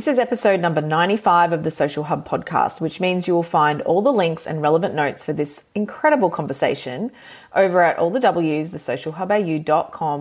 This 0.00 0.08
is 0.08 0.18
episode 0.18 0.60
number 0.60 0.80
95 0.80 1.52
of 1.52 1.62
the 1.62 1.70
Social 1.70 2.04
Hub 2.04 2.26
podcast, 2.26 2.80
which 2.80 3.00
means 3.00 3.28
you 3.28 3.34
will 3.34 3.42
find 3.42 3.82
all 3.82 4.00
the 4.00 4.10
links 4.10 4.46
and 4.46 4.62
relevant 4.62 4.94
notes 4.94 5.22
for 5.22 5.34
this 5.34 5.64
incredible 5.74 6.30
conversation 6.30 7.12
over 7.54 7.82
at 7.82 7.98
all 7.98 8.08
the 8.08 8.18
W's, 8.18 8.70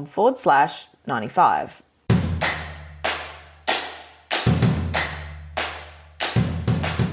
forward 0.06 0.38
slash 0.38 0.88
95. 1.08 1.82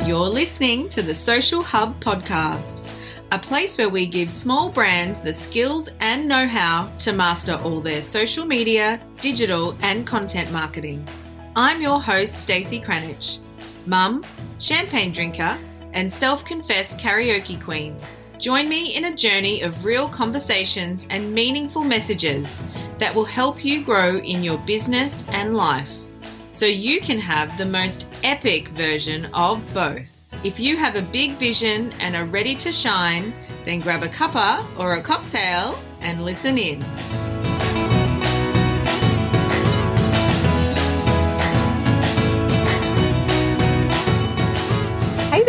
You're 0.05 0.29
listening 0.29 0.89
to 0.89 1.03
the 1.03 1.15
Social 1.15 1.63
Hub 1.63 2.03
podcast, 2.03 2.85
a 3.31 3.39
place 3.39 3.79
where 3.79 3.91
we 3.91 4.07
give 4.07 4.29
small 4.29 4.71
brands 4.71 5.21
the 5.21 5.33
skills 5.33 5.89
and 6.01 6.27
know 6.27 6.49
how 6.49 6.91
to 6.99 7.13
master 7.13 7.61
all 7.63 7.81
their 7.81 8.03
social 8.03 8.45
media, 8.45 9.01
digital, 9.21 9.77
and 9.83 10.05
content 10.05 10.51
marketing. 10.51 11.07
I'm 11.59 11.81
your 11.81 12.03
host, 12.03 12.35
Stacey 12.35 12.79
Cranich, 12.79 13.39
mum, 13.87 14.23
champagne 14.59 15.11
drinker, 15.11 15.57
and 15.95 16.13
self 16.13 16.45
confessed 16.45 16.99
karaoke 16.99 17.59
queen. 17.59 17.97
Join 18.39 18.69
me 18.69 18.95
in 18.95 19.07
a 19.07 19.17
journey 19.17 19.63
of 19.63 19.83
real 19.83 20.07
conversations 20.07 21.07
and 21.09 21.33
meaningful 21.33 21.81
messages 21.81 22.63
that 22.99 23.15
will 23.15 23.25
help 23.25 23.65
you 23.65 23.83
grow 23.83 24.19
in 24.19 24.45
your 24.45 24.59
business 24.59 25.25
and 25.29 25.57
life 25.57 25.89
so 26.51 26.67
you 26.67 27.01
can 27.01 27.19
have 27.19 27.57
the 27.57 27.65
most 27.65 28.15
epic 28.23 28.69
version 28.69 29.25
of 29.33 29.63
both. 29.73 30.27
If 30.45 30.61
you 30.61 30.77
have 30.77 30.95
a 30.95 31.01
big 31.01 31.31
vision 31.39 31.91
and 32.01 32.15
are 32.17 32.27
ready 32.27 32.55
to 32.57 32.71
shine, 32.71 33.33
then 33.65 33.81
grab 33.81 34.03
a 34.03 34.09
cuppa 34.09 34.63
or 34.79 34.97
a 34.97 35.03
cocktail 35.03 35.79
and 36.03 36.23
listen 36.23 36.59
in. 36.59 36.85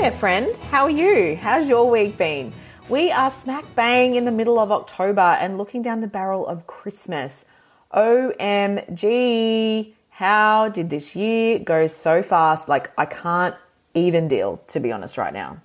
There, 0.09 0.19
friend. 0.19 0.55
How 0.71 0.83
are 0.85 0.89
you? 0.89 1.35
How's 1.35 1.67
your 1.67 1.89
week 1.89 2.17
been? 2.17 2.53
We 2.87 3.11
are 3.11 3.29
smack 3.29 3.75
bang 3.75 4.15
in 4.15 4.23
the 4.23 4.31
middle 4.31 4.57
of 4.57 4.71
October 4.71 5.19
and 5.19 5.57
looking 5.57 5.81
down 5.81 5.99
the 5.99 6.07
barrel 6.07 6.47
of 6.47 6.65
Christmas. 6.65 7.45
OMG. 7.93 9.91
How 10.11 10.69
did 10.69 10.89
this 10.89 11.13
year 11.13 11.59
go 11.59 11.87
so 11.87 12.23
fast? 12.23 12.69
Like, 12.69 12.89
I 12.97 13.05
can't 13.05 13.53
even 13.95 14.29
deal, 14.29 14.61
to 14.67 14.79
be 14.79 14.93
honest, 14.93 15.17
right 15.17 15.33
now. 15.33 15.57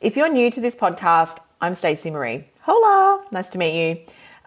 If 0.00 0.16
you're 0.16 0.28
new 0.28 0.48
to 0.52 0.60
this 0.60 0.76
podcast, 0.76 1.40
I'm 1.60 1.74
Stacey 1.74 2.10
Marie. 2.10 2.48
Hola! 2.60 3.24
Nice 3.32 3.48
to 3.50 3.58
meet 3.58 3.74
you. 3.74 3.98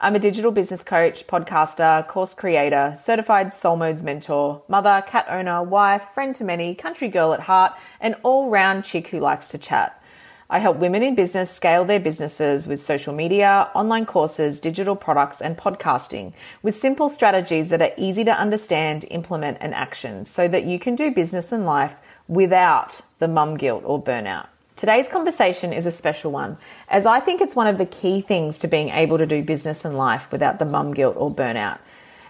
I'm 0.02 0.16
a 0.16 0.19
digital 0.19 0.52
business 0.52 0.81
coach, 0.81 1.28
podcaster, 1.28 2.08
course 2.08 2.33
creator, 2.33 2.95
certified 2.97 3.53
soul 3.53 3.75
modes 3.75 4.02
mentor, 4.02 4.61
mother, 4.69 5.03
cat 5.05 5.25
owner, 5.28 5.61
wife, 5.61 6.11
friend 6.14 6.33
to 6.36 6.45
many, 6.45 6.73
country 6.73 7.09
girl 7.09 7.33
at 7.33 7.42
heart, 7.42 7.73
and 8.00 8.16
all 8.23 8.50
round 8.50 8.86
chick 8.86 9.09
who 9.09 9.20
likes 9.20 9.50
to 9.50 9.58
chat. 9.58 10.02
I 10.50 10.59
help 10.59 10.77
women 10.77 11.03
in 11.03 11.16
business 11.16 11.52
scale 11.52 11.83
their 11.83 12.00
businesses 12.00 12.66
with 12.66 12.81
social 12.81 13.14
media, 13.14 13.70
online 13.75 14.05
courses, 14.05 14.61
digital 14.61 14.95
products, 14.95 15.42
and 15.42 15.58
podcasting 15.58 16.31
with 16.64 16.75
simple 16.75 17.09
strategies 17.09 17.67
that 17.67 17.81
are 17.81 17.92
easy 17.97 18.23
to 18.23 18.31
understand, 18.31 19.03
implement, 19.11 19.58
and 19.59 19.75
action 19.75 20.23
so 20.23 20.47
that 20.47 20.64
you 20.64 20.80
can 20.80 20.95
do 20.95 21.11
business 21.11 21.52
and 21.52 21.66
life 21.66 21.95
without 22.30 23.02
the 23.20 23.27
mum 23.27 23.58
guilt 23.58 23.83
or 23.86 24.02
burnout. 24.02 24.47
Today's 24.80 25.09
conversation 25.09 25.73
is 25.73 25.85
a 25.85 25.91
special 25.91 26.31
one, 26.31 26.58
as 26.88 27.05
I 27.05 27.19
think 27.19 27.41
it's 27.41 27.53
one 27.53 27.67
of 27.67 27.77
the 27.77 27.85
key 27.85 28.22
things 28.22 28.58
to 28.59 28.69
being 28.69 28.88
able 28.88 29.17
to 29.17 29.25
do 29.25 29.44
business 29.44 29.83
and 29.83 29.94
life 29.94 30.31
without 30.31 30.58
the 30.58 30.63
mum 30.63 30.94
guilt 30.94 31.16
or 31.17 31.30
burnout. 31.30 31.80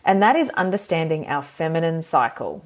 And 0.04 0.24
that 0.24 0.36
is 0.36 0.50
understanding 0.58 1.28
our 1.28 1.44
feminine 1.44 2.02
cycle. 2.02 2.66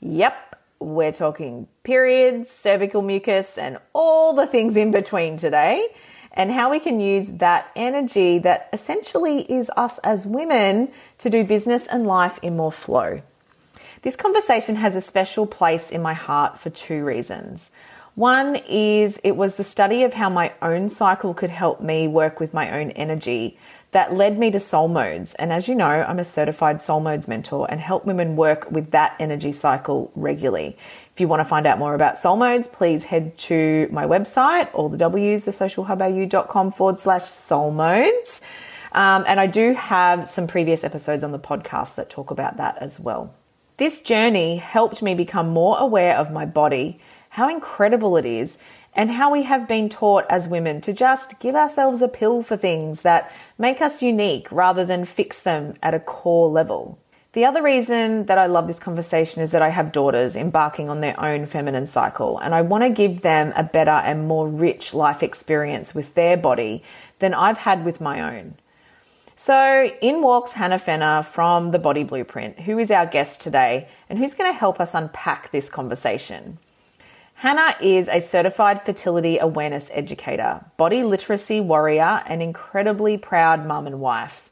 Yep, 0.00 0.60
we're 0.78 1.10
talking 1.10 1.68
periods, 1.84 2.50
cervical 2.50 3.00
mucus, 3.00 3.56
and 3.56 3.78
all 3.94 4.34
the 4.34 4.46
things 4.46 4.76
in 4.76 4.90
between 4.90 5.38
today, 5.38 5.88
and 6.32 6.52
how 6.52 6.70
we 6.70 6.78
can 6.78 7.00
use 7.00 7.28
that 7.28 7.70
energy 7.74 8.40
that 8.40 8.68
essentially 8.74 9.50
is 9.50 9.70
us 9.74 9.96
as 10.00 10.26
women 10.26 10.92
to 11.16 11.30
do 11.30 11.44
business 11.44 11.86
and 11.86 12.06
life 12.06 12.38
in 12.42 12.58
more 12.58 12.70
flow. 12.70 13.22
This 14.02 14.16
conversation 14.16 14.76
has 14.76 14.94
a 14.94 15.00
special 15.00 15.46
place 15.46 15.90
in 15.90 16.02
my 16.02 16.12
heart 16.12 16.58
for 16.60 16.68
two 16.68 17.02
reasons. 17.02 17.70
One 18.14 18.56
is 18.68 19.18
it 19.24 19.36
was 19.36 19.56
the 19.56 19.64
study 19.64 20.04
of 20.04 20.14
how 20.14 20.30
my 20.30 20.52
own 20.62 20.88
cycle 20.88 21.34
could 21.34 21.50
help 21.50 21.80
me 21.80 22.06
work 22.06 22.38
with 22.38 22.54
my 22.54 22.70
own 22.70 22.92
energy 22.92 23.58
that 23.90 24.12
led 24.12 24.38
me 24.38 24.50
to 24.50 24.58
Soul 24.58 24.88
Modes. 24.88 25.34
And 25.34 25.52
as 25.52 25.68
you 25.68 25.74
know, 25.74 25.86
I'm 25.86 26.18
a 26.18 26.24
certified 26.24 26.82
Soul 26.82 27.00
Modes 27.00 27.28
mentor 27.28 27.68
and 27.70 27.80
help 27.80 28.04
women 28.04 28.34
work 28.34 28.70
with 28.70 28.90
that 28.90 29.14
energy 29.20 29.52
cycle 29.52 30.10
regularly. 30.14 30.76
If 31.12 31.20
you 31.20 31.28
want 31.28 31.40
to 31.40 31.44
find 31.44 31.64
out 31.64 31.78
more 31.78 31.94
about 31.94 32.18
Soul 32.18 32.36
Modes, 32.36 32.66
please 32.66 33.04
head 33.04 33.38
to 33.38 33.88
my 33.92 34.04
website, 34.04 34.68
all 34.74 34.88
the 34.88 34.98
W's, 34.98 35.46
thesocialhubau.com 35.46 36.72
forward 36.72 36.98
slash 36.98 37.28
Soul 37.28 37.70
Modes. 37.70 38.40
Um, 38.90 39.24
and 39.26 39.40
I 39.40 39.46
do 39.46 39.74
have 39.74 40.28
some 40.28 40.46
previous 40.46 40.82
episodes 40.82 41.24
on 41.24 41.32
the 41.32 41.38
podcast 41.38 41.96
that 41.96 42.10
talk 42.10 42.30
about 42.30 42.56
that 42.58 42.78
as 42.80 42.98
well. 42.98 43.34
This 43.76 44.02
journey 44.02 44.56
helped 44.56 45.02
me 45.02 45.14
become 45.14 45.48
more 45.48 45.78
aware 45.78 46.16
of 46.16 46.30
my 46.30 46.46
body, 46.46 47.00
how 47.34 47.48
incredible 47.48 48.16
it 48.16 48.24
is, 48.24 48.58
and 48.94 49.10
how 49.10 49.28
we 49.28 49.42
have 49.42 49.66
been 49.66 49.88
taught 49.88 50.24
as 50.30 50.48
women 50.48 50.80
to 50.80 50.92
just 50.92 51.40
give 51.40 51.56
ourselves 51.56 52.00
a 52.00 52.06
pill 52.06 52.44
for 52.44 52.56
things 52.56 53.00
that 53.00 53.28
make 53.58 53.82
us 53.82 54.00
unique 54.00 54.46
rather 54.52 54.84
than 54.84 55.04
fix 55.04 55.40
them 55.40 55.74
at 55.82 55.94
a 55.94 55.98
core 55.98 56.48
level. 56.48 56.96
The 57.32 57.44
other 57.44 57.60
reason 57.60 58.26
that 58.26 58.38
I 58.38 58.46
love 58.46 58.68
this 58.68 58.78
conversation 58.78 59.42
is 59.42 59.50
that 59.50 59.62
I 59.62 59.70
have 59.70 59.90
daughters 59.90 60.36
embarking 60.36 60.88
on 60.88 61.00
their 61.00 61.18
own 61.18 61.46
feminine 61.46 61.88
cycle, 61.88 62.38
and 62.38 62.54
I 62.54 62.62
want 62.62 62.84
to 62.84 62.90
give 62.90 63.22
them 63.22 63.52
a 63.56 63.64
better 63.64 63.90
and 63.90 64.28
more 64.28 64.48
rich 64.48 64.94
life 64.94 65.20
experience 65.20 65.92
with 65.92 66.14
their 66.14 66.36
body 66.36 66.84
than 67.18 67.34
I've 67.34 67.58
had 67.58 67.84
with 67.84 68.00
my 68.00 68.36
own. 68.36 68.54
So, 69.34 69.90
in 70.00 70.22
walks 70.22 70.52
Hannah 70.52 70.78
Fenner 70.78 71.24
from 71.24 71.72
The 71.72 71.80
Body 71.80 72.04
Blueprint, 72.04 72.60
who 72.60 72.78
is 72.78 72.92
our 72.92 73.06
guest 73.06 73.40
today 73.40 73.88
and 74.08 74.20
who's 74.20 74.36
going 74.36 74.52
to 74.52 74.56
help 74.56 74.78
us 74.78 74.94
unpack 74.94 75.50
this 75.50 75.68
conversation. 75.68 76.58
Hannah 77.34 77.76
is 77.80 78.08
a 78.08 78.20
certified 78.20 78.82
fertility 78.82 79.38
awareness 79.38 79.90
educator, 79.92 80.64
body 80.76 81.02
literacy 81.02 81.60
warrior, 81.60 82.22
and 82.26 82.42
incredibly 82.42 83.18
proud 83.18 83.66
mum 83.66 83.86
and 83.86 84.00
wife. 84.00 84.48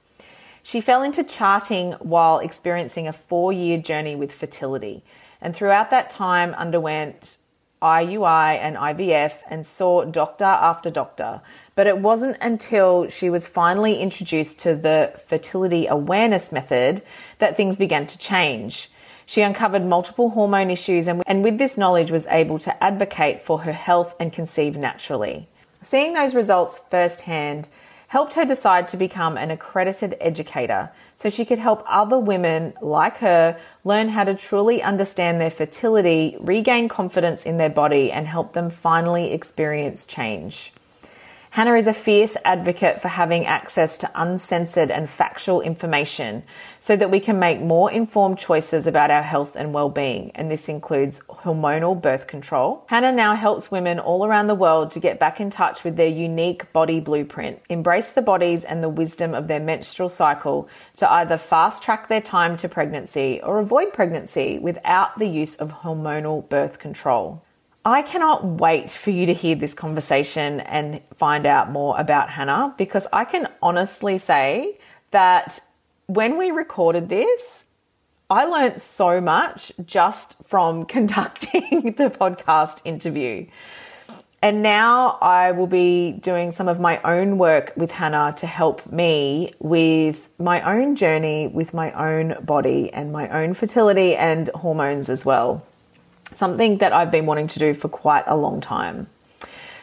She 0.63 0.81
fell 0.81 1.03
into 1.03 1.25
charting 1.25 1.93
while 1.93 2.39
experiencing 2.39 3.09
a 3.09 3.13
four 3.13 3.53
year 3.53 3.79
journey 3.79 4.15
with 4.15 4.33
fertility, 4.33 5.03
and 5.41 5.55
throughout 5.55 5.91
that 5.91 6.11
time 6.11 6.55
underwent 6.55 7.39
IUI 7.83 8.59
and 8.59 8.77
IVF 8.77 9.35
and 9.49 9.67
saw 9.67 10.05
doctor 10.05 10.45
after 10.45 10.89
doctor. 10.89 11.41
But 11.75 11.89
it 11.89 11.99
wasn't 11.99 12.37
until 12.41 13.09
she 13.11 13.29
was 13.29 13.47
finally 13.47 13.99
introduced 13.99 14.61
to 14.61 14.77
the 14.77 15.19
fertility 15.27 15.87
awareness 15.87 16.53
method 16.53 17.03
that 17.39 17.57
things 17.57 17.77
began 17.77 18.07
to 18.07 18.19
change. 18.19 18.89
She 19.33 19.41
uncovered 19.41 19.87
multiple 19.87 20.29
hormone 20.29 20.71
issues 20.71 21.07
and, 21.07 21.23
and 21.27 21.43
with 21.43 21.57
this 21.57 21.79
knowledge 21.79 22.11
was 22.11 22.27
able 22.27 22.59
to 22.59 22.85
advocate 22.85 23.41
for 23.41 23.61
her 23.61 23.73
health 23.73 24.15
and 24.21 24.31
conceive 24.31 24.77
naturally. 24.77 25.49
Seeing 25.81 26.13
those 26.13 26.35
results 26.35 26.77
firsthand 26.91 27.71
helped 28.09 28.35
her 28.35 28.45
decide 28.45 28.89
to 28.89 28.99
become 28.99 29.39
an 29.39 29.51
accredited 29.51 30.19
educator 30.21 30.91
so 31.17 31.31
she 31.31 31.47
could 31.47 31.59
help 31.59 31.83
other 31.87 32.19
women 32.19 32.75
like 32.83 33.17
her 33.21 33.59
learn 33.85 34.11
how 34.11 34.25
to 34.25 34.35
truly 34.35 34.83
understand 34.83 35.41
their 35.41 35.51
fertility, 35.51 36.37
regain 36.39 36.87
confidence 36.87 37.47
in 37.47 37.57
their 37.57 37.71
body, 37.71 38.13
and 38.13 38.27
help 38.27 38.53
them 38.53 38.69
finally 38.69 39.33
experience 39.33 40.05
change. 40.05 40.75
Hannah 41.53 41.75
is 41.75 41.87
a 41.87 41.93
fierce 41.93 42.35
advocate 42.47 43.03
for 43.03 43.09
having 43.09 43.45
access 43.45 43.99
to 43.99 44.11
uncensored 44.15 44.91
and 44.91 45.11
factual 45.11 45.61
information 45.61 46.45
so 46.81 46.97
that 46.97 47.11
we 47.11 47.21
can 47.21 47.39
make 47.39 47.61
more 47.61 47.93
informed 47.93 48.39
choices 48.39 48.87
about 48.87 49.11
our 49.11 49.23
health 49.23 49.55
and 49.55 49.75
well-being, 49.75 50.31
and 50.35 50.51
this 50.51 50.71
includes 50.71 51.21
hormonal 51.29 52.01
birth 52.01 52.27
control. 52.27 52.87
Hannah 52.89 53.13
now 53.13 53.35
helps 53.35 53.71
women 53.71 53.99
all 53.99 54.25
around 54.25 54.47
the 54.47 54.55
world 54.55 54.93
to 54.93 54.99
get 54.99 55.21
back 55.21 55.43
in 55.43 55.51
touch 55.51 55.85
with 55.85 55.97
their 55.97 56.09
unique 56.09 56.73
body 56.73 57.01
blueprint, 57.01 57.61
embrace 57.69 58.09
the 58.09 58.23
bodies 58.23 58.65
and 58.65 58.83
the 58.83 58.89
wisdom 58.89 59.35
of 59.35 59.47
their 59.47 59.61
menstrual 59.61 60.09
cycle 60.09 60.71
to 60.97 61.13
either 61.13 61.37
fast 61.37 61.83
track 61.83 62.09
their 62.09 62.23
time 62.23 62.57
to 62.57 62.67
pregnancy 62.67 63.43
or 63.43 63.59
avoid 63.59 63.93
pregnancy 63.93 64.59
without 64.59 65.19
the 65.19 65.29
use 65.29 65.55
of 65.57 65.71
hormonal 65.83 66.49
birth 66.49 66.79
control. 66.79 67.43
I 67.85 68.03
cannot 68.03 68.45
wait 68.45 68.93
for 68.93 69.11
you 69.11 69.27
to 69.27 69.35
hear 69.35 69.57
this 69.57 69.75
conversation 69.75 70.61
and 70.61 71.01
find 71.17 71.47
out 71.47 71.73
more 71.73 71.99
about 71.99 72.31
Hannah 72.31 72.75
because 72.79 73.09
I 73.13 73.25
can 73.25 73.49
honestly 73.61 74.19
say 74.19 74.79
that 75.11 75.59
when 76.07 76.39
we 76.39 76.53
recorded 76.53 77.09
this, 77.09 77.65
I 78.31 78.45
learned 78.45 78.81
so 78.81 79.21
much 79.21 79.73
just 79.85 80.37
from 80.47 80.85
conducting 80.97 81.95
the 81.99 82.09
podcast 82.09 82.81
interview. 82.85 83.47
And 84.41 84.63
now 84.63 85.19
I 85.21 85.51
will 85.51 85.67
be 85.67 86.13
doing 86.13 86.53
some 86.53 86.69
of 86.69 86.79
my 86.79 87.01
own 87.03 87.37
work 87.37 87.73
with 87.77 87.91
Hannah 87.91 88.33
to 88.39 88.47
help 88.47 88.91
me 88.93 89.55
with 89.59 90.29
my 90.39 90.61
own 90.63 90.95
journey 90.95 91.49
with 91.49 91.75
my 91.75 91.91
own 91.93 92.37
body 92.45 92.93
and 92.93 93.13
my 93.13 93.29
own 93.29 93.55
fertility 93.55 94.15
and 94.15 94.51
hormones 94.55 95.09
as 95.09 95.25
well. 95.25 95.65
Something 96.37 96.79
that 96.79 96.93
I've 96.93 97.11
been 97.11 97.27
wanting 97.27 97.49
to 97.49 97.59
do 97.59 97.75
for 97.75 97.89
quite 97.89 98.25
a 98.27 98.37
long 98.37 98.61
time. 98.61 99.09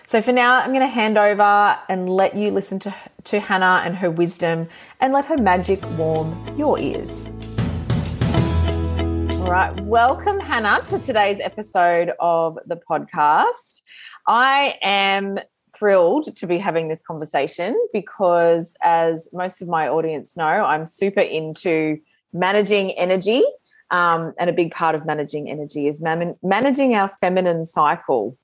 So 0.06 0.22
for 0.22 0.32
now, 0.32 0.56
I'm 0.56 0.70
going 0.70 0.80
to 0.80 0.88
hand 0.88 1.18
over 1.18 1.78
and 1.88 2.10
let 2.10 2.36
you 2.36 2.50
listen 2.50 2.80
to, 2.80 2.96
to 3.26 3.40
Hannah 3.40 3.84
and 3.86 3.96
her 3.98 4.10
wisdom 4.10 4.68
and 5.00 5.14
let 5.14 5.26
her 5.26 5.38
magic 5.38 5.80
warm 5.92 6.36
your 6.58 6.80
ears. 6.80 7.12
All 9.40 9.52
right, 9.52 9.80
welcome, 9.82 10.40
Hannah, 10.40 10.84
to 10.90 11.00
today's 11.00 11.40
episode 11.40 12.12
of 12.20 12.58
the 12.66 12.76
podcast. 12.76 13.82
I 14.28 14.78
am 14.82 15.40
thrilled 15.76 16.36
to 16.36 16.48
be 16.48 16.58
having 16.58 16.88
this 16.88 17.02
conversation 17.02 17.76
because, 17.94 18.76
as 18.84 19.30
most 19.32 19.62
of 19.62 19.68
my 19.68 19.88
audience 19.88 20.36
know, 20.36 20.44
I'm 20.44 20.86
super 20.88 21.22
into 21.22 21.98
managing 22.34 22.92
energy. 22.92 23.44
Um, 23.92 24.34
and 24.40 24.50
a 24.50 24.54
big 24.54 24.72
part 24.72 24.96
of 24.96 25.06
managing 25.06 25.50
energy 25.50 25.88
is 25.88 26.02
man- 26.02 26.36
managing 26.44 26.94
our 26.94 27.10
feminine 27.22 27.66
cycle. 27.66 28.38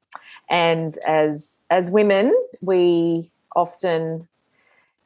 And 0.49 0.97
as 1.07 1.59
as 1.69 1.91
women, 1.91 2.33
we 2.61 3.31
often, 3.55 4.27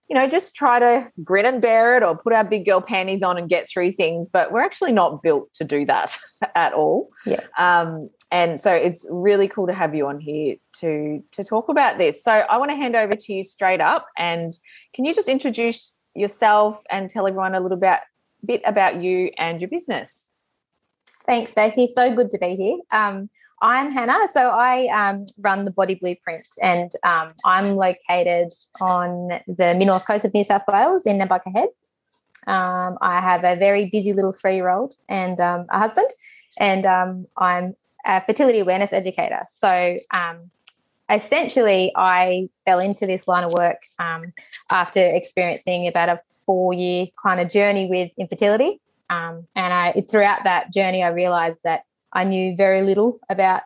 you 0.10 0.16
know, 0.16 0.28
just 0.28 0.56
try 0.56 0.80
to 0.80 1.12
grin 1.24 1.46
and 1.46 1.62
bear 1.62 1.98
it 1.98 2.04
or 2.04 2.18
put 2.18 2.34
our 2.34 2.44
big 2.44 2.66
girl 2.66 2.82
panties 2.82 3.22
on 3.24 3.38
and 3.38 3.50
get 3.50 3.70
through 3.70 3.92
things. 3.92 4.30
But 4.30 4.52
we're 4.52 4.64
actually 4.64 4.92
not 4.92 5.22
built 5.22 5.54
to 5.56 5.64
do 5.64 5.86
that 5.86 6.18
at 6.56 6.74
all. 6.74 7.10
Yeah. 7.26 7.46
Um, 7.58 8.10
and 8.32 8.60
so 8.60 8.72
it's 8.74 9.08
really 9.10 9.48
cool 9.48 9.68
to 9.68 9.74
have 9.74 9.96
you 9.96 10.08
on 10.08 10.20
here 10.20 10.56
to 10.80 11.24
to 11.32 11.44
talk 11.44 11.70
about 11.70 11.98
this. 11.98 12.24
So 12.24 12.32
I 12.32 12.58
want 12.58 12.72
to 12.72 12.76
hand 12.76 12.96
over 12.96 13.16
to 13.16 13.34
you 13.34 13.44
straight 13.44 13.82
up, 13.82 14.08
and 14.18 14.58
can 14.94 15.06
you 15.06 15.16
just 15.16 15.28
introduce 15.28 15.96
yourself 16.16 16.84
and 16.90 17.10
tell 17.10 17.28
everyone 17.28 17.56
a 17.56 17.60
little 17.60 17.78
bit 17.78 18.00
bit 18.46 18.62
about 18.66 19.02
you 19.02 19.32
and 19.38 19.60
your 19.60 19.70
business? 19.70 20.29
Thanks, 21.30 21.52
Stacey. 21.52 21.88
So 21.88 22.16
good 22.16 22.32
to 22.32 22.40
be 22.40 22.56
here. 22.56 22.78
Um, 22.92 23.30
I'm 23.62 23.92
Hannah. 23.92 24.28
So 24.32 24.50
I 24.50 24.88
um, 24.88 25.28
run 25.38 25.64
the 25.64 25.70
Body 25.70 25.94
Blueprint, 25.94 26.48
and 26.60 26.90
um, 27.04 27.34
I'm 27.46 27.76
located 27.76 28.52
on 28.82 29.40
the 29.46 29.76
mid 29.78 29.86
north 29.86 30.08
coast 30.08 30.26
of 30.26 30.34
New 30.34 30.44
South 30.44 30.64
Wales 30.68 31.06
in 31.06 31.20
Nambucca 31.20 31.56
Heads. 31.56 31.94
Um, 32.48 32.98
I 33.04 33.22
have 33.22 33.44
a 33.44 33.56
very 33.56 33.92
busy 33.92 34.12
little 34.12 34.32
three 34.32 34.56
year 34.56 34.70
old 34.70 34.96
and 35.08 35.40
um, 35.40 35.68
a 35.70 35.78
husband, 35.78 36.10
and 36.58 36.88
um, 36.88 37.28
I'm 37.38 37.76
a 38.08 38.26
fertility 38.26 38.58
awareness 38.58 38.92
educator. 38.92 39.42
So 39.50 39.98
essentially, 41.12 41.92
I 41.96 42.50
fell 42.66 42.80
into 42.80 43.06
this 43.06 43.28
line 43.28 43.44
of 43.44 43.54
work 43.54 43.84
after 44.72 45.00
experiencing 45.00 45.88
about 45.88 46.10
a 46.10 46.20
four 46.48 46.74
year 46.74 47.06
kind 47.24 47.40
of 47.40 47.50
journey 47.50 47.86
with 47.86 48.10
infertility. 48.18 48.82
And 49.10 49.74
I 49.74 50.04
throughout 50.10 50.44
that 50.44 50.72
journey, 50.74 51.04
I 51.04 51.10
realized 51.10 51.60
that 51.64 51.84
I 52.14 52.24
knew 52.24 52.56
very 52.56 52.82
little 52.82 53.20
about 53.30 53.64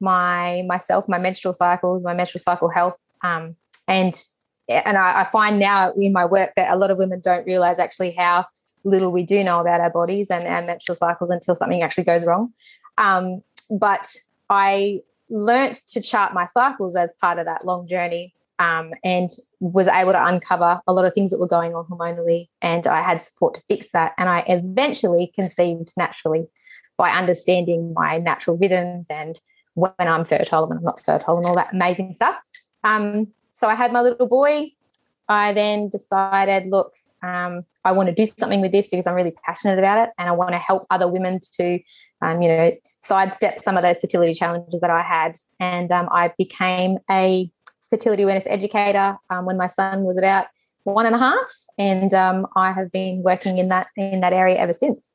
my 0.00 0.62
myself, 0.66 1.08
my 1.08 1.18
menstrual 1.18 1.54
cycles, 1.54 2.04
my 2.04 2.14
menstrual 2.14 2.40
cycle 2.40 2.68
health, 2.68 2.96
um, 3.22 3.56
and 3.86 4.14
and 4.68 4.98
I, 4.98 5.22
I, 5.22 5.30
find 5.30 5.58
now 5.58 5.92
in 5.92 6.12
my 6.12 6.26
work 6.26 6.52
that 6.56 6.70
a 6.70 6.76
lot 6.76 6.90
of 6.90 6.98
women 6.98 7.20
don't 7.20 7.46
realize 7.46 7.78
actually 7.78 8.10
how 8.10 8.44
little 8.84 9.10
we 9.10 9.22
do 9.22 9.42
know 9.42 9.60
about 9.60 9.80
our 9.80 9.90
bodies 9.90 10.30
and 10.30 10.44
our 10.44 10.64
menstrual 10.64 10.94
cycles 10.94 11.30
until 11.30 11.54
something 11.54 11.82
actually 11.82 12.04
goes 12.04 12.24
wrong. 12.26 12.52
Um, 12.98 13.42
but 13.70 14.14
I 14.50 15.00
learnt 15.30 15.76
to 15.88 16.02
chart 16.02 16.34
my 16.34 16.44
cycles 16.44 16.96
as 16.96 17.14
part 17.14 17.38
of 17.38 17.46
that 17.46 17.64
long 17.64 17.86
journey 17.86 18.34
um, 18.58 18.92
and 19.04 19.30
was 19.60 19.88
able 19.88 20.12
to 20.12 20.26
uncover 20.26 20.80
a 20.86 20.92
lot 20.92 21.04
of 21.04 21.14
things 21.14 21.30
that 21.30 21.38
were 21.38 21.48
going 21.48 21.74
on 21.74 21.84
hormonally. 21.86 22.48
And 22.62 22.86
I 22.86 23.02
had 23.02 23.22
support 23.22 23.54
to 23.54 23.62
fix 23.68 23.90
that. 23.90 24.12
And 24.18 24.28
I 24.28 24.44
eventually 24.48 25.30
conceived 25.34 25.92
naturally 25.96 26.46
by 26.96 27.10
understanding 27.10 27.92
my 27.94 28.18
natural 28.18 28.56
rhythms 28.56 29.06
and 29.08 29.38
when 29.74 29.92
I'm 29.98 30.24
fertile 30.24 30.64
and 30.64 30.70
when 30.70 30.78
I'm 30.78 30.84
not 30.84 31.04
fertile 31.04 31.38
and 31.38 31.46
all 31.46 31.54
that 31.54 31.72
amazing 31.72 32.12
stuff. 32.12 32.36
Um, 32.84 33.28
so 33.50 33.68
I 33.68 33.74
had 33.74 33.92
my 33.92 34.00
little 34.00 34.28
boy. 34.28 34.70
I 35.28 35.52
then 35.52 35.88
decided, 35.88 36.70
look, 36.70 36.94
um, 37.22 37.64
I 37.84 37.92
want 37.92 38.08
to 38.08 38.14
do 38.14 38.26
something 38.38 38.60
with 38.60 38.72
this 38.72 38.88
because 38.88 39.06
I'm 39.06 39.14
really 39.14 39.34
passionate 39.44 39.78
about 39.78 40.06
it, 40.06 40.10
and 40.18 40.28
I 40.28 40.32
want 40.32 40.52
to 40.52 40.58
help 40.58 40.86
other 40.90 41.10
women 41.10 41.40
to, 41.54 41.80
um, 42.22 42.42
you 42.42 42.48
know, 42.48 42.72
sidestep 43.00 43.58
some 43.58 43.76
of 43.76 43.82
those 43.82 44.00
fertility 44.00 44.34
challenges 44.34 44.80
that 44.80 44.90
I 44.90 45.02
had. 45.02 45.36
And 45.58 45.90
um, 45.90 46.08
I 46.10 46.32
became 46.38 46.98
a 47.10 47.50
fertility 47.90 48.22
awareness 48.22 48.46
educator 48.46 49.18
um, 49.30 49.44
when 49.46 49.56
my 49.56 49.66
son 49.66 50.04
was 50.04 50.18
about 50.18 50.46
one 50.84 51.06
and 51.06 51.14
a 51.14 51.18
half, 51.18 51.50
and 51.76 52.14
um, 52.14 52.46
I 52.56 52.72
have 52.72 52.90
been 52.90 53.22
working 53.22 53.58
in 53.58 53.68
that 53.68 53.88
in 53.96 54.20
that 54.20 54.32
area 54.32 54.56
ever 54.56 54.72
since. 54.72 55.14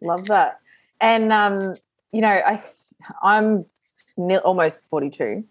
Love 0.00 0.26
that. 0.26 0.60
And 1.00 1.32
um, 1.32 1.74
you 2.12 2.20
know, 2.20 2.28
I 2.28 2.62
I'm 3.22 3.66
almost 4.44 4.82
42 4.88 5.44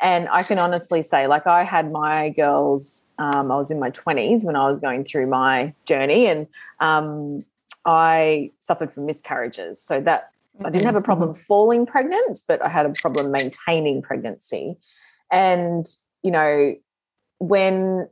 and 0.00 0.28
I 0.30 0.44
can 0.44 0.58
honestly 0.58 1.02
say 1.02 1.26
like 1.26 1.46
I 1.46 1.64
had 1.64 1.90
my 1.90 2.30
girls 2.30 3.08
um, 3.18 3.50
I 3.50 3.56
was 3.56 3.70
in 3.70 3.80
my 3.80 3.90
20s 3.90 4.44
when 4.44 4.54
I 4.54 4.68
was 4.68 4.78
going 4.78 5.04
through 5.04 5.26
my 5.26 5.74
journey 5.86 6.26
and 6.26 6.46
um, 6.80 7.44
I 7.84 8.50
suffered 8.58 8.92
from 8.92 9.06
miscarriages. 9.06 9.80
So 9.80 10.00
that 10.02 10.30
I 10.64 10.70
didn't 10.70 10.84
have 10.84 10.96
a 10.96 11.02
problem 11.02 11.30
mm-hmm. 11.30 11.42
falling 11.42 11.86
pregnant, 11.86 12.42
but 12.46 12.62
I 12.64 12.68
had 12.68 12.86
a 12.86 12.90
problem 12.90 13.32
maintaining 13.32 14.02
pregnancy. 14.02 14.76
And 15.32 15.86
you 16.22 16.30
know, 16.30 16.74
when 17.40 18.08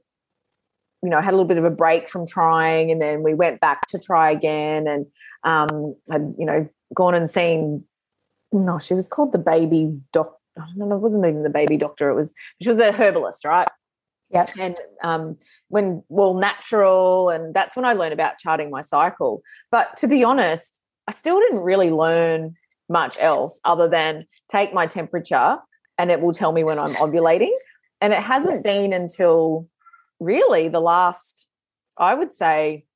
you 1.02 1.08
know, 1.08 1.16
I 1.16 1.22
had 1.22 1.32
a 1.32 1.36
little 1.36 1.46
bit 1.46 1.56
of 1.56 1.64
a 1.64 1.70
break 1.70 2.08
from 2.08 2.26
trying, 2.26 2.90
and 2.90 3.00
then 3.00 3.22
we 3.22 3.32
went 3.32 3.60
back 3.60 3.86
to 3.88 3.98
try 3.98 4.30
again, 4.30 4.86
and 4.86 5.06
um, 5.44 5.94
had 6.10 6.34
you 6.38 6.44
know 6.44 6.68
gone 6.94 7.14
and 7.14 7.30
seen. 7.30 7.84
No, 8.52 8.80
she 8.80 8.94
was 8.94 9.06
called 9.06 9.32
the 9.32 9.38
baby 9.38 9.96
doc. 10.12 10.36
I 10.58 10.64
don't 10.76 10.88
know. 10.88 10.96
It 10.96 11.00
wasn't 11.00 11.24
even 11.24 11.44
the 11.44 11.50
baby 11.50 11.76
doctor. 11.76 12.10
It 12.10 12.16
was 12.16 12.34
she 12.60 12.68
was 12.68 12.80
a 12.80 12.92
herbalist, 12.92 13.44
right? 13.44 13.68
Yeah. 14.30 14.46
And 14.58 14.76
um, 15.02 15.38
when 15.68 16.02
well, 16.08 16.34
natural, 16.34 17.30
and 17.30 17.54
that's 17.54 17.76
when 17.76 17.84
I 17.84 17.92
learned 17.92 18.12
about 18.12 18.38
charting 18.38 18.70
my 18.70 18.82
cycle. 18.82 19.42
But 19.70 19.96
to 19.98 20.08
be 20.08 20.24
honest, 20.24 20.80
I 21.06 21.12
still 21.12 21.38
didn't 21.40 21.60
really 21.60 21.90
learn 21.90 22.54
much 22.88 23.16
else 23.20 23.60
other 23.64 23.88
than 23.88 24.26
take 24.48 24.74
my 24.74 24.86
temperature, 24.86 25.58
and 26.00 26.10
it 26.10 26.22
will 26.22 26.32
tell 26.32 26.52
me 26.52 26.64
when 26.64 26.78
I'm 26.78 26.94
ovulating. 26.94 27.52
And 28.00 28.14
it 28.14 28.22
hasn't 28.22 28.64
been 28.64 28.94
until 28.94 29.68
really 30.18 30.68
the 30.68 30.80
last, 30.80 31.46
I 31.98 32.14
would 32.14 32.32
say, 32.32 32.86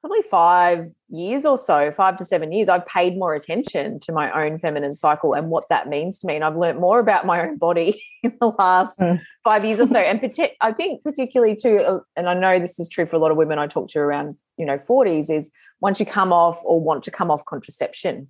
probably 0.00 0.22
five 0.22 0.92
years 1.08 1.44
or 1.44 1.58
so, 1.58 1.90
five 1.90 2.16
to 2.18 2.24
seven 2.24 2.52
years, 2.52 2.68
I've 2.68 2.86
paid 2.86 3.18
more 3.18 3.34
attention 3.34 3.98
to 4.00 4.12
my 4.12 4.30
own 4.44 4.58
feminine 4.60 4.94
cycle 4.94 5.32
and 5.32 5.50
what 5.50 5.68
that 5.68 5.88
means 5.88 6.20
to 6.20 6.28
me. 6.28 6.36
And 6.36 6.44
I've 6.44 6.56
learned 6.56 6.78
more 6.78 7.00
about 7.00 7.26
my 7.26 7.44
own 7.44 7.58
body 7.58 8.00
in 8.22 8.36
the 8.40 8.52
last 8.56 9.00
mm. 9.00 9.20
five 9.42 9.64
years 9.64 9.80
or 9.80 9.88
so. 9.88 9.98
And 10.04 10.20
I 10.60 10.70
think 10.70 11.02
particularly 11.02 11.56
too, 11.56 11.78
uh, 11.78 11.98
and 12.14 12.28
I 12.28 12.34
know 12.34 12.60
this 12.60 12.78
is 12.78 12.88
true 12.88 13.06
for 13.06 13.16
a 13.16 13.18
lot 13.18 13.32
of 13.32 13.36
women 13.36 13.58
I 13.58 13.66
talk 13.66 13.88
to 13.90 13.98
around, 13.98 14.36
you 14.58 14.66
know, 14.66 14.78
40s, 14.78 15.28
is 15.28 15.50
once 15.80 15.98
you 15.98 16.06
come 16.06 16.32
off 16.32 16.60
or 16.64 16.80
want 16.80 17.02
to 17.04 17.10
come 17.10 17.32
off 17.32 17.44
contraception, 17.46 18.28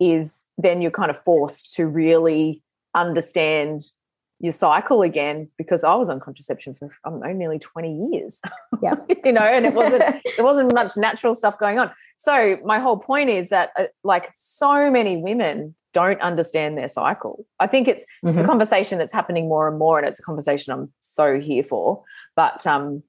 is 0.00 0.44
then 0.56 0.80
you're 0.80 0.90
kind 0.90 1.10
of 1.10 1.22
forced 1.24 1.74
to 1.74 1.86
really 1.86 2.62
understand 2.96 3.82
your 4.38 4.52
cycle 4.52 5.02
again 5.02 5.48
because 5.56 5.82
I 5.82 5.94
was 5.94 6.10
on 6.10 6.20
contraception 6.20 6.74
for 6.74 6.90
I 7.04 7.10
don't 7.10 7.20
know 7.20 7.32
nearly 7.32 7.58
20 7.58 8.10
years. 8.10 8.40
Yeah. 8.82 8.96
you 9.24 9.32
know, 9.32 9.40
and 9.40 9.64
it 9.64 9.74
wasn't 9.74 10.02
there 10.36 10.44
wasn't 10.44 10.74
much 10.74 10.96
natural 10.96 11.34
stuff 11.34 11.58
going 11.58 11.78
on. 11.78 11.90
So 12.16 12.58
my 12.64 12.78
whole 12.78 12.98
point 12.98 13.30
is 13.30 13.48
that 13.48 13.70
uh, 13.78 13.84
like 14.04 14.30
so 14.34 14.90
many 14.90 15.16
women 15.16 15.74
don't 15.94 16.20
understand 16.20 16.76
their 16.76 16.90
cycle. 16.90 17.46
I 17.58 17.66
think 17.66 17.88
it's 17.88 18.04
mm-hmm. 18.04 18.28
it's 18.28 18.38
a 18.38 18.40
mm-hmm. 18.42 18.50
conversation 18.50 18.98
that's 18.98 19.14
happening 19.14 19.48
more 19.48 19.68
and 19.68 19.78
more 19.78 19.98
and 19.98 20.06
it's 20.06 20.18
a 20.18 20.22
conversation 20.22 20.72
I'm 20.72 20.92
so 21.00 21.40
here 21.40 21.64
for. 21.64 22.02
But 22.34 22.66
um 22.66 23.02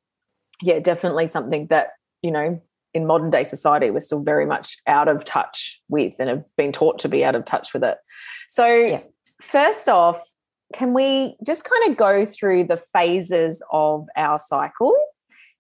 yeah, 0.61 0.79
definitely 0.79 1.27
something 1.27 1.67
that, 1.67 1.89
you 2.21 2.31
know, 2.31 2.61
in 2.93 3.05
modern 3.05 3.29
day 3.29 3.43
society 3.43 3.91
we're 3.91 3.99
still 3.99 4.21
very 4.21 4.45
much 4.45 4.77
out 4.87 5.09
of 5.09 5.25
touch 5.25 5.81
with 5.89 6.15
and 6.19 6.29
have 6.29 6.45
been 6.55 6.71
taught 6.71 6.99
to 6.99 7.09
be 7.09 7.25
out 7.25 7.35
of 7.35 7.43
touch 7.43 7.73
with 7.73 7.83
it. 7.83 7.97
So 8.47 8.65
yeah. 8.65 9.01
First 9.41 9.89
off, 9.89 10.21
can 10.73 10.93
we 10.93 11.35
just 11.45 11.63
kind 11.63 11.91
of 11.91 11.97
go 11.97 12.25
through 12.25 12.65
the 12.65 12.77
phases 12.77 13.61
of 13.71 14.07
our 14.17 14.39
cycle 14.39 14.95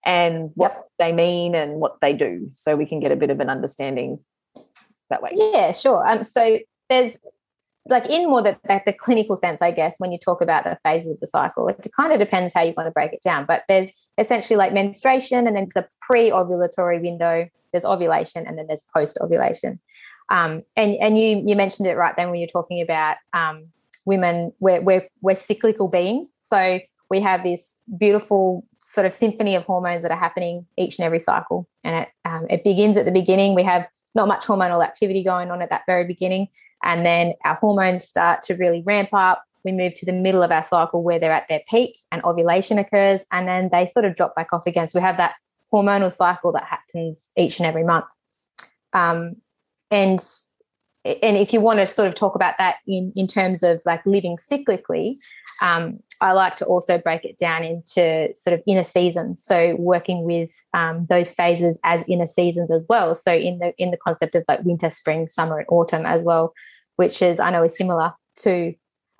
and 0.05 0.51
what 0.55 0.73
yep. 0.73 0.87
they 0.99 1.13
mean 1.13 1.55
and 1.55 1.79
what 1.79 1.99
they 2.01 2.13
do 2.13 2.49
so 2.53 2.75
we 2.75 2.85
can 2.85 2.99
get 2.99 3.11
a 3.11 3.15
bit 3.15 3.29
of 3.29 3.39
an 3.39 3.49
understanding 3.49 4.19
that 5.09 5.21
way? 5.21 5.31
Yeah, 5.33 5.71
sure. 5.71 6.07
Um, 6.07 6.23
so 6.23 6.59
there's 6.89 7.17
like 7.89 8.05
in 8.07 8.29
more 8.29 8.41
the, 8.41 8.57
the, 8.67 8.81
the, 8.85 8.93
clinical 8.93 9.35
sense, 9.35 9.61
I 9.61 9.71
guess, 9.71 9.95
when 9.97 10.11
you 10.11 10.17
talk 10.17 10.41
about 10.41 10.65
the 10.65 10.77
phases 10.83 11.11
of 11.11 11.19
the 11.19 11.27
cycle, 11.27 11.67
it 11.69 11.87
kind 11.95 12.11
of 12.11 12.19
depends 12.19 12.53
how 12.53 12.63
you 12.63 12.73
want 12.75 12.87
to 12.87 12.91
break 12.91 13.13
it 13.13 13.21
down. 13.21 13.45
But 13.45 13.63
there's 13.67 13.91
essentially 14.17 14.57
like 14.57 14.73
menstruation, 14.73 15.47
and 15.47 15.55
then 15.55 15.67
there's 15.73 15.85
a 15.85 15.89
pre-ovulatory 16.01 17.01
window. 17.01 17.47
There's 17.71 17.85
ovulation, 17.85 18.45
and 18.47 18.57
then 18.57 18.67
there's 18.67 18.85
post-ovulation. 18.93 19.79
Um, 20.29 20.63
and 20.75 20.95
and 20.95 21.17
you 21.17 21.43
you 21.45 21.55
mentioned 21.55 21.87
it 21.87 21.95
right 21.95 22.15
then 22.15 22.29
when 22.29 22.39
you're 22.39 22.47
talking 22.47 22.81
about 22.81 23.17
um, 23.33 23.67
women 24.05 24.51
we're, 24.59 24.81
we're 24.81 25.07
we're 25.21 25.35
cyclical 25.35 25.87
beings 25.87 26.33
so 26.41 26.79
we 27.09 27.19
have 27.21 27.43
this 27.43 27.77
beautiful 27.97 28.65
sort 28.79 29.05
of 29.05 29.15
symphony 29.15 29.55
of 29.55 29.65
hormones 29.65 30.01
that 30.03 30.11
are 30.11 30.17
happening 30.17 30.65
each 30.77 30.97
and 30.97 31.05
every 31.05 31.19
cycle. 31.19 31.67
And 31.83 32.03
it, 32.03 32.09
um, 32.25 32.47
it 32.49 32.63
begins 32.63 32.97
at 32.97 33.05
the 33.05 33.11
beginning. 33.11 33.55
We 33.55 33.63
have 33.63 33.87
not 34.15 34.27
much 34.27 34.45
hormonal 34.45 34.83
activity 34.83 35.23
going 35.23 35.51
on 35.51 35.61
at 35.61 35.69
that 35.69 35.83
very 35.87 36.05
beginning. 36.05 36.47
And 36.83 37.05
then 37.05 37.33
our 37.43 37.55
hormones 37.55 38.05
start 38.05 38.41
to 38.43 38.55
really 38.55 38.81
ramp 38.85 39.09
up. 39.13 39.43
We 39.63 39.71
move 39.71 39.93
to 39.95 40.05
the 40.05 40.13
middle 40.13 40.43
of 40.43 40.51
our 40.51 40.63
cycle 40.63 41.03
where 41.03 41.19
they're 41.19 41.33
at 41.33 41.47
their 41.47 41.61
peak 41.67 41.97
and 42.11 42.23
ovulation 42.23 42.77
occurs. 42.77 43.25
And 43.31 43.47
then 43.47 43.69
they 43.71 43.85
sort 43.85 44.05
of 44.05 44.15
drop 44.15 44.35
back 44.35 44.53
off 44.53 44.65
again. 44.65 44.87
So 44.87 44.99
we 44.99 45.03
have 45.03 45.17
that 45.17 45.35
hormonal 45.71 46.11
cycle 46.11 46.51
that 46.53 46.63
happens 46.63 47.31
each 47.37 47.59
and 47.59 47.67
every 47.67 47.83
month. 47.83 48.05
Um, 48.93 49.35
and 49.91 50.19
and 51.05 51.37
if 51.37 51.53
you 51.53 51.61
want 51.61 51.79
to 51.79 51.85
sort 51.85 52.07
of 52.07 52.15
talk 52.15 52.35
about 52.35 52.57
that 52.57 52.77
in 52.87 53.13
in 53.15 53.27
terms 53.27 53.63
of 53.63 53.81
like 53.85 54.05
living 54.05 54.37
cyclically, 54.37 55.15
um, 55.61 55.99
I 56.19 56.33
like 56.33 56.55
to 56.57 56.65
also 56.65 56.97
break 56.97 57.23
it 57.23 57.37
down 57.37 57.63
into 57.63 58.29
sort 58.35 58.53
of 58.53 58.61
inner 58.67 58.83
seasons. 58.83 59.43
So 59.43 59.75
working 59.77 60.23
with 60.23 60.51
um, 60.73 61.05
those 61.09 61.31
phases 61.33 61.79
as 61.83 62.03
inner 62.07 62.27
seasons 62.27 62.71
as 62.71 62.85
well. 62.89 63.15
So 63.15 63.33
in 63.33 63.59
the 63.59 63.73
in 63.77 63.91
the 63.91 63.97
concept 63.97 64.35
of 64.35 64.43
like 64.47 64.63
winter, 64.63 64.89
spring, 64.89 65.29
summer, 65.29 65.59
and 65.59 65.67
autumn 65.69 66.05
as 66.05 66.23
well, 66.23 66.53
which 66.97 67.21
is 67.21 67.39
I 67.39 67.51
know 67.51 67.63
is 67.63 67.77
similar 67.77 68.13
to 68.37 68.73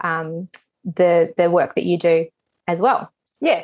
um, 0.04 0.50
the 0.84 1.34
the 1.38 1.50
work 1.50 1.76
that 1.76 1.86
you 1.86 1.98
do 1.98 2.26
as 2.68 2.82
well. 2.82 3.12
Yeah, 3.40 3.64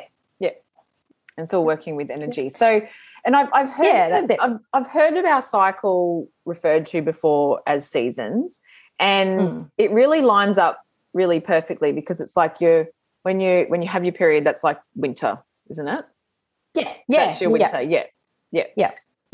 And 1.36 1.48
still 1.48 1.64
working 1.64 1.96
with 1.96 2.10
energy. 2.10 2.48
So, 2.48 2.80
and 3.24 3.34
I've, 3.34 3.48
I've 3.52 3.68
heard 3.68 3.86
Yeah, 3.86 4.08
that's 4.08 4.30
it. 4.30 4.38
I've, 4.40 4.58
I've 4.72 4.86
heard 4.86 5.14
of 5.14 5.24
our 5.24 5.42
cycle 5.42 6.28
referred 6.44 6.86
to 6.86 7.02
before 7.02 7.60
as 7.66 7.88
seasons, 7.88 8.60
and 9.00 9.40
Mm. 9.40 9.70
it 9.76 9.90
really 9.90 10.20
lines 10.20 10.58
up 10.58 10.80
really 11.12 11.40
perfectly 11.40 11.90
because 11.90 12.20
it's 12.20 12.36
like 12.36 12.60
you're 12.60 12.86
when 13.22 13.40
you 13.40 13.64
when 13.68 13.82
you 13.82 13.88
have 13.88 14.04
your 14.04 14.12
period, 14.12 14.44
that's 14.44 14.62
like 14.62 14.80
winter, 14.94 15.38
isn't 15.70 15.88
it? 15.88 16.04
Yeah, 16.74 16.92
yeah, 17.08 17.26
that's 17.26 17.40
your 17.40 17.50
yeah. 17.50 17.70
winter. 17.72 17.88
Yeah, 17.88 18.04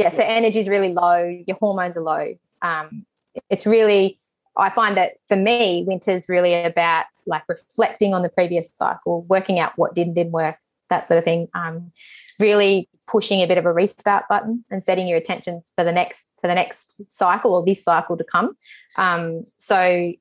yeah 0.01 0.09
so 0.09 0.23
energy 0.23 0.59
is 0.59 0.69
really 0.69 0.93
low 0.93 1.23
your 1.47 1.57
hormones 1.61 1.97
are 1.97 2.03
low 2.03 2.35
um, 2.63 3.05
it's 3.49 3.67
really 3.67 4.19
i 4.57 4.71
find 4.71 4.97
that 4.97 5.13
for 5.29 5.37
me 5.37 5.85
winter's 5.87 6.29
really 6.29 6.55
about 6.55 7.05
like 7.27 7.43
reflecting 7.49 8.15
on 8.15 8.23
the 8.23 8.29
previous 8.29 8.71
cycle 8.73 9.23
working 9.29 9.59
out 9.59 9.73
what 9.77 9.95
did 9.95 10.07
and 10.07 10.17
didn't 10.17 10.33
work 10.33 10.57
that 10.91 11.07
sort 11.07 11.19
of 11.19 11.25
thing 11.25 11.49
um, 11.55 11.91
really 12.39 12.89
pushing 13.07 13.41
a 13.41 13.47
bit 13.47 13.59
of 13.59 13.67
a 13.67 13.73
restart 13.73 14.25
button 14.29 14.65
and 14.71 14.85
setting 14.85 15.09
your 15.09 15.19
attentions 15.19 15.73
for 15.75 15.85
the 15.85 15.93
next 15.93 16.39
for 16.41 16.47
the 16.47 16.55
next 16.55 17.01
cycle 17.09 17.55
or 17.55 17.65
this 17.65 17.83
cycle 17.83 18.17
to 18.17 18.25
come 18.25 18.57
um, 18.97 19.45
so 19.57 20.13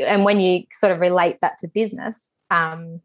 and 0.00 0.24
when 0.24 0.40
you 0.40 0.62
sort 0.72 0.92
of 0.92 1.00
relate 1.00 1.36
that 1.42 1.58
to 1.58 1.68
business 1.68 2.36
um, 2.50 3.00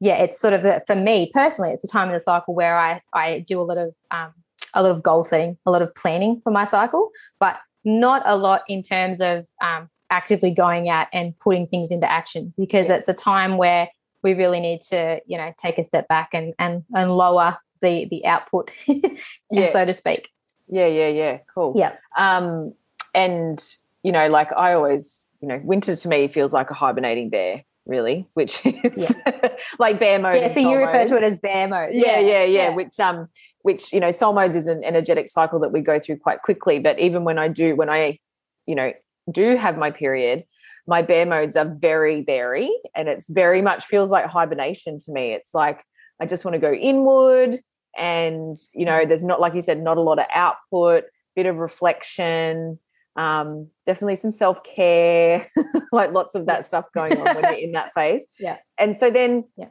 yeah 0.00 0.16
it's 0.16 0.40
sort 0.40 0.54
of 0.54 0.62
the, 0.62 0.82
for 0.86 0.94
me 0.94 1.30
personally 1.34 1.70
it's 1.70 1.82
the 1.82 1.88
time 1.88 2.08
in 2.08 2.14
the 2.14 2.20
cycle 2.20 2.54
where 2.54 2.78
i 2.78 3.00
i 3.12 3.40
do 3.48 3.60
a 3.60 3.62
lot 3.62 3.78
of 3.78 3.94
um, 4.10 4.32
a 4.74 4.82
lot 4.82 4.90
of 4.90 5.02
goal 5.02 5.24
setting, 5.24 5.56
a 5.66 5.70
lot 5.70 5.82
of 5.82 5.94
planning 5.94 6.40
for 6.40 6.50
my 6.50 6.64
cycle, 6.64 7.10
but 7.38 7.58
not 7.84 8.22
a 8.24 8.36
lot 8.36 8.62
in 8.68 8.82
terms 8.82 9.20
of 9.20 9.46
um, 9.62 9.88
actively 10.10 10.50
going 10.50 10.88
out 10.88 11.06
and 11.12 11.38
putting 11.38 11.66
things 11.66 11.90
into 11.90 12.10
action 12.10 12.52
because 12.56 12.88
Yeah. 12.88 12.96
it's 12.96 13.08
a 13.08 13.14
time 13.14 13.56
where 13.56 13.88
we 14.22 14.34
really 14.34 14.60
need 14.60 14.80
to, 14.82 15.20
you 15.26 15.36
know, 15.38 15.52
take 15.58 15.78
a 15.78 15.84
step 15.84 16.08
back 16.08 16.30
and 16.34 16.54
and 16.58 16.84
and 16.94 17.10
lower 17.10 17.56
the 17.80 18.06
the 18.10 18.26
output, 18.26 18.70
Yeah. 19.50 19.72
so 19.72 19.84
to 19.84 19.94
speak. 19.94 20.28
yeah, 20.68 20.86
yeah, 20.86 21.08
yeah. 21.08 21.38
Cool. 21.54 21.72
Yeah. 21.76 21.96
Um, 22.16 22.74
and 23.14 23.62
you 24.02 24.12
know, 24.12 24.28
like 24.28 24.52
I 24.56 24.74
always, 24.74 25.26
you 25.40 25.48
know, 25.48 25.60
winter 25.64 25.96
to 25.96 26.08
me 26.08 26.28
feels 26.28 26.52
like 26.52 26.70
a 26.70 26.74
hibernating 26.74 27.28
bear, 27.30 27.64
really, 27.86 28.28
which 28.34 28.60
is 28.64 29.14
like 29.78 29.98
bear 29.98 30.18
mode. 30.18 30.36
Yeah. 30.36 30.48
So 30.48 30.60
you 30.60 30.76
refer 30.78 31.06
to 31.06 31.16
it 31.16 31.22
as 31.22 31.36
bear 31.36 31.68
mode. 31.68 31.90
yeah, 31.94 32.18
yeah, 32.20 32.44
yeah, 32.44 32.74
Which 32.74 32.98
um, 33.00 33.28
which 33.62 33.92
you 33.92 34.00
know, 34.00 34.10
soul 34.10 34.32
modes 34.32 34.56
is 34.56 34.66
an 34.66 34.82
energetic 34.84 35.28
cycle 35.28 35.58
that 35.60 35.72
we 35.72 35.80
go 35.80 35.98
through 35.98 36.16
quite 36.18 36.42
quickly. 36.42 36.78
But 36.78 36.98
even 36.98 37.24
when 37.24 37.38
I 37.38 37.48
do, 37.48 37.74
when 37.76 37.90
I, 37.90 38.18
you 38.66 38.74
know, 38.74 38.92
do 39.30 39.56
have 39.56 39.76
my 39.76 39.90
period, 39.90 40.44
my 40.90 41.02
bear 41.02 41.24
modes 41.24 41.56
are 41.56 41.64
very 41.64 42.20
berry, 42.20 42.70
and 42.96 43.08
it's 43.08 43.28
very 43.28 43.62
much 43.62 43.84
feels 43.86 44.10
like 44.10 44.26
hibernation 44.26 44.98
to 44.98 45.12
me. 45.12 45.32
It's 45.32 45.54
like 45.54 45.84
I 46.20 46.26
just 46.26 46.44
want 46.44 46.54
to 46.56 46.58
go 46.58 46.72
inward, 46.72 47.60
and 47.96 48.56
you 48.74 48.84
know, 48.84 49.06
there's 49.06 49.22
not 49.22 49.40
like 49.40 49.54
you 49.54 49.62
said, 49.62 49.80
not 49.80 49.96
a 49.96 50.00
lot 50.02 50.18
of 50.18 50.26
output, 50.34 51.04
bit 51.36 51.46
of 51.46 51.56
reflection. 51.58 52.78
Um, 53.16 53.68
definitely 53.86 54.16
some 54.16 54.32
self 54.32 54.62
care, 54.64 55.48
like 55.92 56.12
lots 56.12 56.34
of 56.34 56.46
that 56.46 56.66
stuff 56.66 56.86
going 56.92 57.16
on 57.18 57.34
when 57.36 57.44
you're 57.44 57.64
in 57.66 57.72
that 57.72 57.92
phase. 57.96 58.26
Yeah. 58.40 58.58
And 58.78 58.96
so 58.96 59.10
then, 59.10 59.44
Yeah. 59.56 59.66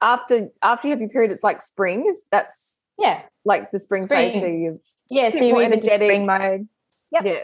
after 0.00 0.48
after 0.62 0.86
you 0.88 0.92
have 0.92 1.00
your 1.00 1.08
period, 1.10 1.32
it's 1.32 1.44
like 1.44 1.62
spring. 1.62 2.06
Is 2.08 2.20
that's 2.30 2.78
Yeah. 2.98 3.22
like 3.44 3.70
the 3.72 3.78
spring, 3.80 4.06
phase? 4.06 4.34
So 4.34 4.46
you, 4.46 4.80
Yeah. 5.08 5.30
So 5.30 5.38
you're 5.38 5.62
into 5.62 5.76
energetic. 5.76 6.06
spring 6.06 6.26
mode. 6.26 6.68
Yep. 7.12 7.24
yeah, 7.24 7.40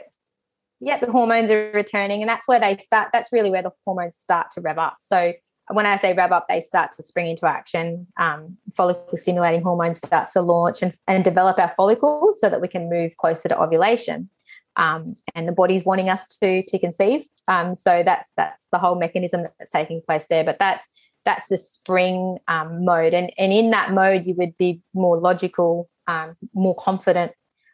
yeah, 0.81 0.99
the 0.99 1.11
hormones 1.11 1.51
are 1.51 1.71
returning, 1.73 2.23
and 2.23 2.29
that's 2.29 2.47
where 2.47 2.61
they 2.61 2.77
start. 2.77 3.11
That's 3.13 3.33
really 3.33 3.51
where 3.51 3.63
the 3.63 3.73
hormones 3.85 4.17
start 4.17 4.51
to 4.53 4.61
rev 4.61 4.79
up. 4.79 4.97
So 4.99 5.33
when 5.71 5.87
I 5.87 5.97
say 5.97 6.13
rev 6.13 6.33
up, 6.33 6.47
they 6.49 6.61
start 6.61 6.93
to 6.93 7.03
spring 7.03 7.29
into 7.29 7.47
action. 7.47 8.07
Um, 8.19 8.57
follicle 8.75 9.17
stimulating 9.17 9.63
hormone 9.63 9.95
starts 9.95 10.33
to 10.35 10.41
launch 10.41 10.83
and, 10.83 10.95
and 11.09 11.25
develop 11.25 11.59
our 11.59 11.73
follicles 11.77 12.41
so 12.41 12.49
that 12.49 12.61
we 12.61 12.69
can 12.69 12.89
move 12.89 13.17
closer 13.17 13.49
to 13.49 13.61
ovulation. 13.61 14.29
Um, 14.77 15.15
and 15.35 15.49
the 15.49 15.53
body's 15.53 15.85
wanting 15.85 16.11
us 16.11 16.29
to 16.39 16.63
to 16.63 16.79
conceive. 16.79 17.25
Um, 17.49 17.75
so 17.75 18.03
that's 18.05 18.33
that's 18.37 18.69
the 18.71 18.79
whole 18.79 18.97
mechanism 18.97 19.43
that's 19.59 19.71
taking 19.71 20.03
place 20.07 20.27
there. 20.29 20.45
But 20.45 20.59
that's 20.59 20.87
that's 21.25 21.49
the 21.49 21.57
spring 21.57 22.39
um, 22.49 22.85
mode, 22.85 23.15
and 23.15 23.33
and 23.39 23.53
in 23.53 23.71
that 23.71 23.93
mode, 23.93 24.27
you 24.27 24.35
would 24.35 24.57
be 24.59 24.83
more 24.95 25.19
logical, 25.19 25.89
um, 26.07 26.37
more 26.55 26.75
confident. 26.77 27.33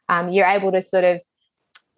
Um, 0.09 0.31
you're 0.31 0.47
able 0.47 0.71
to 0.73 0.81
sort 0.81 1.05
of 1.05 1.21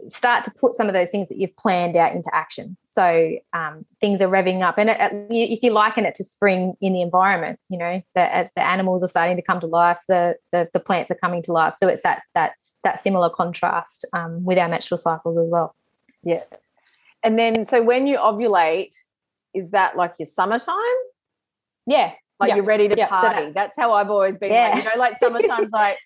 start 0.08 0.44
to 0.44 0.50
put 0.52 0.74
some 0.74 0.88
of 0.88 0.92
those 0.92 1.10
things 1.10 1.28
that 1.28 1.38
you've 1.38 1.56
planned 1.56 1.96
out 1.96 2.12
into 2.14 2.28
action. 2.34 2.76
So 2.84 3.36
um, 3.52 3.84
things 4.00 4.20
are 4.20 4.28
revving 4.28 4.62
up, 4.62 4.78
and 4.78 4.90
it, 4.90 5.00
it- 5.30 5.52
if 5.52 5.62
you 5.62 5.70
liken 5.70 6.04
it 6.04 6.14
to 6.16 6.24
spring 6.24 6.74
in 6.80 6.92
the 6.92 7.00
environment, 7.02 7.58
you 7.70 7.78
know 7.78 8.02
the, 8.14 8.22
uh, 8.22 8.48
the 8.56 8.62
animals 8.66 9.02
are 9.04 9.08
starting 9.08 9.36
to 9.36 9.42
come 9.42 9.60
to 9.60 9.66
life, 9.66 9.98
the, 10.08 10.36
the 10.52 10.68
the 10.72 10.80
plants 10.80 11.10
are 11.10 11.16
coming 11.16 11.42
to 11.44 11.52
life. 11.52 11.74
So 11.74 11.88
it's 11.88 12.02
that 12.02 12.22
that 12.34 12.52
that 12.82 12.98
similar 13.00 13.30
contrast 13.30 14.04
um, 14.12 14.44
with 14.44 14.58
our 14.58 14.68
menstrual 14.68 14.98
cycles 14.98 15.38
as 15.38 15.48
well. 15.50 15.74
yeah. 16.22 16.42
And 17.22 17.38
then, 17.38 17.64
so 17.64 17.82
when 17.82 18.06
you 18.06 18.18
ovulate, 18.18 18.94
is 19.54 19.70
that 19.70 19.96
like 19.96 20.14
your 20.18 20.26
summertime? 20.26 20.76
Yeah, 21.86 22.12
Like 22.38 22.50
Yeah. 22.50 22.56
you're 22.56 22.64
ready 22.66 22.86
to 22.88 22.94
Yeah, 22.98 23.06
so 23.06 23.10
party? 23.10 23.28
that's- 23.36 23.54
that's, 23.54 23.76
how 23.78 23.92
I've 23.92 24.10
always 24.10 24.36
been. 24.36 24.50
Like, 24.50 24.74
Yeah. 24.74 24.76
you 24.78 24.84
know, 24.84 24.90
like 24.98 25.16
summertime's 25.16 25.70
like, 25.82 25.96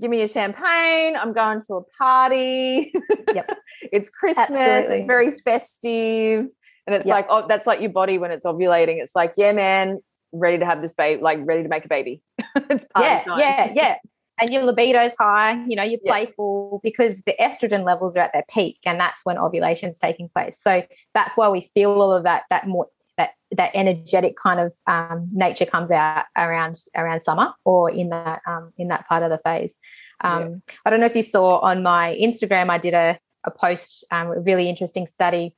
give 0.00 0.10
me 0.10 0.22
a 0.22 0.28
champagne. 0.28 1.16
I'm 1.16 1.32
going 1.32 1.60
to 1.68 1.74
a 1.74 1.82
party. 1.82 2.92
Yep. 3.34 3.58
it's 3.92 4.10
Christmas. 4.10 4.50
Absolutely. 4.50 4.96
It's 4.96 5.04
very 5.06 5.32
festive. 5.32 6.46
And 6.86 6.94
it's 6.94 7.06
Yep. 7.06 7.14
like, 7.14 7.26
oh, 7.30 7.46
that's 7.48 7.66
like 7.66 7.80
your 7.80 7.90
body 7.90 8.18
when 8.18 8.30
it's 8.30 8.44
ovulating. 8.44 9.00
It's 9.02 9.14
like, 9.16 9.34
yeah, 9.36 9.52
man, 9.52 10.00
ready 10.32 10.58
to 10.58 10.66
have 10.66 10.82
this 10.82 10.94
baby, 10.94 11.22
like 11.22 11.38
ready 11.42 11.62
to 11.62 11.68
make 11.68 11.84
a 11.84 11.88
baby. 11.88 12.22
it's 12.56 12.84
party 12.94 13.08
yeah, 13.08 13.22
time. 13.24 13.38
yeah, 13.38 13.72
yeah. 13.74 13.96
And 14.40 14.50
your 14.50 14.64
libido's 14.64 15.14
high, 15.18 15.64
you 15.68 15.76
know, 15.76 15.84
you're 15.84 16.00
Yeah. 16.02 16.10
playful 16.12 16.80
because 16.82 17.22
the 17.22 17.34
estrogen 17.40 17.84
levels 17.84 18.16
are 18.16 18.20
at 18.20 18.32
their 18.32 18.44
peak, 18.50 18.78
and 18.84 18.98
that's 18.98 19.20
when 19.24 19.36
ovulation's 19.38 19.98
taking 20.00 20.28
place. 20.28 20.58
So 20.60 20.82
that's 21.14 21.36
why 21.36 21.48
we 21.50 21.60
feel 21.72 21.92
all 21.92 22.10
of 22.12 22.24
that 22.24 22.42
that 22.50 22.66
more 22.66 22.88
that 23.16 23.30
that 23.52 23.70
energetic 23.74 24.36
kind 24.36 24.60
of 24.60 24.74
um, 24.86 25.28
nature 25.32 25.66
comes 25.66 25.90
out 25.90 26.24
around 26.36 26.76
around 26.96 27.20
summer 27.20 27.52
or 27.64 27.90
in 27.90 28.08
that 28.10 28.40
um, 28.46 28.72
in 28.76 28.88
that 28.88 29.06
part 29.08 29.22
of 29.22 29.30
the 29.30 29.38
phase. 29.38 29.76
Um, 30.20 30.62
I 30.86 30.90
don't 30.90 31.00
know 31.00 31.06
if 31.06 31.16
you 31.16 31.22
saw 31.22 31.58
on 31.58 31.82
my 31.82 32.16
Instagram, 32.20 32.70
I 32.70 32.78
did 32.78 32.94
a 32.94 33.18
a 33.44 33.50
post, 33.50 34.04
um, 34.10 34.28
a 34.28 34.40
really 34.40 34.68
interesting 34.68 35.06
study 35.06 35.54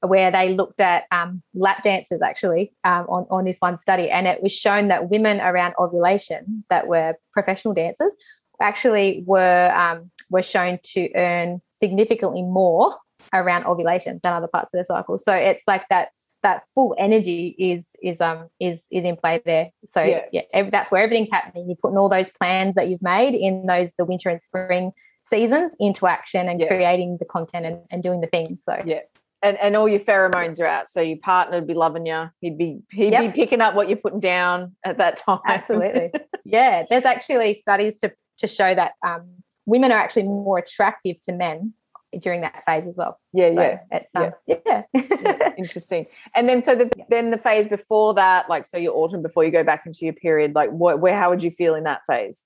where 0.00 0.30
they 0.30 0.54
looked 0.54 0.80
at 0.80 1.04
um, 1.10 1.42
lap 1.54 1.82
dancers 1.82 2.22
actually 2.22 2.72
um, 2.84 3.06
on, 3.08 3.26
on 3.30 3.44
this 3.44 3.58
one 3.58 3.78
study, 3.78 4.10
and 4.10 4.26
it 4.26 4.42
was 4.42 4.52
shown 4.52 4.88
that 4.88 5.10
women 5.10 5.40
around 5.40 5.74
ovulation 5.78 6.64
that 6.70 6.86
were 6.86 7.14
professional 7.32 7.74
dancers 7.74 8.12
actually 8.60 9.24
were 9.26 9.72
um, 9.74 10.10
were 10.30 10.42
shown 10.42 10.78
to 10.82 11.10
earn 11.14 11.60
significantly 11.70 12.42
more 12.42 12.96
around 13.32 13.66
ovulation 13.66 14.20
than 14.22 14.32
other 14.32 14.48
parts 14.48 14.70
of 14.72 14.78
the 14.78 14.84
cycle. 14.84 15.18
So 15.18 15.34
it's 15.34 15.64
like 15.66 15.84
that 15.90 16.10
that 16.42 16.62
full 16.74 16.94
energy 16.98 17.54
is 17.58 17.96
is 18.02 18.20
um 18.20 18.48
is 18.60 18.86
is 18.92 19.04
in 19.04 19.16
play 19.16 19.40
there. 19.44 19.70
So 19.84 20.02
Yeah. 20.02 20.22
yeah, 20.32 20.42
ev- 20.52 20.70
that's 20.70 20.90
where 20.90 21.02
everything's 21.02 21.30
happening. 21.30 21.66
You're 21.68 21.76
putting 21.76 21.98
all 21.98 22.08
those 22.08 22.30
plans 22.30 22.74
that 22.76 22.88
you've 22.88 23.02
made 23.02 23.34
in 23.34 23.66
those 23.66 23.92
the 23.98 24.04
winter 24.04 24.28
and 24.30 24.40
spring 24.40 24.92
seasons 25.22 25.72
into 25.80 26.06
action 26.06 26.48
and 26.48 26.60
Yeah. 26.60 26.68
creating 26.68 27.16
the 27.18 27.24
content 27.26 27.66
and, 27.66 27.78
and 27.90 28.02
doing 28.02 28.20
the 28.20 28.28
things. 28.28 28.62
So 28.64 28.80
Yeah. 28.84 29.00
And, 29.40 29.56
and 29.58 29.76
all 29.76 29.88
your 29.88 30.00
pheromones 30.00 30.58
are 30.60 30.66
out. 30.66 30.90
So 30.90 31.00
your 31.00 31.18
partner 31.18 31.58
would 31.58 31.66
be 31.68 31.74
loving 31.74 32.06
you. 32.06 32.28
He'd 32.40 32.58
be 32.58 32.80
he'd 32.92 33.12
Yep. 33.12 33.34
be 33.34 33.40
picking 33.42 33.60
up 33.60 33.74
what 33.74 33.88
you're 33.88 33.96
putting 33.96 34.20
down 34.20 34.74
at 34.84 34.98
that 34.98 35.16
time. 35.16 35.40
Absolutely. 35.46 36.12
yeah, 36.44 36.84
there's 36.88 37.04
actually 37.04 37.54
studies 37.54 37.98
to 38.00 38.12
to 38.38 38.46
show 38.46 38.74
that 38.74 38.92
um, 39.06 39.28
women 39.66 39.90
are 39.92 39.98
actually 39.98 40.22
more 40.24 40.58
attractive 40.58 41.16
to 41.24 41.32
men 41.32 41.72
during 42.20 42.40
that 42.40 42.62
phase 42.66 42.86
as 42.86 42.96
well. 42.96 43.18
yeah, 43.32 43.48
So 43.48 43.60
yeah. 43.62 43.78
it's 43.92 44.10
um, 44.14 44.32
yeah. 44.46 45.52
Interesting. 45.58 46.06
And 46.34 46.48
then 46.48 46.62
so 46.62 46.74
the 46.74 46.90
Yeah. 46.96 47.04
then 47.10 47.30
the 47.30 47.38
phase 47.38 47.68
before 47.68 48.14
that, 48.14 48.48
like 48.48 48.66
so 48.66 48.78
your 48.78 48.94
autumn 48.96 49.22
before 49.22 49.44
you 49.44 49.50
go 49.50 49.64
back 49.64 49.84
into 49.86 50.04
your 50.04 50.14
period, 50.14 50.54
like 50.54 50.70
what 50.70 51.00
where 51.00 51.16
how 51.16 51.30
would 51.30 51.42
you 51.42 51.50
feel 51.50 51.74
in 51.74 51.84
that 51.84 52.00
phase? 52.08 52.44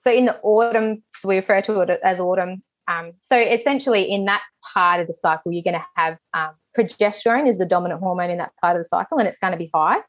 So 0.00 0.12
in 0.12 0.26
the 0.26 0.38
autumn, 0.42 1.02
so 1.16 1.28
we 1.28 1.36
refer 1.36 1.60
to 1.62 1.80
it 1.80 2.00
as 2.02 2.20
autumn. 2.20 2.62
Um, 2.86 3.12
so 3.18 3.38
essentially, 3.38 4.02
in 4.02 4.26
that 4.26 4.42
part 4.74 5.00
of 5.00 5.06
the 5.06 5.14
cycle, 5.14 5.52
you're 5.52 5.62
going 5.62 5.80
to 5.80 5.86
have 5.96 6.18
um, 6.34 6.50
progesterone 6.76 7.48
is 7.48 7.56
the 7.56 7.64
dominant 7.64 8.00
hormone 8.00 8.28
in 8.28 8.36
that 8.38 8.52
part 8.60 8.76
of 8.76 8.80
the 8.80 8.88
cycle, 8.88 9.16
and 9.18 9.26
it's 9.26 9.38
going 9.38 9.52
to 9.52 9.58
be 9.58 9.70
high. 9.72 10.00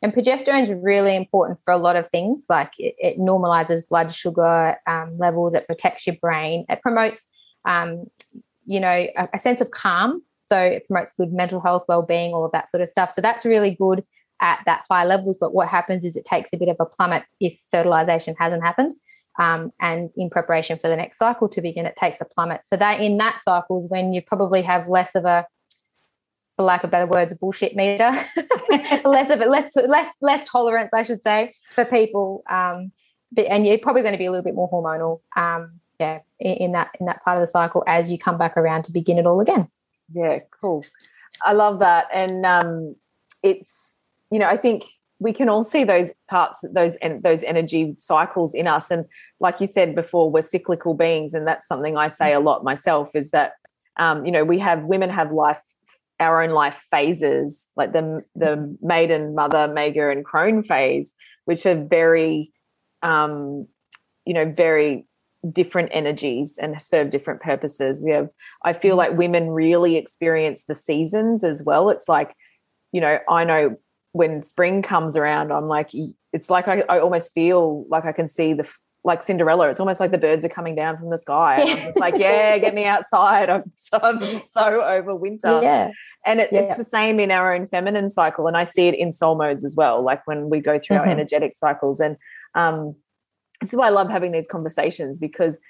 And 0.00 0.12
progesterone 0.12 0.62
is 0.62 0.70
really 0.70 1.14
important 1.14 1.58
for 1.64 1.72
a 1.72 1.76
lot 1.76 1.96
of 1.96 2.08
things, 2.08 2.46
like 2.48 2.72
it, 2.78 2.94
it 2.98 3.18
normalizes 3.18 3.82
blood 3.88 4.12
sugar 4.14 4.76
um, 4.86 5.16
levels, 5.18 5.54
it 5.54 5.66
protects 5.66 6.06
your 6.06 6.16
brain, 6.20 6.64
it 6.68 6.80
promotes, 6.82 7.28
um, 7.64 8.06
you 8.66 8.80
know, 8.80 9.06
a, 9.16 9.28
a 9.34 9.38
sense 9.38 9.60
of 9.60 9.70
calm. 9.70 10.22
So 10.44 10.58
it 10.58 10.86
promotes 10.86 11.12
good 11.12 11.32
mental 11.32 11.60
health, 11.60 11.84
well-being, 11.88 12.34
all 12.34 12.44
of 12.44 12.52
that 12.52 12.70
sort 12.70 12.82
of 12.82 12.88
stuff. 12.88 13.10
So 13.10 13.20
that's 13.20 13.44
really 13.44 13.74
good 13.74 14.04
at 14.40 14.60
that 14.66 14.84
high 14.90 15.04
levels. 15.04 15.38
But 15.40 15.54
what 15.54 15.68
happens 15.68 16.04
is 16.04 16.16
it 16.16 16.24
takes 16.24 16.52
a 16.52 16.56
bit 16.56 16.68
of 16.68 16.76
a 16.78 16.86
plummet 16.86 17.24
if 17.40 17.58
fertilization 17.70 18.34
hasn't 18.38 18.62
happened 18.62 18.92
um, 19.38 19.72
and 19.80 20.10
in 20.16 20.30
preparation 20.30 20.78
for 20.78 20.88
the 20.88 20.96
next 20.96 21.18
cycle 21.18 21.48
to 21.48 21.62
begin, 21.62 21.86
it 21.86 21.96
takes 21.96 22.20
a 22.20 22.24
plummet. 22.24 22.66
So 22.66 22.76
that 22.76 23.00
in 23.00 23.16
that 23.18 23.38
cycle 23.40 23.78
is 23.78 23.88
when 23.88 24.12
you 24.12 24.20
probably 24.20 24.62
have 24.62 24.88
less 24.88 25.14
of 25.14 25.24
a, 25.24 25.46
for 26.56 26.64
lack 26.64 26.84
of 26.84 26.90
better 26.90 27.06
words, 27.06 27.32
bullshit 27.34 27.74
meter, 27.74 28.10
less 29.04 29.30
of 29.30 29.40
it, 29.40 29.48
less 29.48 29.74
less 29.74 30.08
less 30.20 30.48
tolerance, 30.48 30.90
I 30.92 31.02
should 31.02 31.22
say, 31.22 31.52
for 31.74 31.84
people. 31.84 32.42
Um, 32.48 32.92
and 33.36 33.66
you're 33.66 33.78
probably 33.78 34.02
going 34.02 34.12
to 34.12 34.18
be 34.18 34.26
a 34.26 34.30
little 34.30 34.44
bit 34.44 34.54
more 34.54 34.70
hormonal, 34.70 35.20
um, 35.34 35.80
yeah, 36.02 36.18
in, 36.40 36.72
that 36.72 36.90
in 36.98 37.06
that 37.06 37.22
part 37.22 37.36
of 37.36 37.42
the 37.42 37.46
cycle 37.46 37.84
as 37.86 38.10
you 38.10 38.18
come 38.18 38.38
back 38.38 38.56
around 38.56 38.82
to 38.84 38.92
begin 38.92 39.18
it 39.18 39.26
all 39.26 39.40
again. 39.40 39.68
Yeah, 40.12 40.40
cool. 40.60 40.84
I 41.42 41.52
love 41.52 41.78
that. 41.78 42.08
And 42.12 42.44
um 42.44 42.96
it's 43.42 43.96
you 44.30 44.38
know, 44.38 44.48
I 44.48 44.56
think 44.56 44.84
we 45.18 45.32
can 45.32 45.48
all 45.48 45.62
see 45.62 45.84
those 45.84 46.10
parts 46.28 46.60
those 46.74 46.96
and 46.96 47.22
those 47.22 47.42
energy 47.44 47.94
cycles 47.98 48.54
in 48.54 48.66
us 48.66 48.90
and 48.90 49.04
like 49.38 49.60
you 49.60 49.66
said 49.66 49.94
before 49.94 50.30
we're 50.30 50.42
cyclical 50.42 50.94
beings 50.94 51.34
and 51.34 51.46
that's 51.46 51.68
something 51.68 51.96
I 51.96 52.08
say 52.08 52.32
a 52.32 52.40
lot 52.40 52.64
myself 52.64 53.14
is 53.14 53.30
that 53.30 53.52
um 53.98 54.26
you 54.26 54.32
know, 54.32 54.44
we 54.44 54.58
have 54.58 54.82
women 54.82 55.10
have 55.10 55.30
life 55.30 55.60
our 56.18 56.42
own 56.42 56.50
life 56.50 56.78
phases 56.90 57.68
like 57.76 57.92
the 57.92 58.24
the 58.34 58.76
maiden 58.80 59.34
mother 59.34 59.68
mega 59.68 60.08
and 60.08 60.24
crone 60.24 60.62
phase 60.62 61.14
which 61.44 61.66
are 61.66 61.80
very 61.84 62.52
um 63.02 63.66
you 64.24 64.34
know 64.34 64.46
very 64.64 65.04
different 65.50 65.88
energies 65.92 66.58
and 66.60 66.80
serve 66.80 67.10
different 67.10 67.40
purposes 67.40 68.00
we 68.00 68.12
have 68.12 68.28
i 68.64 68.72
feel 68.72 68.94
like 68.96 69.16
women 69.16 69.50
really 69.50 69.96
experience 69.96 70.64
the 70.64 70.74
seasons 70.74 71.42
as 71.42 71.62
well 71.64 71.90
it's 71.90 72.08
like 72.08 72.36
you 72.92 73.00
know 73.00 73.18
i 73.28 73.42
know 73.42 73.76
when 74.12 74.40
spring 74.42 74.82
comes 74.82 75.16
around 75.16 75.50
i'm 75.52 75.64
like 75.66 75.90
it's 76.32 76.48
like 76.48 76.68
i, 76.68 76.84
I 76.88 77.00
almost 77.00 77.32
feel 77.34 77.84
like 77.88 78.04
i 78.04 78.12
can 78.12 78.28
see 78.28 78.52
the 78.54 78.68
like 79.04 79.20
Cinderella. 79.20 79.68
It's 79.68 79.80
almost 79.80 79.98
like 79.98 80.12
the 80.12 80.16
birds 80.18 80.44
are 80.44 80.48
coming 80.48 80.76
down 80.76 80.96
from 80.96 81.10
the 81.10 81.18
sky. 81.18 81.56
I'm 81.60 81.66
just 81.76 81.98
like, 81.98 82.16
yeah, 82.18 82.56
get 82.58 82.72
me 82.72 82.84
outside. 82.84 83.50
I'm 83.50 83.64
so, 83.74 83.98
I'm 84.00 84.40
so 84.48 84.80
over 84.84 85.16
winter. 85.16 85.58
Yeah, 85.60 85.90
And 86.24 86.38
it, 86.38 86.50
Yeah. 86.52 86.60
it's 86.60 86.76
the 86.76 86.84
same 86.84 87.18
in 87.18 87.32
our 87.32 87.52
own 87.52 87.66
feminine 87.66 88.10
cycle. 88.10 88.46
And 88.46 88.56
I 88.56 88.62
see 88.62 88.86
it 88.86 88.94
in 88.94 89.12
soul 89.12 89.34
modes 89.34 89.64
as 89.64 89.74
well, 89.74 90.02
like 90.02 90.24
when 90.28 90.50
we 90.50 90.60
go 90.60 90.78
through 90.78 90.98
our 90.98 91.06
Mhm. 91.06 91.10
energetic 91.10 91.56
cycles. 91.56 91.98
And 91.98 92.16
um, 92.54 92.94
this 93.62 93.72
is 93.72 93.78
why 93.78 93.86
I 93.86 93.90
love 93.90 94.10
having 94.10 94.32
these 94.32 94.46
conversations 94.46 95.18
because 95.18 95.60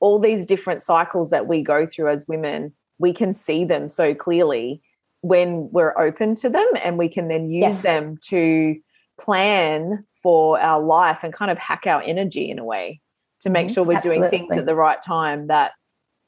all 0.00 0.18
these 0.18 0.44
different 0.44 0.82
cycles 0.82 1.30
that 1.30 1.46
we 1.46 1.62
go 1.62 1.86
through 1.86 2.08
as 2.08 2.26
women, 2.28 2.72
we 2.98 3.12
can 3.12 3.32
see 3.32 3.64
them 3.64 3.88
so 3.88 4.14
clearly 4.14 4.82
when 5.22 5.70
we're 5.72 5.96
open 5.98 6.34
to 6.34 6.50
them 6.50 6.66
and 6.84 6.98
we 6.98 7.08
can 7.08 7.28
then 7.28 7.50
use 7.50 7.62
Yes. 7.62 7.82
them 7.82 8.18
to 8.28 8.76
plan 9.18 10.04
for 10.22 10.60
our 10.60 10.80
life 10.82 11.20
and 11.22 11.32
kind 11.32 11.50
of 11.50 11.58
hack 11.58 11.86
our 11.86 12.02
energy 12.02 12.50
in 12.50 12.58
a 12.58 12.64
way 12.64 13.00
to 13.40 13.50
make 13.50 13.68
Mhm. 13.68 13.74
sure 13.74 13.84
we're 13.84 14.00
doing 14.00 14.22
things 14.30 14.56
at 14.56 14.66
the 14.66 14.74
right 14.74 15.02
time 15.02 15.46
that 15.46 15.72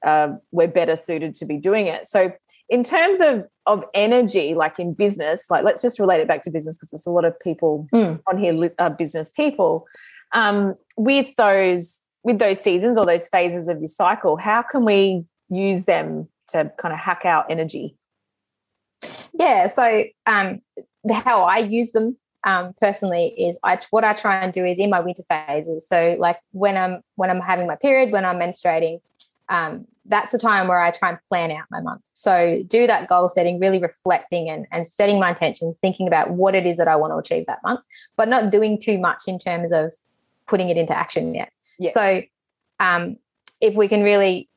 uh, 0.04 0.34
we're 0.52 0.68
better 0.68 0.96
suited 0.96 1.34
to 1.34 1.46
be 1.46 1.56
doing 1.56 1.87
it. 1.87 2.06
So, 2.06 2.30
in 2.68 2.83
terms 2.83 3.21
of 3.21 3.47
of 3.66 3.85
energy, 3.94 4.54
like 4.54 4.78
in 4.78 4.92
business, 4.92 5.47
like 5.50 5.64
let's 5.64 5.80
just 5.80 5.99
relate 5.99 6.21
it 6.21 6.28
back 6.28 6.42
to 6.42 6.50
business 6.50 6.76
because 6.76 6.90
there's 6.90 7.06
a 7.06 7.11
lot 7.11 7.25
of 7.25 7.38
people 7.40 7.88
Mm. 7.92 8.21
on 8.28 8.39
here, 8.39 8.71
uh, 8.78 8.91
business 8.91 9.30
people. 9.30 9.86
Um, 10.32 10.75
with 10.97 11.28
those 11.36 12.02
with 12.23 12.39
those 12.39 12.60
seasons 12.60 12.97
or 12.99 13.06
those 13.06 13.26
phases 13.28 13.69
of 13.69 13.78
your 13.78 13.89
cycle, 13.89 14.36
how 14.36 14.62
can 14.62 14.84
we 14.84 15.25
use 15.50 15.84
them 15.84 16.28
to 16.49 16.71
kind 16.78 16.93
of 16.93 16.99
hack 16.99 17.23
our 17.25 17.45
energy? 17.50 17.97
Yeah. 19.34 19.67
So 19.67 20.04
um, 20.26 20.60
the, 21.04 21.15
how 21.15 21.43
I 21.43 21.58
use 21.58 21.93
them 21.93 22.17
um, 22.45 22.75
personally 22.80 23.34
is 23.39 23.58
I 23.65 23.78
what 23.91 24.04
I 24.04 24.12
try 24.12 24.36
and 24.36 24.52
do 24.52 24.65
is 24.65 24.78
in 24.78 24.91
my 24.91 25.00
winter 25.00 25.23
phases. 25.23 25.89
So 25.89 26.17
like 26.19 26.39
when 26.52 26.76
I'm 26.76 27.00
when 27.17 27.30
I'm 27.30 27.41
having 27.41 27.67
my 27.67 27.76
period, 27.76 28.12
when 28.12 28.25
I'm 28.25 28.36
menstruating, 28.36 29.00
um, 29.49 29.87
that's 30.07 30.33
the 30.33 30.39
time 30.39 30.69
where 30.69 30.78
I 30.78 30.91
try 30.91 31.11
and 31.11 31.19
plan 31.23 31.50
out 31.50 31.65
my 31.71 31.80
month. 31.80 32.02
So 32.13 32.63
do 32.67 32.87
that 32.87 33.09
goal 33.09 33.28
setting, 33.28 33.59
really 33.59 33.78
reflecting 33.78 34.49
and 34.49 34.67
and 34.71 34.87
setting 34.87 35.19
my 35.19 35.30
intentions, 35.30 35.78
thinking 35.78 36.07
about 36.07 36.30
what 36.30 36.54
it 36.54 36.67
is 36.67 36.76
that 36.76 36.89
I 36.89 36.97
want 36.97 37.13
to 37.13 37.17
achieve 37.17 37.47
that 37.47 37.61
month, 37.65 37.80
but 38.17 38.28
not 38.28 38.50
doing 38.50 38.80
too 38.80 38.99
much 38.99 39.23
in 39.26 39.39
terms 39.39 39.73
of 39.73 39.93
putting 40.47 40.69
it 40.69 40.76
into 40.76 40.97
action 40.97 41.35
yet. 41.35 41.52
Yeah. 41.78 41.91
So 41.91 42.23
um, 42.80 43.17
if 43.61 43.75
we 43.75 43.89
can 43.89 44.02
really 44.02 44.49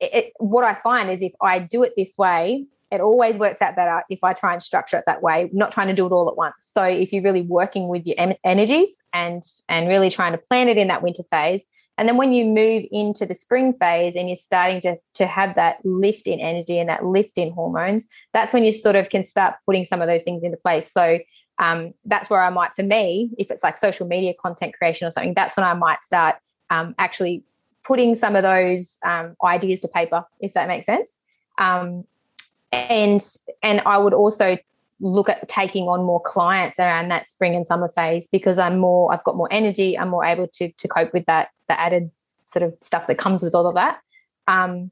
it, 0.00 0.32
what 0.38 0.64
I 0.64 0.74
find 0.74 1.10
is 1.10 1.22
if 1.22 1.32
I 1.40 1.58
do 1.58 1.82
it 1.82 1.94
this 1.96 2.16
way, 2.16 2.66
it 2.92 3.00
always 3.00 3.38
works 3.38 3.62
out 3.62 3.74
better 3.74 4.04
if 4.10 4.22
I 4.22 4.34
try 4.34 4.52
and 4.52 4.62
structure 4.62 4.98
it 4.98 5.04
that 5.06 5.22
way, 5.22 5.48
not 5.52 5.72
trying 5.72 5.88
to 5.88 5.94
do 5.94 6.06
it 6.06 6.12
all 6.12 6.28
at 6.28 6.36
once. 6.36 6.54
So 6.58 6.84
if 6.84 7.12
you're 7.12 7.22
really 7.22 7.42
working 7.42 7.88
with 7.88 8.06
your 8.06 8.16
energies 8.44 9.02
and 9.12 9.42
and 9.68 9.88
really 9.88 10.10
trying 10.10 10.32
to 10.32 10.38
plan 10.38 10.68
it 10.68 10.76
in 10.76 10.88
that 10.88 11.02
winter 11.02 11.22
phase, 11.24 11.64
and 11.96 12.06
then 12.06 12.18
when 12.18 12.32
you 12.32 12.44
move 12.44 12.84
into 12.90 13.24
the 13.24 13.34
spring 13.34 13.72
phase 13.72 14.14
and 14.14 14.28
you're 14.28 14.36
starting 14.36 14.80
to 14.82 14.98
to 15.14 15.26
have 15.26 15.54
that 15.56 15.78
lift 15.84 16.28
in 16.28 16.38
energy 16.38 16.78
and 16.78 16.88
that 16.90 17.04
lift 17.04 17.38
in 17.38 17.50
hormones, 17.50 18.06
that's 18.34 18.52
when 18.52 18.62
you 18.62 18.72
sort 18.72 18.96
of 18.96 19.08
can 19.08 19.24
start 19.24 19.54
putting 19.66 19.86
some 19.86 20.02
of 20.02 20.08
those 20.08 20.22
things 20.22 20.42
into 20.42 20.58
place. 20.58 20.92
So 20.92 21.18
um, 21.58 21.94
that's 22.04 22.28
where 22.28 22.42
I 22.42 22.50
might, 22.50 22.74
for 22.74 22.82
me, 22.82 23.30
if 23.38 23.50
it's 23.50 23.62
like 23.62 23.76
social 23.76 24.06
media 24.06 24.34
content 24.40 24.74
creation 24.76 25.06
or 25.06 25.10
something, 25.10 25.34
that's 25.34 25.56
when 25.56 25.64
I 25.64 25.74
might 25.74 26.02
start 26.02 26.36
um, 26.70 26.94
actually 26.98 27.44
putting 27.84 28.14
some 28.14 28.36
of 28.36 28.42
those 28.42 28.98
um, 29.04 29.36
ideas 29.44 29.80
to 29.82 29.88
paper, 29.88 30.24
if 30.40 30.54
that 30.54 30.68
makes 30.68 30.86
sense. 30.86 31.20
Um, 31.58 32.04
and 32.72 33.22
and 33.62 33.80
I 33.86 33.98
would 33.98 34.14
also 34.14 34.58
look 35.00 35.28
at 35.28 35.48
taking 35.48 35.88
on 35.88 36.04
more 36.04 36.20
clients 36.20 36.78
around 36.78 37.08
that 37.08 37.26
spring 37.26 37.54
and 37.54 37.66
summer 37.66 37.88
phase 37.88 38.28
because 38.28 38.58
I'm 38.58 38.78
more 38.78 39.12
I've 39.12 39.24
got 39.24 39.36
more 39.36 39.48
energy. 39.52 39.98
I'm 39.98 40.08
more 40.08 40.24
able 40.24 40.48
to 40.48 40.70
to 40.70 40.88
cope 40.88 41.12
with 41.12 41.26
that 41.26 41.50
the 41.68 41.78
added 41.78 42.10
sort 42.44 42.62
of 42.62 42.74
stuff 42.80 43.06
that 43.06 43.18
comes 43.18 43.42
with 43.42 43.54
all 43.54 43.66
of 43.66 43.74
that. 43.74 44.00
Um, 44.48 44.90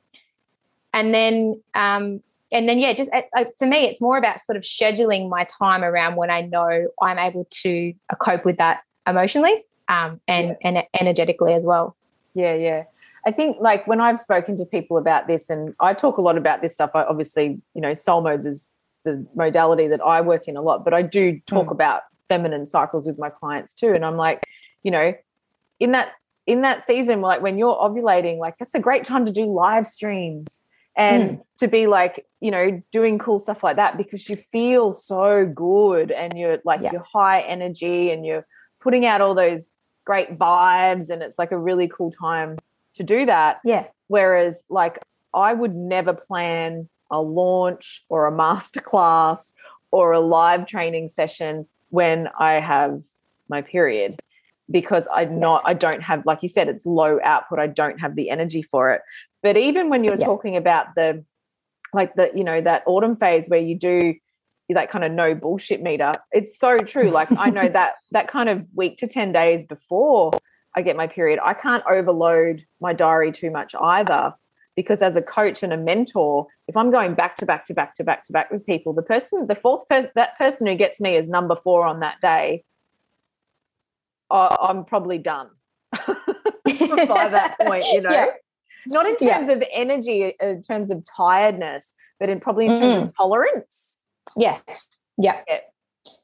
and 0.92 1.14
then 1.14 1.62
um, 1.74 2.22
and 2.52 2.68
then 2.68 2.78
yeah 2.78 2.92
just 2.92 3.10
uh, 3.12 3.22
uh, 3.36 3.44
for 3.56 3.66
me 3.66 3.86
it's 3.86 4.00
more 4.00 4.18
about 4.18 4.40
sort 4.40 4.56
of 4.56 4.62
scheduling 4.62 5.28
my 5.28 5.44
time 5.44 5.84
around 5.84 6.16
when 6.16 6.30
I 6.30 6.42
know 6.42 6.88
I'm 7.00 7.18
able 7.18 7.46
to 7.62 7.94
uh, 8.10 8.16
cope 8.16 8.44
with 8.44 8.58
that 8.58 8.82
emotionally 9.06 9.64
um, 9.88 10.20
and 10.28 10.56
and 10.62 10.84
energetically 10.98 11.54
as 11.54 11.64
well. 11.64 11.96
Yeah, 12.34 12.54
yeah. 12.54 12.84
I 13.26 13.30
think 13.30 13.58
like 13.60 13.86
when 13.86 14.00
I've 14.00 14.18
spoken 14.20 14.56
to 14.56 14.64
people 14.64 14.96
about 14.98 15.26
this, 15.26 15.50
and 15.50 15.74
I 15.80 15.94
talk 15.94 16.16
a 16.16 16.22
lot 16.22 16.36
about 16.38 16.62
this 16.62 16.72
stuff. 16.72 16.90
I 16.94 17.02
obviously, 17.04 17.60
you 17.74 17.80
know, 17.80 17.94
soul 17.94 18.22
modes 18.22 18.46
is 18.46 18.70
the 19.04 19.26
modality 19.34 19.86
that 19.88 20.00
I 20.00 20.20
work 20.20 20.48
in 20.48 20.56
a 20.56 20.62
lot, 20.62 20.84
but 20.84 20.94
I 20.94 21.02
do 21.02 21.40
talk 21.46 21.68
Mm. 21.68 21.72
about 21.72 22.02
feminine 22.28 22.66
cycles 22.66 23.06
with 23.06 23.18
my 23.18 23.28
clients 23.30 23.74
too. 23.74 23.92
And 23.92 24.04
I'm 24.04 24.16
like, 24.16 24.42
you 24.82 24.90
know, 24.90 25.14
in 25.78 25.92
that 25.92 26.12
in 26.46 26.62
that 26.62 26.82
season, 26.82 27.20
like 27.20 27.42
when 27.42 27.58
you're 27.58 27.74
ovulating, 27.76 28.38
like 28.38 28.56
that's 28.58 28.74
a 28.74 28.80
great 28.80 29.04
time 29.04 29.24
to 29.26 29.32
do 29.32 29.44
live 29.46 29.86
streams 29.86 30.62
and 30.96 31.40
to 31.58 31.68
be 31.68 31.86
like, 31.86 32.26
you 32.40 32.50
know, 32.50 32.82
doing 32.90 33.18
cool 33.18 33.38
stuff 33.38 33.62
like 33.62 33.76
that 33.76 33.96
because 33.96 34.28
you 34.28 34.36
feel 34.36 34.92
so 34.92 35.46
good 35.46 36.10
and 36.10 36.36
you're 36.38 36.58
like 36.64 36.80
Yeah. 36.82 36.92
you're 36.92 37.02
high 37.12 37.40
energy 37.42 38.10
and 38.10 38.26
you're 38.26 38.46
putting 38.80 39.04
out 39.06 39.20
all 39.20 39.34
those 39.34 39.70
great 40.04 40.38
vibes 40.38 41.10
and 41.10 41.22
it's 41.22 41.38
like 41.38 41.52
a 41.52 41.58
really 41.58 41.86
cool 41.88 42.10
time 42.10 42.58
to 43.00 43.04
do 43.04 43.26
that. 43.26 43.60
Yeah. 43.64 43.86
Whereas 44.08 44.64
like 44.68 44.98
i 45.32 45.52
would 45.54 45.74
never 45.74 46.12
plan 46.12 46.88
a 47.10 47.22
launch 47.22 48.04
or 48.08 48.26
a 48.26 48.32
masterclass 48.42 49.52
or 49.90 50.12
a 50.12 50.20
live 50.20 50.66
training 50.66 51.08
session 51.08 51.66
when 51.88 52.28
i 52.38 52.54
have 52.54 53.00
my 53.48 53.62
period 53.62 54.20
because 54.70 55.06
i'm 55.14 55.38
not 55.38 55.62
i 55.66 55.72
don't 55.74 56.02
have 56.02 56.24
like 56.26 56.42
you 56.42 56.48
said 56.48 56.68
it's 56.68 56.84
low 56.86 57.18
output. 57.24 57.58
I 57.58 57.66
don't 57.68 57.98
have 58.00 58.14
the 58.16 58.30
energy 58.30 58.62
for 58.62 58.90
it. 58.90 59.02
But 59.42 59.56
even 59.56 59.88
when 59.88 60.04
you're 60.04 60.18
Yeah. 60.18 60.26
talking 60.26 60.56
about 60.56 60.86
the 60.96 61.24
like 61.94 62.14
the 62.16 62.30
you 62.34 62.44
know 62.44 62.60
that 62.60 62.82
autumn 62.86 63.16
phase 63.16 63.48
where 63.48 63.60
you 63.60 63.76
do 63.78 64.14
that 64.68 64.88
kind 64.90 65.02
of 65.04 65.10
no 65.10 65.34
bullshit 65.34 65.82
meter 65.82 66.12
it's 66.32 66.58
so 66.58 66.78
true. 66.78 67.08
Like 67.10 67.28
i 67.38 67.50
know 67.50 67.68
that 67.78 67.94
that 68.12 68.26
kind 68.28 68.48
of 68.48 68.66
week 68.74 68.98
to 68.98 69.06
10 69.06 69.32
days 69.32 69.64
before 69.64 70.32
i 70.74 70.82
get 70.82 70.96
my 70.96 71.06
period 71.06 71.38
i 71.44 71.54
can't 71.54 71.84
overload 71.88 72.64
my 72.80 72.92
diary 72.92 73.32
too 73.32 73.50
much 73.50 73.74
either 73.80 74.34
because 74.76 75.02
as 75.02 75.16
a 75.16 75.22
coach 75.22 75.62
and 75.62 75.72
a 75.72 75.76
mentor, 75.76 76.46
if 76.66 76.76
I'm 76.76 76.90
going 76.90 77.14
back 77.14 77.36
to 77.36 77.46
back 77.46 77.64
to 77.66 77.74
back 77.74 77.94
to 77.96 78.04
back 78.04 78.24
to 78.24 78.32
back 78.32 78.50
with 78.50 78.64
people, 78.64 78.92
the 78.92 79.02
person, 79.02 79.46
the 79.46 79.54
fourth 79.54 79.86
person, 79.88 80.10
that 80.14 80.38
person 80.38 80.66
who 80.66 80.74
gets 80.74 81.00
me 81.00 81.16
is 81.16 81.28
number 81.28 81.54
four 81.54 81.84
on 81.84 82.00
that 82.00 82.20
day, 82.20 82.64
I'm 84.30 84.84
probably 84.84 85.18
done 85.18 85.48
by 85.92 86.08
that 86.64 87.56
point, 87.66 87.84
you 87.92 88.00
know. 88.00 88.10
Yeah. 88.10 88.26
Not 88.86 89.04
in 89.04 89.16
terms 89.16 89.48
yeah. 89.48 89.54
of 89.54 89.64
energy, 89.72 90.34
in 90.40 90.62
terms 90.62 90.90
of 90.90 91.04
tiredness, 91.04 91.94
but 92.18 92.30
in 92.30 92.40
probably 92.40 92.66
in 92.66 92.80
terms 92.80 92.96
mm. 92.96 93.02
of 93.02 93.16
tolerance. 93.16 93.98
Yes. 94.36 95.02
Yeah. 95.18 95.40
yeah. 95.46 95.58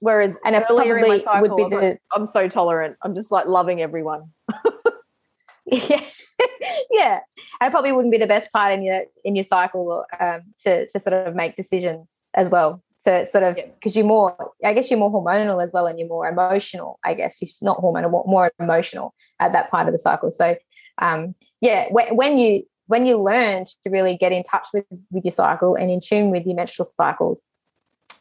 Whereas 0.00 0.38
and 0.44 0.56
earlier 0.70 0.98
in 0.98 1.08
my 1.08 1.18
cycle, 1.18 1.56
would 1.56 1.70
be 1.70 1.76
the... 1.76 1.98
I'm 2.12 2.26
so 2.26 2.48
tolerant. 2.48 2.96
I'm 3.02 3.14
just 3.14 3.30
like 3.30 3.46
loving 3.46 3.80
everyone. 3.80 4.30
yeah, 5.66 6.02
yeah. 6.90 7.20
I 7.60 7.70
probably 7.70 7.92
wouldn't 7.92 8.12
be 8.12 8.18
the 8.18 8.26
best 8.26 8.52
part 8.52 8.72
in 8.72 8.82
your 8.82 9.02
in 9.24 9.34
your 9.36 9.44
cycle 9.44 10.04
um, 10.18 10.42
to 10.60 10.86
to 10.88 10.98
sort 10.98 11.14
of 11.14 11.34
make 11.34 11.56
decisions 11.56 12.24
as 12.34 12.50
well. 12.50 12.82
So 12.98 13.14
it's 13.14 13.30
sort 13.30 13.44
of 13.44 13.54
because 13.54 13.94
yeah. 13.94 14.00
you're 14.00 14.08
more, 14.08 14.52
I 14.64 14.74
guess 14.74 14.90
you're 14.90 14.98
more 14.98 15.12
hormonal 15.12 15.62
as 15.62 15.72
well, 15.72 15.86
and 15.86 15.98
you're 15.98 16.08
more 16.08 16.28
emotional. 16.28 16.98
I 17.04 17.14
guess 17.14 17.40
you're 17.40 17.48
not 17.62 17.78
hormonal, 17.78 18.10
more 18.26 18.50
emotional 18.58 19.14
at 19.38 19.52
that 19.52 19.70
part 19.70 19.86
of 19.86 19.92
the 19.92 19.98
cycle. 19.98 20.30
So, 20.30 20.56
um, 20.98 21.34
yeah, 21.60 21.86
when, 21.90 22.16
when 22.16 22.36
you 22.38 22.64
when 22.86 23.06
you 23.06 23.20
learn 23.20 23.64
to 23.64 23.90
really 23.90 24.16
get 24.16 24.32
in 24.32 24.42
touch 24.42 24.66
with 24.74 24.84
with 25.12 25.24
your 25.24 25.32
cycle 25.32 25.76
and 25.76 25.90
in 25.90 26.00
tune 26.00 26.30
with 26.30 26.46
your 26.46 26.56
menstrual 26.56 26.88
cycles, 26.98 27.44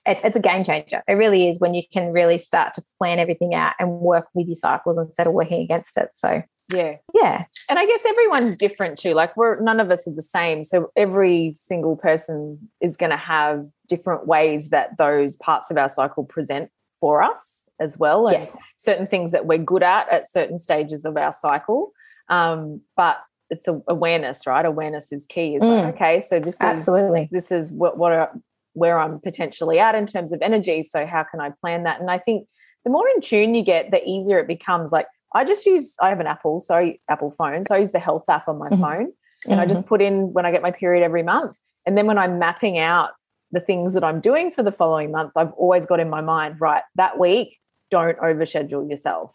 it's, 0.06 0.24
it's 0.24 0.38
a 0.38 0.41
game 0.41 0.63
changer. 0.63 1.04
It 1.08 1.13
really 1.13 1.50
is 1.50 1.60
when 1.60 1.74
you 1.74 1.84
can 1.91 2.12
really 2.12 2.38
start 2.38 2.74
to 2.76 2.84
plan 2.98 3.20
everything 3.20 3.54
out 3.54 3.74
and 3.80 4.00
work 4.00 4.28
with 4.34 4.48
your 4.48 4.56
cycles 4.56 4.98
instead 4.98 5.28
of 5.28 5.34
working 5.34 5.62
against 5.62 5.98
it. 5.98 6.10
So 6.13 6.44
yeah. 6.74 6.96
Yeah. 7.13 7.46
And 7.70 7.78
I 7.78 7.86
guess 7.86 8.06
everyone's 8.06 8.56
different 8.56 8.98
too. 8.98 9.13
Like 9.13 9.38
we're 9.38 9.60
none 9.60 9.80
of 9.80 9.91
us 9.91 10.08
are 10.08 10.13
the 10.13 10.22
same. 10.22 10.63
So 10.63 10.91
every 10.96 11.54
single 11.58 11.96
person 11.96 12.70
is 12.82 12.98
going 12.98 13.12
to 13.12 13.18
have 13.18 13.65
different 13.88 14.26
ways 14.26 14.70
that 14.70 14.98
those 14.98 15.36
parts 15.38 15.70
of 15.70 15.78
our 15.78 15.89
cycle 15.89 16.24
present 16.24 16.72
for 17.00 17.22
us 17.22 17.70
as 17.80 17.98
well. 17.98 18.28
And 18.28 18.38
yes. 18.38 18.58
certain 18.78 19.06
things 19.06 19.32
that 19.32 19.46
we're 19.46 19.60
good 19.60 19.84
at 19.84 20.10
at 20.10 20.32
certain 20.32 20.58
stages 20.58 21.06
of 21.06 21.18
our 21.18 21.34
cycle. 21.34 21.91
Um, 22.30 22.82
but 22.98 23.18
it's 23.52 23.68
a, 23.68 23.80
awareness, 23.88 24.48
right? 24.48 24.65
Awareness 24.65 25.12
is 25.12 25.28
key. 25.28 25.56
Is 25.56 25.62
mm. 25.62 25.84
like, 25.84 25.96
okay, 25.96 26.20
so 26.20 26.39
this 26.39 26.56
is 26.56 26.62
absolutely 26.62 27.30
this 27.32 27.52
is 27.52 27.72
what 27.72 27.98
what 27.98 28.12
are, 28.12 28.32
where 28.76 29.00
I'm 29.00 29.20
potentially 29.20 29.80
at 29.80 29.96
in 29.96 30.06
terms 30.06 30.32
of 30.32 30.42
energy. 30.42 30.84
So 30.84 31.06
how 31.06 31.24
can 31.24 31.40
I 31.40 31.52
plan 31.62 31.84
that? 31.84 32.00
And 32.00 32.12
I 32.12 32.20
think 32.20 32.48
the 32.84 32.92
more 32.92 33.08
in 33.16 33.22
tune 33.22 33.56
you 33.56 33.64
get, 33.64 33.90
the 33.90 34.08
easier 34.08 34.38
it 34.38 34.48
becomes. 34.48 34.92
Like 34.92 35.08
I 35.34 35.44
just 35.44 35.66
use 35.66 35.96
I 36.02 36.10
have 36.10 36.20
an 36.20 36.28
Apple, 36.28 36.60
so 36.60 36.94
Apple 37.10 37.32
phone. 37.32 37.66
So 37.66 37.76
I 37.76 37.80
use 37.80 37.92
the 37.92 38.00
health 38.00 38.26
app 38.30 38.48
on 38.48 38.60
my 38.60 38.70
mm-hmm. 38.70 38.82
phone. 38.82 39.14
And 39.46 39.54
mm-hmm. 39.54 39.60
I 39.60 39.66
just 39.66 39.82
mm-hmm. 39.82 39.90
put 39.90 40.02
in 40.02 40.34
when 40.34 40.46
I 40.46 40.52
get 40.52 40.62
my 40.62 40.72
period 40.72 41.04
every 41.04 41.24
month. 41.24 41.56
And 41.86 41.98
then 41.98 42.06
when 42.06 42.18
I'm 42.18 42.38
mapping 42.38 42.78
out 42.78 43.12
the 43.52 43.60
things 43.60 43.94
that 43.94 44.04
I'm 44.04 44.20
doing 44.20 44.52
for 44.52 44.62
the 44.62 44.72
following 44.72 45.12
month, 45.12 45.32
I've 45.36 45.54
always 45.54 45.86
got 45.86 46.00
in 46.00 46.10
my 46.10 46.22
mind, 46.22 46.60
right, 46.60 46.84
that 46.96 47.18
week, 47.18 47.60
don't 47.90 48.18
overschedule 48.20 48.90
yourself. 48.90 49.34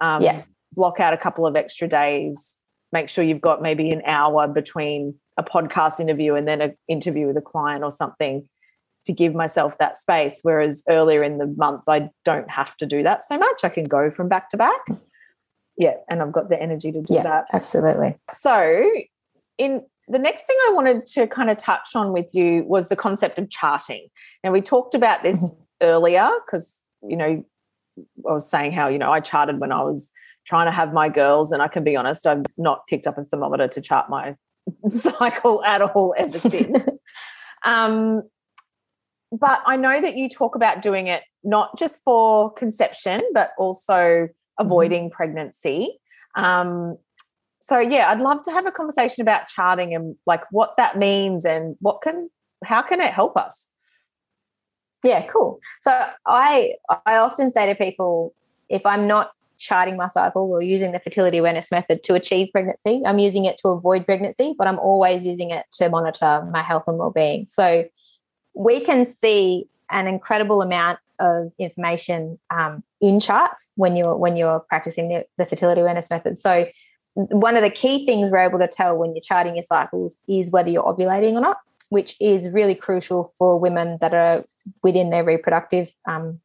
Um, 0.00 0.22
yeah. 0.22 0.44
Block 0.72 1.00
out 1.00 1.14
a 1.14 1.16
couple 1.16 1.46
of 1.46 1.56
extra 1.56 1.88
days. 1.88 2.56
Make 2.92 3.08
sure 3.08 3.24
you've 3.24 3.40
got 3.40 3.60
maybe 3.60 3.90
an 3.90 4.02
hour 4.06 4.46
between 4.46 5.14
a 5.36 5.42
podcast 5.42 5.98
interview 5.98 6.34
and 6.34 6.46
then 6.46 6.60
an 6.60 6.76
interview 6.88 7.26
with 7.26 7.36
a 7.36 7.42
client 7.42 7.82
or 7.82 7.90
something 7.90 8.48
to 9.08 9.12
give 9.12 9.34
myself 9.34 9.76
that 9.78 9.98
space. 9.98 10.40
Whereas 10.42 10.84
earlier 10.88 11.22
in 11.22 11.38
the 11.38 11.46
month, 11.46 11.82
I 11.88 12.10
don't 12.24 12.48
have 12.48 12.76
to 12.76 12.86
do 12.86 13.02
that 13.02 13.24
so 13.24 13.36
much. 13.36 13.64
I 13.64 13.68
can 13.68 13.84
go 13.84 14.10
from 14.10 14.28
back 14.28 14.48
to 14.50 14.56
back 14.56 14.80
yeah 15.78 15.94
and 16.10 16.20
i've 16.20 16.32
got 16.32 16.50
the 16.50 16.60
energy 16.60 16.92
to 16.92 17.00
do 17.00 17.14
yeah, 17.14 17.22
that 17.22 17.46
absolutely 17.52 18.14
so 18.30 18.90
in 19.56 19.82
the 20.08 20.18
next 20.18 20.44
thing 20.44 20.56
i 20.66 20.72
wanted 20.74 21.06
to 21.06 21.26
kind 21.26 21.48
of 21.48 21.56
touch 21.56 21.90
on 21.94 22.12
with 22.12 22.34
you 22.34 22.64
was 22.64 22.88
the 22.88 22.96
concept 22.96 23.38
of 23.38 23.48
charting 23.48 24.08
and 24.42 24.52
we 24.52 24.60
talked 24.60 24.94
about 24.94 25.22
this 25.22 25.42
mm-hmm. 25.42 25.62
earlier 25.82 26.28
because 26.44 26.84
you 27.08 27.16
know 27.16 27.42
i 28.28 28.32
was 28.32 28.50
saying 28.50 28.72
how 28.72 28.88
you 28.88 28.98
know 28.98 29.10
i 29.10 29.20
charted 29.20 29.60
when 29.60 29.72
i 29.72 29.82
was 29.82 30.12
trying 30.44 30.66
to 30.66 30.72
have 30.72 30.92
my 30.92 31.08
girls 31.08 31.52
and 31.52 31.62
i 31.62 31.68
can 31.68 31.84
be 31.84 31.96
honest 31.96 32.26
i've 32.26 32.44
not 32.56 32.86
picked 32.88 33.06
up 33.06 33.16
a 33.16 33.24
thermometer 33.24 33.68
to 33.68 33.80
chart 33.80 34.10
my 34.10 34.34
cycle 34.88 35.64
at 35.64 35.80
all 35.80 36.14
ever 36.18 36.38
since 36.38 36.84
um, 37.64 38.22
but 39.32 39.60
i 39.66 39.76
know 39.76 40.00
that 40.00 40.16
you 40.16 40.28
talk 40.28 40.54
about 40.54 40.82
doing 40.82 41.06
it 41.06 41.22
not 41.44 41.76
just 41.78 42.02
for 42.04 42.52
conception 42.52 43.20
but 43.32 43.52
also 43.58 44.28
Mm-hmm. 44.60 44.66
avoiding 44.66 45.10
pregnancy. 45.10 46.00
Um, 46.34 46.98
so 47.60 47.78
yeah, 47.78 48.10
I'd 48.10 48.20
love 48.20 48.42
to 48.42 48.50
have 48.50 48.66
a 48.66 48.72
conversation 48.72 49.22
about 49.22 49.46
charting 49.46 49.94
and 49.94 50.16
like 50.26 50.44
what 50.50 50.76
that 50.78 50.98
means 50.98 51.44
and 51.44 51.76
what 51.80 52.02
can 52.02 52.30
how 52.64 52.82
can 52.82 53.00
it 53.00 53.12
help 53.12 53.36
us? 53.36 53.68
Yeah, 55.04 55.26
cool. 55.26 55.60
So 55.80 55.92
I 56.26 56.74
I 57.06 57.16
often 57.18 57.50
say 57.50 57.66
to 57.72 57.74
people 57.74 58.34
if 58.68 58.84
I'm 58.84 59.06
not 59.06 59.30
charting 59.58 59.96
my 59.96 60.06
cycle 60.06 60.50
or 60.50 60.62
using 60.62 60.92
the 60.92 61.00
fertility 61.00 61.38
awareness 61.38 61.70
method 61.70 62.04
to 62.04 62.14
achieve 62.14 62.48
pregnancy, 62.52 63.02
I'm 63.04 63.18
using 63.18 63.44
it 63.44 63.58
to 63.58 63.68
avoid 63.68 64.06
pregnancy, 64.06 64.54
but 64.56 64.66
I'm 64.66 64.78
always 64.78 65.26
using 65.26 65.50
it 65.50 65.66
to 65.72 65.88
monitor 65.88 66.48
my 66.52 66.62
health 66.62 66.84
and 66.86 66.98
well-being. 66.98 67.46
So 67.48 67.84
we 68.58 68.80
can 68.80 69.04
see 69.04 69.68
an 69.90 70.08
incredible 70.08 70.60
amount 70.60 70.98
of 71.20 71.52
information 71.58 72.38
um, 72.50 72.82
in 73.00 73.20
charts 73.20 73.72
when 73.76 73.96
you're 73.96 74.16
when 74.16 74.36
you're 74.36 74.60
practicing 74.60 75.08
the, 75.08 75.24
the 75.38 75.46
fertility 75.46 75.80
awareness 75.80 76.10
method. 76.10 76.36
So 76.36 76.66
one 77.14 77.56
of 77.56 77.62
the 77.62 77.70
key 77.70 78.04
things 78.04 78.30
we're 78.30 78.46
able 78.46 78.58
to 78.58 78.68
tell 78.68 78.96
when 78.96 79.14
you're 79.14 79.22
charting 79.22 79.54
your 79.54 79.62
cycles 79.62 80.18
is 80.28 80.50
whether 80.50 80.70
you're 80.70 80.82
ovulating 80.82 81.34
or 81.34 81.40
not, 81.40 81.58
which 81.88 82.16
is 82.20 82.50
really 82.50 82.74
crucial 82.74 83.32
for 83.38 83.58
women 83.58 83.98
that 84.00 84.12
are 84.12 84.44
within 84.82 85.10
their 85.10 85.24
reproductive 85.24 85.92
um, 86.06 86.40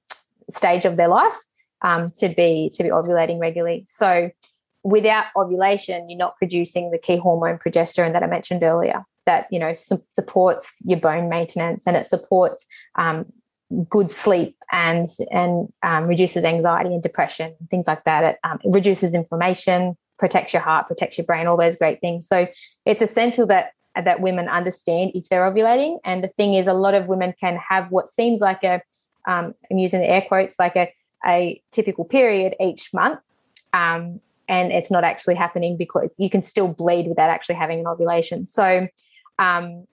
stage 0.50 0.86
of 0.86 0.98
their 0.98 1.08
life 1.08 1.38
um, 1.82 2.12
to 2.18 2.30
be 2.30 2.72
to 2.76 2.84
be 2.84 2.90
ovulating 2.90 3.40
regularly. 3.40 3.86
So 3.88 4.30
without 4.84 5.26
ovulation, 5.36 6.10
you're 6.10 6.18
not 6.18 6.38
producing 6.38 6.92
the 6.92 7.00
key 7.00 7.18
hormone 7.18 7.58
progesterone 7.58 8.14
that 8.14 8.24
I 8.24 8.28
mentioned 8.28 8.64
earlier. 8.64 9.04
That 9.26 9.48
you 9.52 9.60
know 9.60 9.74
su- 9.74 10.04
supports 10.14 10.76
your 10.84 11.00
bone 11.00 11.30
maintenance 11.30 11.86
and 11.88 11.96
it 11.96 12.06
supports 12.06 12.66
um, 12.96 13.26
good 13.90 14.12
sleep 14.12 14.58
and 14.72 15.06
and 15.32 15.72
um, 15.82 16.08
reduces 16.08 16.44
anxiety 16.44 16.94
and 16.94 17.02
depression 17.02 17.56
things 17.70 17.88
like 17.88 18.04
that. 18.04 18.24
It, 18.24 18.40
um, 18.44 18.60
it, 18.64 18.74
reduces 18.74 19.14
inflammation 19.14 19.98
protects 20.20 20.54
your 20.54 20.62
heart 20.62 20.88
protects 20.88 21.18
your 21.18 21.26
brain 21.26 21.48
all 21.48 21.58
those 21.58 21.76
great 21.76 22.00
things. 22.02 22.28
So 22.28 22.48
it's 22.86 23.02
essential 23.02 23.48
that 23.48 23.74
that 23.96 24.22
women 24.22 24.50
understand 24.50 25.12
if 25.14 25.30
they're 25.30 25.50
ovulating. 25.50 26.00
And 26.04 26.24
the 26.24 26.28
thing 26.28 26.56
is 26.56 26.68
a 26.68 26.74
lot 26.74 26.94
of 26.94 27.08
women 27.08 27.34
can 27.40 27.58
have 27.58 27.92
what 27.92 28.10
seems 28.10 28.40
like 28.40 28.64
a 28.64 28.82
um, 29.26 29.54
i'm 29.72 29.78
using 29.78 30.02
the 30.02 30.10
air 30.10 30.24
quotes 30.28 30.60
like 30.60 30.76
a, 30.76 30.92
a 31.26 31.62
typical 31.72 32.04
period 32.04 32.56
each 32.60 32.94
month 32.94 33.20
um, 33.74 34.20
and 34.48 34.72
it's 34.72 34.92
not 34.92 35.04
actually 35.04 35.36
happening 35.36 35.78
because 35.78 36.16
you 36.18 36.30
can 36.30 36.42
still 36.42 36.68
bleed 36.68 37.08
without 37.08 37.30
actually 37.30 37.56
having 37.56 37.80
an 37.80 37.88
ovulation. 37.88 38.46
So 38.46 38.88
um, 39.40 39.86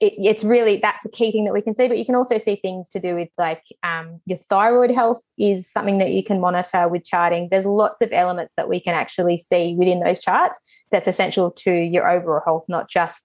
it, 0.00 0.12
it's 0.18 0.44
really 0.44 0.76
that's 0.76 1.04
a 1.04 1.08
key 1.08 1.32
thing 1.32 1.44
that 1.44 1.54
we 1.54 1.62
can 1.62 1.72
see 1.72 1.88
but 1.88 1.96
you 1.96 2.04
can 2.04 2.14
also 2.14 2.36
see 2.38 2.56
things 2.56 2.88
to 2.90 3.00
do 3.00 3.14
with 3.14 3.28
like 3.38 3.64
um, 3.82 4.20
your 4.26 4.36
thyroid 4.36 4.90
health 4.90 5.22
is 5.38 5.70
something 5.70 5.98
that 5.98 6.12
you 6.12 6.22
can 6.22 6.40
monitor 6.40 6.88
with 6.88 7.04
charting. 7.04 7.48
There's 7.50 7.64
lots 7.64 8.02
of 8.02 8.12
elements 8.12 8.54
that 8.56 8.68
we 8.68 8.78
can 8.80 8.94
actually 8.94 9.38
see 9.38 9.74
within 9.74 10.00
those 10.00 10.20
charts 10.20 10.60
that's 10.90 11.08
essential 11.08 11.50
to 11.50 11.72
your 11.72 12.08
overall 12.08 12.42
health 12.44 12.66
not 12.68 12.90
just 12.90 13.22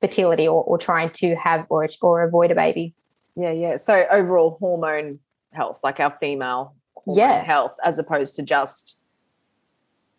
fertility 0.00 0.46
or, 0.46 0.62
or 0.64 0.78
trying 0.78 1.10
to 1.10 1.34
have 1.36 1.66
or, 1.68 1.86
or 2.00 2.22
avoid 2.22 2.50
a 2.50 2.54
baby. 2.54 2.94
Yeah 3.34 3.52
yeah. 3.52 3.76
So 3.76 4.06
overall 4.10 4.56
hormone 4.58 5.18
health 5.52 5.80
like 5.82 6.00
our 6.00 6.16
female 6.18 6.74
yeah. 7.06 7.44
health 7.44 7.76
as 7.84 7.98
opposed 7.98 8.36
to 8.36 8.42
just 8.42 8.96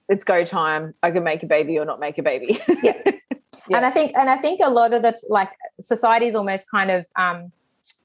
it's 0.09 0.23
go 0.23 0.45
time. 0.45 0.93
I 1.01 1.11
can 1.11 1.23
make 1.23 1.43
a 1.43 1.47
baby 1.47 1.79
or 1.79 1.85
not 1.85 1.99
make 1.99 2.19
a 2.19 2.23
baby. 2.23 2.61
Yeah 2.83 3.01
yeah. 3.69 3.77
and 3.77 3.85
i 3.85 3.91
think 3.91 4.11
and 4.15 4.29
i 4.29 4.35
think 4.37 4.59
a 4.63 4.69
lot 4.69 4.93
of 4.93 5.01
the 5.01 5.15
like 5.29 5.51
society's 5.79 6.35
almost 6.35 6.69
kind 6.69 6.91
of 6.91 7.05
um, 7.15 7.51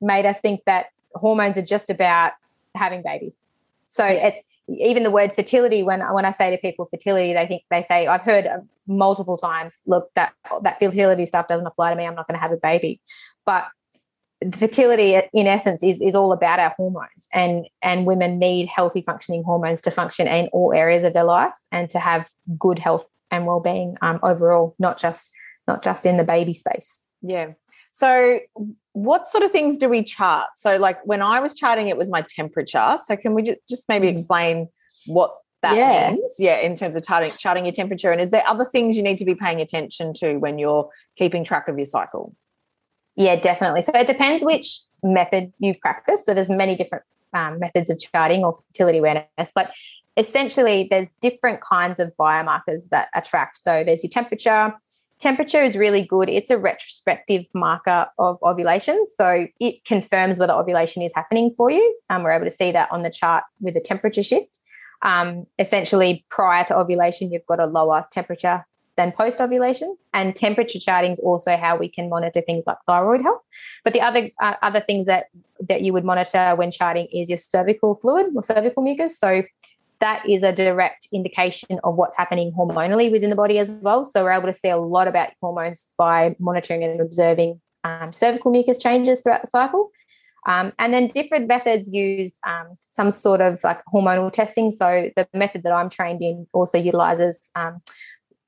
made 0.01 0.27
us 0.27 0.40
think 0.40 0.64
that 0.66 0.87
hormones 1.14 1.59
are 1.59 1.62
just 1.62 1.90
about 1.90 2.33
having 2.75 3.03
babies 3.03 3.44
so 3.88 4.07
yeah. 4.07 4.29
it's 4.29 4.40
even 4.68 5.03
the 5.03 5.11
word 5.11 5.35
fertility 5.35 5.83
when 5.83 6.01
when 6.12 6.25
i 6.25 6.31
say 6.31 6.51
to 6.51 6.59
people 6.59 6.87
fertility 6.87 7.35
they 7.35 7.46
think 7.46 7.62
they 7.70 7.83
say 7.83 8.07
i've 8.07 8.22
heard 8.22 8.48
multiple 8.87 9.37
times 9.37 9.79
look 9.87 10.12
that 10.14 10.33
that 10.62 10.79
fertility 10.79 11.25
stuff 11.25 11.48
doesn't 11.48 11.66
apply 11.66 11.90
to 11.90 11.96
me 11.96 12.07
i'm 12.07 12.14
not 12.14 12.27
going 12.27 12.37
to 12.37 12.40
have 12.40 12.53
a 12.53 12.57
baby 12.57 13.01
but 13.44 13.66
fertility 14.59 15.20
in 15.33 15.46
essence 15.46 15.83
is, 15.83 16.01
is 16.01 16.14
all 16.14 16.33
about 16.33 16.59
our 16.59 16.75
hormones 16.77 17.29
and 17.33 17.66
and 17.83 18.07
women 18.07 18.38
need 18.38 18.66
healthy 18.66 19.03
functioning 19.03 19.42
hormones 19.44 19.83
to 19.83 19.90
function 19.90 20.27
in 20.27 20.46
all 20.48 20.72
areas 20.72 21.05
of 21.05 21.14
their 21.14 21.25
life 21.25 21.55
and 21.70 21.90
to 21.90 21.98
have 21.98 22.29
good 22.59 22.79
health 22.79 23.05
and 23.31 23.46
well-being 23.46 23.96
um, 24.03 24.18
overall 24.22 24.75
not 24.79 24.98
just 24.98 25.31
not 25.68 25.83
just 25.83 26.07
in 26.07 26.16
the 26.16 26.25
baby 26.25 26.55
space. 26.55 27.05
Yeah. 27.20 27.53
So, 27.92 28.40
what 28.92 29.29
sort 29.29 29.44
of 29.44 29.51
things 29.51 29.79
do 29.79 29.88
we 29.88 30.03
chart? 30.03 30.48
So, 30.57 30.77
like 30.77 31.05
when 31.07 31.22
I 31.22 31.40
was 31.40 31.55
charting, 31.55 31.88
it 31.88 31.96
was 31.96 32.11
my 32.11 32.25
temperature. 32.29 32.98
So, 33.05 33.16
can 33.16 33.35
we 33.35 33.57
just 33.68 33.88
maybe 33.88 34.07
mm. 34.09 34.12
explain 34.12 34.68
what 35.07 35.37
that 35.62 35.77
Yeah. 35.77 36.11
means. 36.11 36.37
Yeah, 36.38 36.59
in 36.59 36.77
terms 36.77 36.96
of 36.96 37.05
charting, 37.05 37.33
charting 37.38 37.64
your 37.64 37.72
temperature. 37.72 38.12
And 38.12 38.20
is 38.20 38.31
there 38.31 38.46
other 38.46 38.64
things 38.64 38.96
you 38.96 39.03
need 39.03 39.18
to 39.18 39.25
be 39.25 39.35
paying 39.35 39.61
attention 39.61 40.12
to 40.14 40.37
when 40.38 40.59
you're 40.59 40.90
keeping 41.16 41.44
track 41.44 41.68
of 41.68 41.79
your 41.79 41.87
cycle? 41.87 42.35
Yeah, 43.16 43.37
definitely. 43.37 43.83
So 43.83 43.92
it 43.94 44.07
depends 44.07 44.42
which 44.42 44.81
method 45.03 45.53
you 45.59 45.72
practice. 45.81 46.25
So 46.25 46.35
there's 46.35 46.51
many 46.51 46.77
different 46.77 47.05
um, 47.33 47.59
methods 47.59 47.90
of 47.90 48.01
charting 48.01 48.44
or 48.44 48.53
fertility 48.53 48.98
awareness, 48.98 49.53
but 49.55 49.72
essentially 50.16 50.88
there's 50.90 51.14
different 51.20 51.61
kinds 51.61 52.01
of 52.01 52.12
biomarkers 52.18 52.88
that 52.90 53.09
attract. 53.14 53.57
So 53.57 53.85
there's 53.85 54.03
your 54.03 54.11
temperature. 54.11 54.75
Temperature 55.23 55.63
is 55.63 55.77
really 55.77 56.05
good. 56.05 56.29
It's 56.29 56.51
a 56.51 56.59
retrospective 56.59 57.47
marker 57.55 58.09
of 58.19 58.39
ovulation. 58.43 59.05
So 59.07 59.47
it 59.61 59.85
confirms 59.85 60.41
whether 60.41 60.53
ovulation 60.53 61.01
is 61.01 61.13
happening 61.15 61.55
for 61.57 61.71
you. 61.71 61.97
Um, 62.11 62.25
we're 62.25 62.33
able 62.33 62.47
to 62.47 62.51
see 62.51 62.73
that 62.73 62.91
on 62.91 63.05
the 63.05 63.11
chart 63.11 63.45
with 63.61 63.75
the 63.75 63.81
temperature 63.81 64.25
shift. 64.25 64.59
Um, 65.03 65.47
essentially, 65.61 66.27
prior 66.29 66.65
to 66.65 66.77
ovulation, 66.77 67.31
you've 67.31 67.47
got 67.47 67.61
a 67.61 67.67
lower 67.67 68.05
temperature 68.11 68.67
than 68.97 69.13
post 69.13 69.41
ovulation. 69.41 69.97
And 70.13 70.35
temperature 70.35 70.81
charting 70.81 71.13
is 71.13 71.21
also 71.21 71.57
how 71.57 71.77
we 71.77 71.89
can 71.89 72.09
monitor 72.09 72.41
things 72.41 72.65
like 72.67 72.79
thyroid 72.89 73.23
health. 73.23 73.43
But 73.85 73.93
the 73.93 74.01
other 74.01 74.29
uh, 74.41 74.57
other 74.61 74.81
things 74.81 75.07
that 75.07 75.27
that 75.61 75.83
you 75.83 75.93
would 75.93 76.05
monitor 76.05 76.55
when 76.57 76.73
charting 76.73 77.07
is 77.13 77.29
your 77.29 77.39
cervical 77.39 77.95
fluid 77.95 78.27
or 78.35 78.43
cervical 78.43 78.83
mucus. 78.83 79.21
So 79.21 79.45
that 80.03 80.29
is 80.29 80.43
a 80.43 80.53
direct 80.53 81.07
indication 81.12 81.79
of 81.85 81.97
what's 81.97 82.17
happening 82.17 82.53
hormonally 82.59 83.11
within 83.11 83.31
the 83.31 83.37
body 83.37 83.59
as 83.59 83.71
well. 83.71 84.05
So 84.05 84.25
we're 84.25 84.33
able 84.33 84.49
to 84.49 84.53
see 84.53 84.69
a 84.69 84.77
lot 84.77 85.07
about 85.07 85.31
hormones 85.41 85.85
by 85.97 86.35
monitoring 86.41 86.83
and 86.83 87.01
observing 87.01 87.61
um, 87.85 88.12
cervical 88.12 88.51
mucus 88.51 88.79
changes 88.79 89.23
throughout 89.23 89.43
the 89.43 89.47
cycle. 89.47 89.91
Um, 90.47 90.73
and 90.81 90.93
then 90.93 91.07
different 91.07 91.47
methods 91.47 91.93
use 91.93 92.41
um, 92.45 92.77
some 92.88 93.12
sort 93.12 93.41
of 93.41 93.62
like 93.62 93.81
hormonal 93.95 94.33
testing. 94.33 94.73
So 94.73 95.09
the 95.15 95.29
method 95.33 95.62
that 95.62 95.73
I'm 95.73 95.88
trained 95.88 96.21
in 96.21 96.49
also 96.53 96.79
utilizes 96.79 97.53
um, 97.55 97.81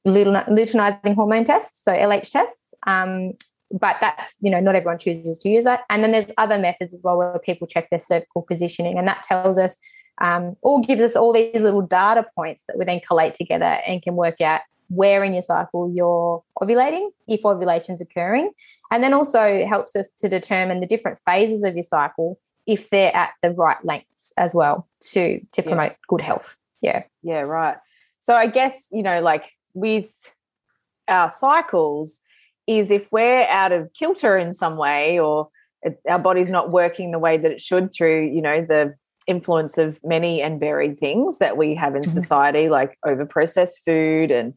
luteinizing 0.05 1.15
hormone 1.15 1.45
tests, 1.45 1.85
so 1.85 1.93
LH 1.93 2.31
tests. 2.31 2.75
Um, 2.87 3.35
but 3.71 3.97
that's 4.01 4.35
you 4.41 4.51
know 4.51 4.61
not 4.61 4.75
everyone 4.75 4.99
chooses 4.99 5.39
to 5.39 5.49
use 5.49 5.65
that. 5.65 5.85
And 5.89 6.03
then 6.03 6.11
there's 6.11 6.27
other 6.37 6.59
methods 6.59 6.95
as 6.95 7.03
well 7.03 7.17
where 7.17 7.39
people 7.39 7.69
check 7.69 7.91
their 7.91 8.01
cervical 8.01 8.43
positioning, 8.43 8.99
and 8.99 9.07
that 9.07 9.23
tells 9.23 9.57
us 9.57 9.79
um, 10.21 10.57
or 10.63 10.81
gives 10.81 11.03
us 11.03 11.17
all 11.17 11.33
these 11.33 11.61
little 11.63 11.83
data 11.83 12.25
points 12.37 12.65
that 12.69 12.79
we 12.79 12.85
then 12.85 13.01
collate 13.07 13.35
together 13.35 13.81
and 13.87 14.03
can 14.03 14.17
work 14.17 14.41
out 14.41 14.61
where 14.89 15.25
in 15.25 15.33
your 15.33 15.43
cycle 15.43 15.91
you're 15.95 16.43
ovulating, 16.61 17.11
if 17.27 17.43
ovulation's 17.43 18.01
occurring, 18.01 18.51
and 18.91 19.03
then 19.03 19.15
also 19.15 19.65
helps 19.67 19.97
us 19.97 20.11
to 20.11 20.29
determine 20.29 20.81
the 20.81 20.87
different 20.87 21.19
phases 21.27 21.65
of 21.65 21.75
your 21.75 21.83
cycle 21.83 22.39
if 22.67 22.91
they're 22.91 23.15
at 23.15 23.33
the 23.43 23.51
right 23.53 23.83
lengths 23.85 24.33
as 24.39 24.55
well 24.55 24.87
to 25.01 25.41
to 25.53 25.63
Yeah. 25.63 25.69
promote 25.69 25.93
good 26.09 26.21
health. 26.21 26.57
Yeah. 26.81 27.05
Yeah, 27.23 27.41
right. 27.43 27.77
So 28.21 28.35
I 28.35 28.47
guess, 28.47 28.89
you 28.93 29.03
know, 29.03 29.21
like 29.21 29.51
with 29.75 30.11
our 31.09 31.29
cycles, 31.31 32.21
is 32.67 32.91
if 32.91 33.11
we're 33.13 33.47
out 33.49 33.73
of 33.73 33.93
kilter 33.93 34.39
in 34.39 34.55
some 34.55 34.77
way 34.77 35.19
or 35.19 35.49
our 36.09 36.19
body's 36.19 36.51
not 36.51 36.71
working 36.71 37.11
the 37.11 37.19
way 37.19 37.37
that 37.37 37.51
it 37.51 37.61
should 37.61 37.93
through, 37.93 38.27
you 38.29 38.41
know, 38.41 38.65
the 38.65 38.95
influence 39.27 39.79
of 39.79 40.01
many 40.05 40.43
and 40.43 40.61
varied 40.61 40.99
things 41.01 41.39
that 41.39 41.57
we 41.57 41.75
have 41.75 41.95
in 41.97 42.03
Mhm. 42.03 42.09
society, 42.09 42.69
like 42.69 42.99
over 43.05 43.25
processed 43.25 43.81
food 43.85 44.31
and 44.31 44.55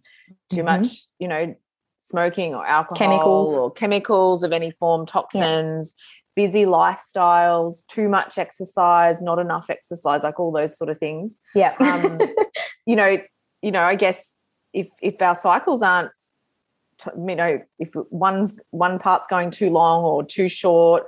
too 0.49 0.62
Mhm. 0.62 0.65
much, 0.65 1.08
you 1.19 1.27
know, 1.27 1.56
smoking 1.99 2.53
or 2.56 2.65
alcohol 2.65 2.97
Chemicals. 2.97 3.60
or 3.62 3.71
chemicals 3.71 4.43
of 4.43 4.51
any 4.51 4.71
form, 4.71 5.06
toxins, 5.06 5.95
busy 6.36 6.65
lifestyles, 6.65 7.86
too 7.88 8.08
much 8.10 8.38
exercise, 8.38 9.21
not 9.21 9.39
enough 9.39 9.65
exercise, 9.69 10.23
like 10.23 10.39
all 10.39 10.51
those 10.51 10.77
sort 10.77 10.89
of 10.89 10.97
things 10.97 11.39
Yeah. 11.56 11.73
um, 11.80 12.21
you 12.86 12.95
know, 12.95 13.17
you 13.62 13.71
know, 13.71 13.82
I 13.84 13.95
guess 13.95 14.36
if 14.73 14.88
if 15.01 15.21
our 15.21 15.36
cycles 15.36 15.82
aren't, 15.82 16.12
you 17.17 17.36
know, 17.36 17.62
if 17.80 17.89
one's 18.10 18.58
one 18.71 18.99
part's 18.99 19.27
going 19.27 19.51
too 19.51 19.69
long 19.69 20.03
or 20.03 20.23
too 20.23 20.47
short, 20.49 21.08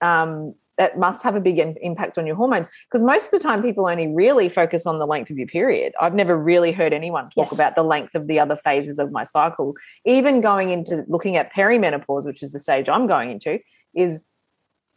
um, 0.00 0.54
that 0.76 0.98
must 0.98 1.22
have 1.22 1.36
a 1.36 1.40
big 1.40 1.58
im- 1.58 1.76
impact 1.80 2.18
on 2.18 2.26
your 2.26 2.36
hormones. 2.36 2.68
Because 2.90 3.02
most 3.02 3.26
of 3.26 3.30
the 3.30 3.38
time, 3.38 3.62
people 3.62 3.86
only 3.86 4.08
really 4.08 4.48
focus 4.48 4.86
on 4.86 4.98
the 4.98 5.06
length 5.06 5.30
of 5.30 5.38
your 5.38 5.46
period. 5.46 5.92
I've 6.00 6.14
never 6.14 6.36
really 6.36 6.72
heard 6.72 6.92
anyone 6.92 7.24
talk 7.30 7.46
Yes. 7.50 7.52
about 7.52 7.74
the 7.76 7.84
length 7.84 8.14
of 8.14 8.26
the 8.26 8.40
other 8.40 8.56
phases 8.56 8.98
of 8.98 9.12
my 9.12 9.22
cycle. 9.24 9.74
Even 10.04 10.40
going 10.40 10.70
into 10.70 11.04
looking 11.06 11.36
at 11.36 11.52
perimenopause, 11.52 12.26
which 12.26 12.42
is 12.42 12.52
the 12.52 12.58
stage 12.58 12.88
I'm 12.88 13.06
going 13.06 13.30
into, 13.30 13.60
is 13.94 14.26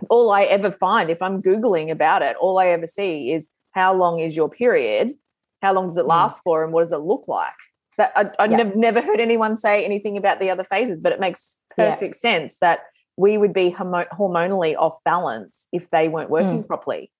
all 0.09 0.31
I 0.31 0.43
ever 0.43 0.71
find 0.71 1.09
if 1.09 1.21
I'm 1.21 1.41
Googling 1.41 1.91
about 1.91 2.21
it, 2.21 2.35
all 2.39 2.59
I 2.59 2.67
ever 2.67 2.87
see 2.87 3.31
is 3.31 3.49
how 3.71 3.93
long 3.93 4.19
is 4.19 4.35
your 4.35 4.49
period? 4.49 5.13
How 5.61 5.73
long 5.73 5.87
does 5.87 5.97
it 5.97 6.05
Mm. 6.05 6.09
last 6.09 6.41
for? 6.43 6.63
And 6.63 6.73
what 6.73 6.81
does 6.81 6.91
it 6.91 6.97
look 6.99 7.27
like? 7.27 7.53
That 7.97 8.11
I, 8.15 8.29
I've 8.39 8.51
Yeah. 8.51 8.57
nev- 8.57 8.75
never 8.75 9.01
heard 9.01 9.19
anyone 9.19 9.55
say 9.57 9.83
anything 9.85 10.17
about 10.17 10.39
the 10.39 10.49
other 10.49 10.63
phases, 10.63 11.01
but 11.01 11.11
it 11.13 11.19
makes 11.19 11.57
Yeah. 11.77 11.91
perfect 11.91 12.15
sense 12.17 12.57
that 12.59 12.79
we 13.17 13.37
would 13.37 13.53
be 13.53 13.71
hormonally 13.71 14.75
off 14.77 15.03
balance 15.03 15.67
if 15.73 15.89
they 15.89 16.07
weren't 16.07 16.29
working 16.29 16.63
Mm. 16.63 16.67
properly. 16.67 17.11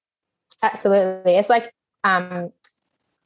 Absolutely. 0.62 1.33
It's 1.33 1.49
like, 1.49 1.73
um, 2.03 2.51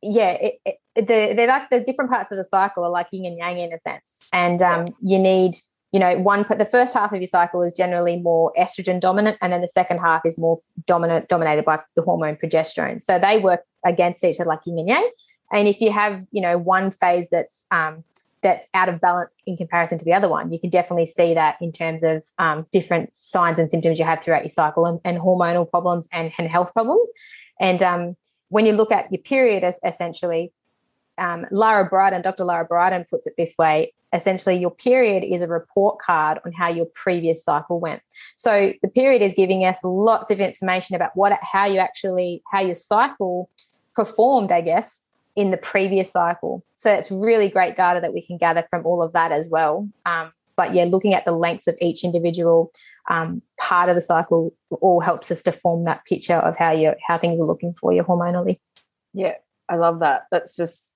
yeah, 0.01 0.31
it, 0.31 0.59
it, 0.65 0.77
the, 0.95 1.33
they're 1.35 1.47
like 1.47 1.69
the 1.69 1.81
different 1.81 2.09
parts 2.09 2.31
of 2.31 2.37
the 2.37 2.43
cycle 2.43 2.83
are 2.83 2.89
like 2.89 3.07
yin 3.11 3.25
and 3.25 3.37
yang 3.37 3.59
in 3.59 3.73
a 3.73 3.79
sense. 3.79 4.27
And 4.33 4.61
um, 4.61 4.85
you 5.01 5.19
need, 5.19 5.57
you 5.91 5.99
know, 5.99 6.17
one, 6.19 6.45
the 6.57 6.65
first 6.65 6.93
half 6.93 7.11
of 7.11 7.19
your 7.19 7.27
cycle 7.27 7.61
is 7.61 7.73
generally 7.73 8.19
more 8.19 8.51
estrogen 8.57 8.99
dominant, 8.99 9.37
and 9.41 9.51
then 9.53 9.61
the 9.61 9.67
second 9.67 9.99
half 9.99 10.25
is 10.25 10.37
more 10.37 10.59
dominant, 10.87 11.27
dominated 11.27 11.65
by 11.65 11.79
the 11.95 12.01
hormone 12.01 12.37
progesterone. 12.37 13.01
So 13.01 13.19
they 13.19 13.37
work 13.39 13.63
against 13.85 14.23
each 14.23 14.39
other 14.39 14.47
like 14.47 14.65
yin 14.65 14.79
and 14.79 14.87
yang. 14.87 15.11
And 15.51 15.67
if 15.67 15.81
you 15.81 15.91
have, 15.91 16.25
you 16.31 16.41
know, 16.41 16.57
one 16.57 16.91
phase 16.91 17.27
that's, 17.29 17.65
um, 17.71 18.03
that's 18.41 18.67
out 18.73 18.89
of 18.89 18.99
balance 18.99 19.35
in 19.45 19.55
comparison 19.55 19.97
to 19.97 20.05
the 20.05 20.13
other 20.13 20.29
one, 20.29 20.51
you 20.51 20.59
can 20.59 20.69
definitely 20.69 21.05
see 21.05 21.33
that 21.33 21.57
in 21.61 21.71
terms 21.71 22.03
of 22.03 22.25
um, 22.37 22.65
different 22.71 23.13
signs 23.13 23.59
and 23.59 23.69
symptoms 23.69 23.99
you 23.99 24.05
have 24.05 24.23
throughout 24.23 24.41
your 24.41 24.49
cycle 24.49 24.85
and, 24.85 24.99
and 25.05 25.17
hormonal 25.19 25.69
problems 25.69 26.07
and, 26.11 26.31
and 26.37 26.47
health 26.47 26.73
problems. 26.73 27.09
And 27.59 27.83
um, 27.83 28.15
when 28.49 28.65
you 28.65 28.73
look 28.73 28.91
at 28.91 29.11
your 29.11 29.21
period, 29.21 29.63
as 29.63 29.79
essentially, 29.85 30.51
um, 31.17 31.45
Lara 31.51 31.89
Briden, 31.89 32.23
Dr. 32.23 32.43
Lara 32.43 32.67
Briden 32.67 33.07
puts 33.07 33.27
it 33.27 33.33
this 33.37 33.55
way 33.57 33.93
essentially, 34.13 34.57
your 34.57 34.71
period 34.71 35.23
is 35.23 35.41
a 35.41 35.47
report 35.47 35.99
card 35.99 36.39
on 36.45 36.51
how 36.51 36.69
your 36.69 36.87
previous 36.93 37.43
cycle 37.43 37.79
went. 37.79 38.01
So 38.35 38.73
the 38.81 38.89
period 38.89 39.21
is 39.21 39.33
giving 39.33 39.63
us 39.65 39.79
lots 39.83 40.29
of 40.29 40.39
information 40.39 40.95
about 40.95 41.11
what, 41.15 41.37
how 41.41 41.65
you 41.65 41.79
actually, 41.79 42.43
how 42.51 42.61
your 42.61 42.75
cycle 42.75 43.49
performed, 43.95 44.51
I 44.51 44.61
guess, 44.61 45.01
in 45.41 45.49
the 45.49 45.57
previous 45.57 46.11
cycle. 46.11 46.63
So 46.75 46.93
it's 46.93 47.09
really 47.09 47.49
great 47.49 47.75
data 47.75 47.99
that 47.99 48.13
we 48.13 48.21
can 48.21 48.37
gather 48.37 48.63
from 48.69 48.85
all 48.85 49.01
of 49.01 49.13
that 49.13 49.31
as 49.31 49.49
well. 49.49 49.89
Um, 50.05 50.31
but 50.55 50.75
yeah, 50.75 50.83
looking 50.83 51.15
at 51.15 51.25
the 51.25 51.31
lengths 51.31 51.67
of 51.67 51.75
each 51.81 52.03
individual 52.03 52.71
um, 53.09 53.41
part 53.59 53.89
of 53.89 53.95
the 53.95 54.01
cycle 54.01 54.53
all 54.69 54.99
helps 54.99 55.31
us 55.31 55.41
to 55.43 55.51
form 55.51 55.85
that 55.85 56.05
picture 56.05 56.35
of 56.35 56.55
how 56.57 56.71
you 56.71 56.93
how 57.07 57.17
things 57.17 57.39
are 57.39 57.45
looking 57.45 57.73
for 57.73 57.91
you 57.91 58.03
hormonally. 58.03 58.59
Yeah, 59.13 59.33
I 59.67 59.77
love 59.77 59.99
that. 60.01 60.25
That's 60.31 60.55
just, 60.55 60.89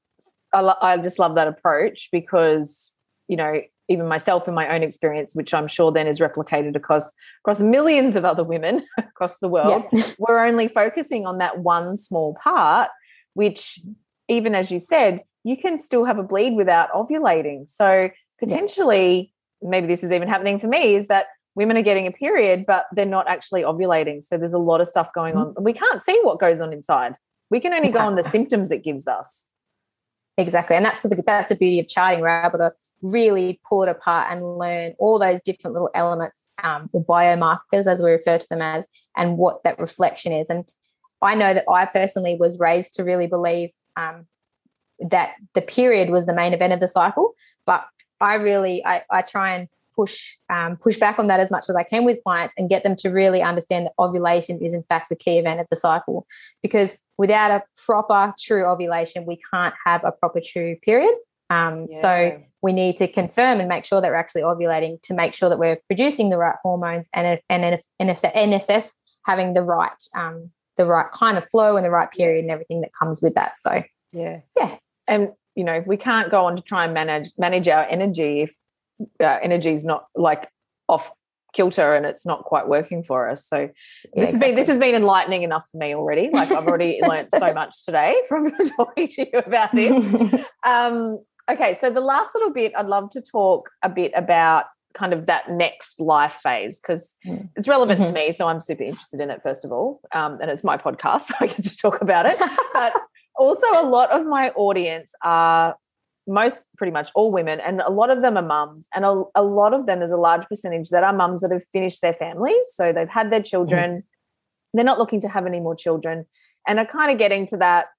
I, 0.54 0.62
lo- 0.62 0.82
I 0.82 0.98
just 0.98 1.18
love 1.18 1.34
that 1.36 1.48
approach 1.48 2.10
because, 2.12 2.94
you 3.28 3.38
know, 3.38 3.62
even 3.90 4.08
myself 4.08 4.48
in 4.48 4.54
my 4.54 4.74
own 4.76 4.84
experience, 4.84 5.36
which 5.36 5.54
I'm 5.54 5.68
sure 5.68 5.92
then 5.92 6.08
is 6.08 6.20
replicated 6.20 6.76
across 6.76 7.12
across 7.42 7.60
millions 7.60 8.16
of 8.16 8.24
other 8.26 8.44
women 8.44 8.86
across 9.00 9.40
the 9.40 9.50
world, 9.50 9.86
Yeah. 9.92 10.12
we're 10.20 10.46
only 10.46 10.68
focusing 10.68 11.26
on 11.26 11.40
that 11.40 11.60
one 11.60 11.98
small 11.98 12.36
part, 12.36 12.90
which, 13.34 13.80
even 14.28 14.56
as 14.56 14.72
you 14.72 14.80
said, 14.80 15.22
you 15.44 15.58
can 15.58 15.78
still 15.78 16.06
have 16.06 16.18
a 16.18 16.24
bleed 16.24 16.56
without 16.56 16.92
ovulating. 16.92 17.70
So 17.70 18.10
potentially, 18.40 19.32
maybe 19.62 19.88
this 19.88 20.04
is 20.04 20.12
even 20.12 20.28
happening 20.28 20.60
for 20.60 20.68
me, 20.68 20.96
is 20.96 21.08
that 21.08 21.28
women 21.56 21.78
are 21.78 21.84
getting 21.84 22.08
a 22.08 22.12
period, 22.12 22.66
but 22.66 22.86
they're 22.92 23.06
not 23.06 23.28
actually 23.28 23.64
ovulating. 23.64 24.24
So 24.24 24.38
there's 24.38 24.54
a 24.54 24.60
lot 24.60 24.82
of 24.82 24.88
stuff 24.88 25.10
going 25.14 25.36
on. 25.36 25.54
We 25.60 25.74
can't 25.74 26.02
see 26.02 26.20
what 26.24 26.40
goes 26.40 26.62
on 26.62 26.74
inside. 26.74 27.16
We 27.50 27.60
can 27.60 27.74
only 27.74 27.90
go 27.90 28.00
on 28.00 28.16
the 28.16 28.24
symptoms 28.24 28.72
it 28.72 28.84
gives 28.84 29.08
us. 29.08 29.46
Exactly. 30.38 30.76
And 30.76 30.84
that's 30.84 31.02
the 31.04 31.24
that's 31.26 31.48
the 31.48 31.56
beauty 31.56 31.80
of 31.80 31.88
charting. 31.88 32.20
We're 32.20 32.44
able 32.44 32.58
to 32.58 32.74
really 33.02 33.62
pull 33.70 33.84
it 33.84 33.90
apart 33.90 34.32
and 34.32 34.58
learn 34.58 34.90
all 35.00 35.18
those 35.18 35.40
different 35.46 35.74
little 35.74 35.92
elements, 35.94 36.50
um, 36.62 36.90
or 36.92 37.06
biomarkers 37.06 37.86
as 37.86 38.02
we 38.02 38.12
refer 38.12 38.40
to 38.40 38.48
them 38.50 38.62
as, 38.62 38.86
and 39.16 39.38
what 39.38 39.64
that 39.64 39.80
reflection 39.80 40.34
is. 40.34 40.50
And 40.50 40.68
I 41.22 41.36
know 41.36 41.54
that 41.54 41.64
I 41.70 41.86
personally 41.86 42.36
was 42.38 42.60
raised 42.60 42.96
to 42.96 43.04
really 43.04 43.28
believe 43.28 43.70
um, 43.98 44.26
that 45.00 45.36
the 45.54 45.62
period 45.62 46.10
was 46.10 46.26
the 46.26 46.34
main 46.34 46.54
event 46.54 46.74
of 46.74 46.80
the 46.80 46.88
cycle, 46.88 47.34
but 47.66 47.86
I 48.22 48.36
really 48.36 48.86
I, 48.86 49.04
I 49.12 49.22
try 49.22 49.56
and 49.56 49.68
push 49.96 50.36
um, 50.50 50.78
push 50.78 50.98
back 50.98 51.20
on 51.20 51.28
that 51.28 51.40
as 51.40 51.50
much 51.50 51.66
as 51.70 51.76
I 51.76 51.84
can 51.84 52.06
with 52.06 52.20
clients 52.24 52.54
and 52.58 52.70
get 52.70 52.84
them 52.84 52.96
to 52.98 53.10
really 53.10 53.42
understand 53.42 53.86
that 53.86 53.94
ovulation 53.98 54.62
is 54.62 54.74
in 54.74 54.84
fact 54.84 55.10
the 55.10 55.16
key 55.16 55.40
event 55.40 55.60
of 55.60 55.68
the 55.70 55.78
cycle. 55.78 56.28
Because 56.62 56.98
without 57.18 57.52
a 57.52 57.64
proper 57.86 58.34
true 58.40 58.66
ovulation 58.66 59.26
we 59.26 59.40
can't 59.54 59.74
have 59.86 60.04
a 60.04 60.12
proper 60.12 60.42
true 60.42 60.76
period. 60.82 61.16
Um, 61.52 61.88
so 61.92 62.40
we 62.64 62.74
need 62.74 62.98
to 62.98 63.08
confirm 63.08 63.60
and 63.60 63.70
make 63.70 63.86
sure 63.86 64.02
that 64.02 64.10
we're 64.10 64.16
actually 64.16 64.42
ovulating 64.42 65.00
to 65.04 65.14
make 65.14 65.36
sure 65.36 65.48
that 65.48 65.60
we're 65.60 65.80
producing 65.88 66.32
the 66.32 66.38
right 66.38 66.56
hormones 66.64 67.08
and 67.14 67.40
and 67.50 67.64
and 68.00 68.20
and 68.34 68.54
assess 68.54 69.00
having 69.26 69.54
the 69.54 69.62
right 69.62 69.92
um, 70.16 70.52
the 70.78 70.86
right 70.86 71.10
kind 71.12 71.38
of 71.38 71.48
flow 71.50 71.76
and 71.76 71.86
the 71.86 71.90
right 71.90 72.12
period 72.12 72.42
and 72.42 72.52
everything 72.52 72.82
that 72.82 72.92
comes 73.00 73.22
with 73.22 73.34
that 73.36 73.58
so 73.58 73.84
Yeah. 74.12 74.42
Yeah. 74.58 74.78
And 75.08 75.30
you 75.56 75.64
know, 75.64 75.84
we 75.86 75.98
can't 75.98 76.30
go 76.30 76.46
on 76.46 76.56
to 76.58 76.62
try 76.62 76.86
and 76.86 76.94
manage 76.94 77.32
manage 77.38 77.68
our 77.68 77.86
energy 77.86 78.42
if 78.42 78.56
our 79.20 79.40
energy 79.42 79.72
is 79.72 79.84
not 79.84 80.06
like 80.16 80.50
off 80.88 81.12
kilter 81.54 81.96
and 81.96 82.06
it's 82.06 82.26
not 82.26 82.44
quite 82.44 82.68
working 82.68 83.04
for 83.04 83.30
us. 83.30 83.48
So 83.48 83.70
this 84.14 84.32
has 84.32 84.40
been 84.40 84.56
this 84.56 84.68
has 84.68 84.78
been 84.78 84.94
enlightening 84.94 85.44
enough 85.44 85.64
for 85.72 85.78
me 85.78 85.96
already. 85.96 86.30
Like 86.32 86.52
I've 86.52 86.68
already 86.68 87.00
learned 87.08 87.30
so 87.38 87.54
much 87.54 87.86
today 87.86 88.16
from 88.28 88.52
talking 88.78 89.08
to 89.08 89.22
you 89.32 89.40
about 89.40 89.72
this. 89.72 90.46
Um, 90.66 91.20
okay, 91.50 91.76
so 91.76 91.92
the 91.92 92.02
last 92.02 92.32
little 92.34 92.52
bit, 92.52 92.74
I'd 92.76 92.88
love 92.88 93.12
to 93.12 93.22
talk 93.22 93.70
a 93.84 93.90
bit 93.90 94.12
about 94.16 94.66
kind 94.96 95.14
of 95.14 95.28
that 95.28 95.52
next 95.52 96.00
life 96.00 96.36
phase 96.42 96.80
because 96.80 97.16
mm. 97.26 97.48
it's 97.56 97.68
relevant 97.68 98.02
mm-hmm. 98.02 98.14
to 98.14 98.20
me. 98.20 98.32
So 98.32 98.48
I'm 98.48 98.62
super 98.62 98.84
interested 98.84 99.20
in 99.20 99.30
it, 99.30 99.42
first 99.44 99.66
of 99.66 99.72
all. 99.72 100.02
Um, 100.14 100.40
and 100.42 100.50
it's 100.50 100.64
my 100.64 100.78
podcast, 100.78 101.22
so 101.28 101.36
I 101.40 101.48
get 101.48 101.64
to 101.64 101.78
talk 101.78 102.02
about 102.02 102.26
it. 102.26 102.38
but 102.74 102.94
also, 103.38 103.68
a 103.74 103.86
lot 103.88 104.10
of 104.12 104.26
my 104.26 104.50
audience 104.52 105.12
are 105.24 105.76
most 106.28 106.68
pretty 106.78 106.92
much 106.92 107.12
all 107.14 107.32
women 107.32 107.60
and 107.60 107.82
a 107.82 107.92
lot 107.92 108.10
of 108.10 108.24
them 108.24 108.36
are 108.36 108.42
mums 108.42 108.90
and 108.96 109.06
a, 109.06 109.24
a, 109.36 109.44
lot 109.44 109.74
of 109.74 109.86
them 109.86 110.00
there's 110.00 110.12
a 110.12 110.18
large 110.18 110.44
percentage 110.48 110.90
that 110.90 111.04
are 111.04 111.14
mums 111.14 111.42
that 111.42 111.52
have 111.52 111.62
finished 111.72 112.02
their 112.02 112.14
families 112.14 112.66
so 112.74 112.92
they've 112.92 113.10
had 113.10 113.32
their 113.32 113.44
children 113.44 113.98
mm. 113.98 114.04
they're 114.74 114.84
not 114.84 114.98
looking 114.98 115.22
to 115.22 115.30
have 115.30 115.46
any 115.46 115.60
more 115.60 115.76
children 115.76 116.26
and 116.68 116.80
are 116.80 116.86
kind 116.88 117.12
of 117.12 117.20
getting 117.20 117.46
to 117.46 117.58
that 117.58 117.90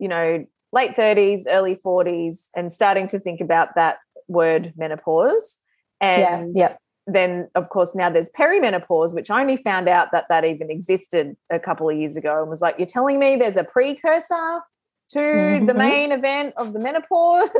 you 0.00 0.08
know 0.08 0.44
late 0.72 0.96
30s 0.96 1.42
early 1.48 1.76
40s 1.76 2.48
and 2.56 2.72
starting 2.72 3.06
to 3.06 3.20
think 3.20 3.40
about 3.40 3.76
that 3.76 3.98
word 4.26 4.72
menopause 4.76 5.60
and 6.00 6.56
yeah, 6.56 6.68
yeah. 6.68 6.76
then 7.06 7.48
of 7.54 7.68
course 7.68 7.94
now 7.94 8.10
there's 8.10 8.30
perimenopause 8.30 9.14
which 9.14 9.30
i 9.30 9.40
only 9.40 9.56
found 9.56 9.88
out 9.88 10.12
that 10.12 10.24
that 10.28 10.44
even 10.44 10.70
existed 10.70 11.36
a 11.50 11.58
couple 11.58 11.88
of 11.88 11.96
years 11.96 12.16
ago 12.16 12.40
and 12.40 12.50
was 12.50 12.60
like 12.60 12.76
you're 12.78 12.86
telling 12.86 13.18
me 13.18 13.36
there's 13.36 13.56
a 13.56 13.64
precursor 13.64 14.60
to 15.08 15.18
mm-hmm. 15.18 15.66
the 15.66 15.74
main 15.74 16.12
event 16.12 16.54
of 16.56 16.72
the 16.72 16.80
menopause. 16.80 17.50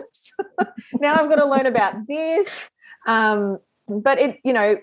now 1.01 1.15
I've 1.15 1.29
got 1.29 1.37
to 1.37 1.47
learn 1.47 1.67
about 1.67 2.07
this. 2.07 2.71
Um, 3.07 3.59
but 3.89 4.19
it, 4.19 4.41
you 4.45 4.53
know, 4.53 4.79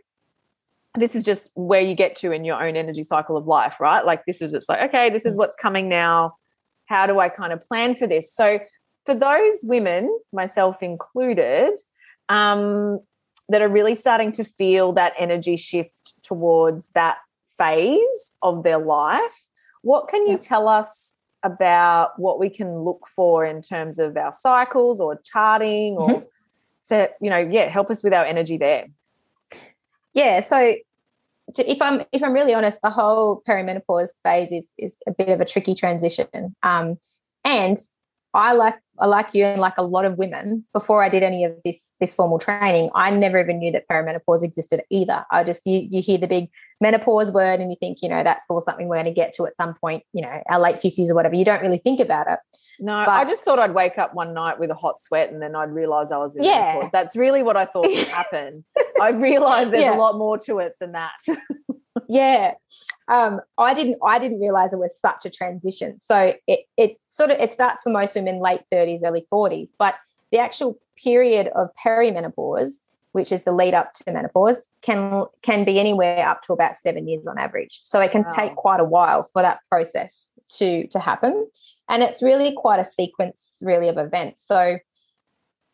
this 0.95 1.15
is 1.15 1.23
just 1.25 1.49
where 1.55 1.81
you 1.81 1.95
get 1.95 2.15
to 2.17 2.31
in 2.31 2.45
your 2.45 2.63
own 2.63 2.75
energy 2.75 3.03
cycle 3.03 3.35
of 3.35 3.47
life, 3.47 3.79
right? 3.79 4.05
Like 4.05 4.25
this 4.25 4.41
is 4.41 4.53
it's 4.53 4.69
like, 4.69 4.89
okay, 4.89 5.09
this 5.09 5.25
is 5.25 5.35
what's 5.35 5.57
coming 5.57 5.89
now. 5.89 6.35
How 6.85 7.07
do 7.07 7.19
I 7.19 7.29
kind 7.29 7.51
of 7.51 7.61
plan 7.61 7.95
for 7.95 8.07
this? 8.07 8.33
So 8.33 8.59
for 9.05 9.15
those 9.15 9.59
women, 9.63 10.17
myself 10.31 10.81
included, 10.83 11.73
um, 12.29 12.99
that 13.49 13.61
are 13.61 13.69
really 13.69 13.95
starting 13.95 14.31
to 14.33 14.43
feel 14.43 14.93
that 14.93 15.13
energy 15.17 15.57
shift 15.57 16.13
towards 16.23 16.89
that 16.89 17.17
phase 17.57 18.33
of 18.41 18.63
their 18.63 18.77
life, 18.79 19.45
what 19.81 20.07
can 20.07 20.27
you 20.27 20.37
tell 20.37 20.67
us 20.67 21.13
about 21.43 22.17
what 22.17 22.39
we 22.39 22.49
can 22.49 22.79
look 22.79 23.05
for 23.05 23.45
in 23.45 23.61
terms 23.61 23.99
of 23.99 24.15
our 24.15 24.31
cycles 24.31 25.01
or 25.01 25.19
charting 25.23 25.95
or 25.97 26.09
mm-hmm. 26.09 26.25
to 26.85 27.09
you 27.21 27.29
know 27.29 27.37
yeah 27.37 27.67
help 27.67 27.91
us 27.91 28.01
with 28.01 28.13
our 28.13 28.25
energy 28.25 28.57
there? 28.57 28.87
Yeah 30.13 30.39
so 30.39 30.75
if 31.59 31.81
i'm 31.81 32.01
if 32.13 32.23
i'm 32.23 32.33
really 32.33 32.53
honest 32.53 32.79
the 32.81 32.89
whole 32.89 33.43
perimenopause 33.47 34.09
phase 34.23 34.51
is 34.51 34.71
is 34.77 34.97
a 35.05 35.11
bit 35.11 35.29
of 35.29 35.41
a 35.41 35.45
tricky 35.45 35.75
transition. 35.75 36.55
Um, 36.63 36.97
and 37.43 37.77
i 38.33 38.53
like 38.53 38.75
like 38.99 39.33
you 39.33 39.43
and 39.43 39.59
like 39.59 39.77
a 39.77 39.83
lot 39.83 40.05
of 40.05 40.17
women, 40.17 40.65
before 40.73 41.03
I 41.03 41.09
did 41.09 41.23
any 41.23 41.43
of 41.43 41.55
this 41.65 41.93
this 41.99 42.13
formal 42.13 42.39
training, 42.39 42.89
I 42.95 43.11
never 43.11 43.39
even 43.39 43.59
knew 43.59 43.71
that 43.71 43.87
perimenopause 43.87 44.43
existed 44.43 44.83
either. 44.89 45.25
I 45.31 45.43
just 45.43 45.65
you 45.65 45.87
you 45.89 46.01
hear 46.01 46.17
the 46.17 46.27
big 46.27 46.49
menopause 46.81 47.31
word 47.31 47.59
and 47.59 47.71
you 47.71 47.77
think, 47.79 48.01
you 48.01 48.09
know, 48.09 48.23
that's 48.23 48.45
all 48.49 48.61
something 48.61 48.87
we're 48.87 48.97
going 48.97 49.05
to 49.05 49.11
get 49.11 49.33
to 49.33 49.45
at 49.45 49.55
some 49.55 49.73
point, 49.73 50.03
you 50.11 50.21
know, 50.21 50.43
our 50.49 50.59
late 50.59 50.75
50s 50.75 51.09
or 51.09 51.15
whatever. 51.15 51.33
You 51.33 51.45
don't 51.45 51.61
really 51.61 51.77
think 51.77 51.99
about 51.99 52.27
it. 52.29 52.39
No, 52.79 53.03
but, 53.05 53.11
I 53.11 53.23
just 53.23 53.43
thought 53.43 53.57
I'd 53.57 53.73
wake 53.73 53.97
up 53.97 54.13
one 54.13 54.33
night 54.33 54.59
with 54.59 54.69
a 54.69 54.75
hot 54.75 55.01
sweat 55.01 55.31
and 55.31 55.41
then 55.41 55.55
I'd 55.55 55.71
realize 55.71 56.11
I 56.11 56.17
was 56.17 56.35
in 56.35 56.43
yeah. 56.43 56.73
menopause. 56.73 56.91
That's 56.91 57.15
really 57.15 57.41
what 57.41 57.55
I 57.55 57.65
thought 57.65 57.87
would 57.87 58.07
happen. 58.09 58.65
I 59.01 59.09
realized 59.09 59.71
there's 59.71 59.83
yeah. 59.83 59.95
a 59.95 59.97
lot 59.97 60.17
more 60.17 60.37
to 60.39 60.59
it 60.59 60.73
than 60.79 60.91
that. 60.91 61.13
yeah 62.09 62.53
um, 63.07 63.41
I 63.57 63.73
didn't 63.73 63.97
I 64.03 64.19
didn't 64.19 64.39
realize 64.39 64.73
it 64.73 64.79
was 64.79 64.97
such 64.97 65.25
a 65.25 65.29
transition. 65.29 65.99
So 65.99 66.33
it 66.47 66.61
it 66.77 66.97
sort 67.09 67.31
of 67.31 67.39
it 67.39 67.51
starts 67.51 67.83
for 67.83 67.89
most 67.89 68.15
women 68.15 68.39
late 68.39 68.61
30s, 68.71 69.01
early 69.03 69.27
40s, 69.31 69.69
but 69.77 69.95
the 70.31 70.39
actual 70.39 70.79
period 70.95 71.51
of 71.55 71.69
perimenopause, 71.83 72.81
which 73.11 73.31
is 73.31 73.43
the 73.43 73.51
lead 73.51 73.73
up 73.73 73.93
to 73.93 74.11
menopause, 74.11 74.59
can 74.81 75.25
can 75.41 75.65
be 75.65 75.79
anywhere 75.79 76.25
up 76.27 76.41
to 76.43 76.53
about 76.53 76.75
seven 76.75 77.07
years 77.07 77.27
on 77.27 77.37
average. 77.37 77.81
So 77.83 77.99
it 77.99 78.11
can 78.11 78.23
wow. 78.23 78.29
take 78.29 78.55
quite 78.55 78.79
a 78.79 78.85
while 78.85 79.23
for 79.23 79.41
that 79.41 79.59
process 79.69 80.31
to 80.57 80.87
to 80.87 80.99
happen. 80.99 81.47
And 81.89 82.01
it's 82.01 82.23
really 82.23 82.53
quite 82.55 82.79
a 82.79 82.85
sequence 82.85 83.57
really 83.61 83.89
of 83.89 83.97
events. 83.97 84.41
So 84.41 84.77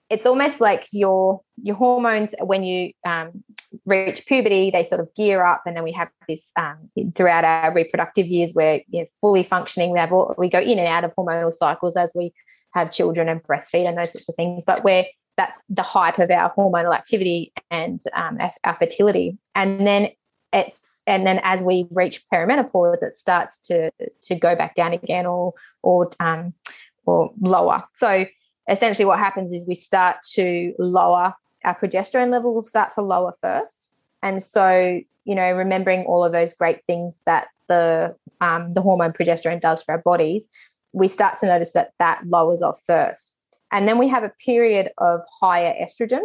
it's 0.09 0.25
almost 0.25 0.59
like 0.59 0.87
your 0.91 1.41
your 1.61 1.75
hormones 1.75 2.33
when 2.41 2.63
you 2.63 2.91
um, 3.05 3.43
reach 3.85 4.25
puberty 4.25 4.71
they 4.71 4.83
sort 4.83 4.99
of 5.01 5.13
gear 5.15 5.43
up 5.43 5.61
and 5.65 5.75
then 5.75 5.83
we 5.83 5.91
have 5.91 6.09
this 6.27 6.51
um, 6.55 6.89
throughout 7.15 7.45
our 7.45 7.73
reproductive 7.73 8.25
years 8.25 8.53
where 8.53 8.81
you're 8.89 9.05
fully 9.21 9.43
functioning. 9.43 9.91
We 9.91 9.99
have 9.99 10.11
all, 10.11 10.33
we 10.37 10.49
go 10.49 10.59
in 10.59 10.79
and 10.79 10.87
out 10.87 11.03
of 11.03 11.13
hormonal 11.15 11.53
cycles 11.53 11.95
as 11.95 12.11
we 12.15 12.33
have 12.73 12.91
children 12.91 13.29
and 13.29 13.41
breastfeed 13.43 13.87
and 13.87 13.97
those 13.97 14.13
sorts 14.13 14.29
of 14.29 14.35
things 14.35 14.63
but 14.65 14.83
where 14.83 15.05
that's 15.37 15.57
the 15.69 15.83
height 15.83 16.19
of 16.19 16.29
our 16.31 16.53
hormonal 16.53 16.93
activity 16.93 17.53
and 17.71 18.01
um, 18.13 18.39
our 18.65 18.75
fertility. 18.75 19.37
And 19.55 19.87
then 19.87 20.09
it's 20.51 21.01
and 21.05 21.25
then 21.27 21.39
as 21.43 21.61
we 21.61 21.87
reach 21.91 22.23
perimenopause 22.33 23.03
it 23.03 23.13
starts 23.13 23.59
to 23.59 23.91
to 24.23 24.35
go 24.35 24.55
back 24.55 24.73
down 24.73 24.93
again 24.93 25.25
or 25.25 25.53
or 25.83 26.11
um, 26.19 26.53
or 27.05 27.31
lower. 27.39 27.81
So 27.93 28.25
essentially 28.69 29.05
what 29.05 29.19
happens 29.19 29.51
is 29.51 29.65
we 29.67 29.75
start 29.75 30.17
to 30.33 30.73
lower 30.79 31.33
our 31.63 31.77
progesterone 31.77 32.29
levels 32.29 32.55
will 32.55 32.63
start 32.63 32.91
to 32.95 33.01
lower 33.01 33.33
first. 33.39 33.91
And 34.23 34.41
so, 34.41 35.01
you 35.25 35.35
know, 35.35 35.51
remembering 35.51 36.03
all 36.03 36.23
of 36.23 36.31
those 36.31 36.53
great 36.53 36.85
things 36.85 37.21
that 37.25 37.47
the 37.67 38.15
um, 38.41 38.71
the 38.71 38.81
hormone 38.81 39.11
progesterone 39.11 39.59
does 39.59 39.81
for 39.81 39.93
our 39.93 40.01
bodies, 40.01 40.47
we 40.93 41.07
start 41.07 41.37
to 41.39 41.45
notice 41.45 41.73
that 41.73 41.91
that 41.99 42.21
lowers 42.25 42.61
off 42.61 42.81
first. 42.85 43.35
And 43.71 43.87
then 43.87 43.97
we 43.99 44.07
have 44.07 44.23
a 44.23 44.31
period 44.43 44.91
of 44.97 45.21
higher 45.39 45.75
estrogen 45.79 46.21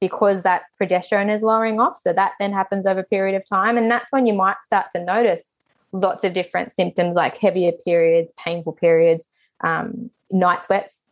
because 0.00 0.42
that 0.42 0.62
progesterone 0.80 1.34
is 1.34 1.42
lowering 1.42 1.80
off. 1.80 1.98
So 1.98 2.12
that 2.12 2.32
then 2.38 2.52
happens 2.52 2.86
over 2.86 3.00
a 3.00 3.04
period 3.04 3.34
of 3.34 3.46
time. 3.48 3.76
And 3.76 3.90
that's 3.90 4.12
when 4.12 4.26
you 4.26 4.32
might 4.32 4.56
start 4.62 4.86
to 4.92 5.04
notice 5.04 5.50
lots 5.92 6.24
of 6.24 6.32
different 6.32 6.72
symptoms 6.72 7.16
like 7.16 7.36
heavier 7.36 7.72
periods, 7.84 8.32
painful 8.42 8.72
periods, 8.72 9.26
um, 9.62 10.10
night 10.30 10.62
sweats, 10.62 11.02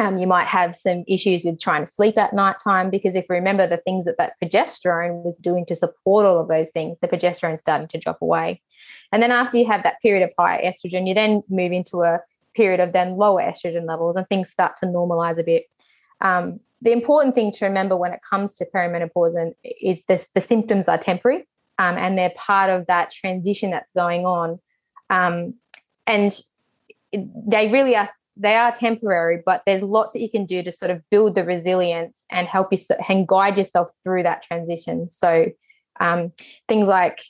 um, 0.00 0.16
you 0.16 0.26
might 0.26 0.46
have 0.46 0.74
some 0.74 1.04
issues 1.06 1.44
with 1.44 1.60
trying 1.60 1.84
to 1.84 1.90
sleep 1.90 2.16
at 2.16 2.32
nighttime 2.32 2.88
because 2.88 3.14
if 3.14 3.26
you 3.28 3.34
remember 3.34 3.66
the 3.66 3.76
things 3.76 4.06
that 4.06 4.16
that 4.16 4.32
progesterone 4.42 5.22
was 5.22 5.36
doing 5.36 5.66
to 5.66 5.76
support 5.76 6.24
all 6.24 6.40
of 6.40 6.48
those 6.48 6.70
things, 6.70 6.96
the 7.00 7.08
progesterone 7.08 7.58
starting 7.58 7.86
to 7.88 7.98
drop 7.98 8.22
away. 8.22 8.62
And 9.12 9.22
then 9.22 9.30
after 9.30 9.58
you 9.58 9.66
have 9.66 9.82
that 9.82 10.00
period 10.00 10.24
of 10.24 10.32
higher 10.38 10.58
estrogen, 10.64 11.06
you 11.06 11.12
then 11.12 11.42
move 11.50 11.70
into 11.70 12.00
a 12.00 12.20
period 12.54 12.80
of 12.80 12.94
then 12.94 13.18
lower 13.18 13.42
estrogen 13.42 13.86
levels 13.86 14.16
and 14.16 14.26
things 14.28 14.48
start 14.48 14.78
to 14.78 14.86
normalize 14.86 15.38
a 15.38 15.44
bit. 15.44 15.66
Um, 16.22 16.60
the 16.80 16.92
important 16.92 17.34
thing 17.34 17.52
to 17.52 17.66
remember 17.66 17.94
when 17.94 18.14
it 18.14 18.20
comes 18.22 18.54
to 18.56 18.66
perimenopause 18.74 19.36
and 19.36 19.54
is 19.82 20.04
this, 20.04 20.30
the 20.34 20.40
symptoms 20.40 20.88
are 20.88 20.96
temporary 20.96 21.46
um, 21.78 21.98
and 21.98 22.16
they're 22.16 22.32
part 22.36 22.70
of 22.70 22.86
that 22.86 23.10
transition 23.10 23.70
that's 23.70 23.92
going 23.92 24.24
on. 24.24 24.58
Um, 25.10 25.54
and 26.06 26.40
they 27.12 27.70
really 27.70 27.96
are 27.96 28.08
they 28.36 28.54
are 28.54 28.70
temporary 28.70 29.42
but 29.44 29.62
there's 29.66 29.82
lots 29.82 30.12
that 30.12 30.20
you 30.20 30.30
can 30.30 30.46
do 30.46 30.62
to 30.62 30.70
sort 30.70 30.90
of 30.90 31.02
build 31.10 31.34
the 31.34 31.44
resilience 31.44 32.24
and 32.30 32.46
help 32.46 32.68
you 32.72 32.78
and 33.08 33.26
guide 33.26 33.58
yourself 33.58 33.90
through 34.04 34.22
that 34.22 34.42
transition. 34.42 35.08
So 35.08 35.46
um, 35.98 36.32
things 36.68 36.86
like 36.88 37.20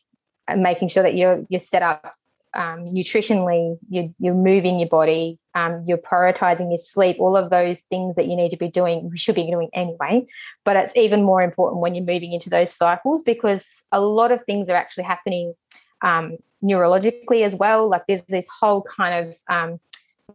uh, 0.48 0.56
making 0.56 0.88
sure 0.88 1.02
that 1.02 1.14
you're 1.14 1.44
you're 1.48 1.60
set 1.60 1.82
up 1.82 2.14
um, 2.52 2.86
nutritionally 2.86 3.78
you're, 3.88 4.08
you're 4.18 4.34
moving 4.34 4.80
your 4.80 4.88
body 4.88 5.38
um, 5.54 5.84
you're 5.86 5.98
prioritizing 5.98 6.68
your 6.68 6.78
sleep 6.78 7.16
all 7.20 7.36
of 7.36 7.48
those 7.48 7.80
things 7.82 8.16
that 8.16 8.26
you 8.26 8.34
need 8.34 8.50
to 8.50 8.56
be 8.56 8.68
doing 8.68 9.08
we 9.08 9.16
should 9.16 9.34
be 9.34 9.50
doing 9.50 9.70
anyway. 9.72 10.26
But 10.64 10.76
it's 10.76 10.96
even 10.96 11.22
more 11.22 11.42
important 11.42 11.80
when 11.80 11.94
you're 11.94 12.04
moving 12.04 12.32
into 12.32 12.50
those 12.50 12.72
cycles 12.72 13.22
because 13.22 13.84
a 13.92 14.00
lot 14.00 14.30
of 14.30 14.42
things 14.42 14.68
are 14.68 14.76
actually 14.76 15.04
happening 15.04 15.54
um, 16.02 16.36
neurologically 16.62 17.42
as 17.42 17.54
well. 17.54 17.88
Like 17.88 18.06
there's 18.06 18.22
this 18.22 18.46
whole 18.60 18.82
kind 18.82 19.28
of 19.28 19.36
um, 19.48 19.80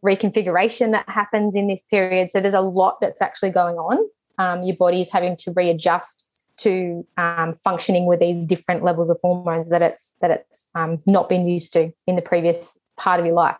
reconfiguration 0.03 0.91
that 0.91 1.07
happens 1.09 1.55
in 1.55 1.67
this 1.67 1.85
period. 1.85 2.31
So 2.31 2.41
there's 2.41 2.53
a 2.53 2.61
lot 2.61 2.99
that's 3.01 3.21
actually 3.21 3.51
going 3.51 3.75
on. 3.75 3.97
Um, 4.37 4.63
your 4.63 4.75
body 4.75 5.01
is 5.01 5.11
having 5.11 5.37
to 5.37 5.51
readjust 5.51 6.27
to 6.57 7.05
um, 7.17 7.53
functioning 7.53 8.05
with 8.05 8.19
these 8.19 8.45
different 8.45 8.83
levels 8.83 9.09
of 9.09 9.19
hormones 9.21 9.69
that 9.69 9.81
it's 9.81 10.15
that 10.21 10.31
it's 10.31 10.69
um, 10.75 10.97
not 11.05 11.27
been 11.27 11.47
used 11.47 11.73
to 11.73 11.91
in 12.07 12.15
the 12.15 12.21
previous 12.21 12.77
part 12.97 13.19
of 13.19 13.25
your 13.25 13.35
life. 13.35 13.57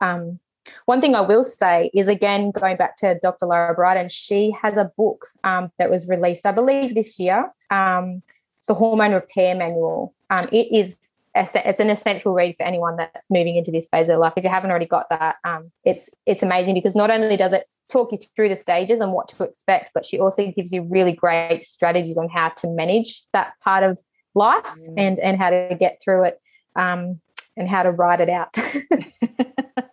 Um, 0.00 0.38
one 0.84 1.00
thing 1.00 1.14
I 1.14 1.22
will 1.22 1.44
say 1.44 1.90
is 1.94 2.08
again 2.08 2.50
going 2.50 2.76
back 2.76 2.96
to 2.98 3.18
Dr. 3.22 3.46
Lara 3.46 3.74
Briden, 3.74 4.10
she 4.10 4.54
has 4.62 4.76
a 4.76 4.90
book 4.96 5.26
um, 5.42 5.72
that 5.78 5.90
was 5.90 6.08
released, 6.08 6.46
I 6.46 6.52
believe, 6.52 6.94
this 6.94 7.18
year, 7.18 7.50
the 7.70 8.74
Hormone 8.74 9.14
Repair 9.14 9.54
Manual. 9.54 10.14
It 10.52 10.68
is 10.72 10.98
it's 11.40 11.80
an 11.80 11.90
essential 11.90 12.34
read 12.34 12.56
for 12.56 12.64
anyone 12.64 12.96
that's 12.96 13.30
moving 13.30 13.56
into 13.56 13.70
this 13.70 13.88
phase 13.88 14.02
of 14.02 14.08
their 14.08 14.18
life. 14.18 14.32
If 14.36 14.44
you 14.44 14.50
haven't 14.50 14.70
already 14.70 14.86
got 14.86 15.08
that, 15.10 15.36
um, 15.44 15.70
it's 15.84 16.10
it's 16.26 16.42
amazing 16.42 16.74
because 16.74 16.96
not 16.96 17.10
only 17.10 17.36
does 17.36 17.52
it 17.52 17.70
talk 17.90 18.12
you 18.12 18.18
through 18.34 18.48
the 18.48 18.56
stages 18.56 19.00
and 19.00 19.12
what 19.12 19.28
to 19.28 19.44
expect, 19.44 19.90
but 19.94 20.04
she 20.04 20.18
also 20.18 20.50
gives 20.50 20.72
you 20.72 20.82
really 20.82 21.12
great 21.12 21.64
strategies 21.64 22.18
on 22.18 22.28
how 22.28 22.48
to 22.50 22.68
manage 22.68 23.24
that 23.32 23.52
part 23.62 23.84
of 23.84 23.98
life 24.34 24.64
mm. 24.64 24.94
and 24.96 25.18
and 25.20 25.38
how 25.38 25.50
to 25.50 25.76
get 25.78 26.00
through 26.02 26.24
it 26.24 26.40
um, 26.76 27.20
and 27.56 27.68
how 27.68 27.82
to 27.82 27.90
ride 27.90 28.20
it 28.20 28.28
out. 28.28 28.56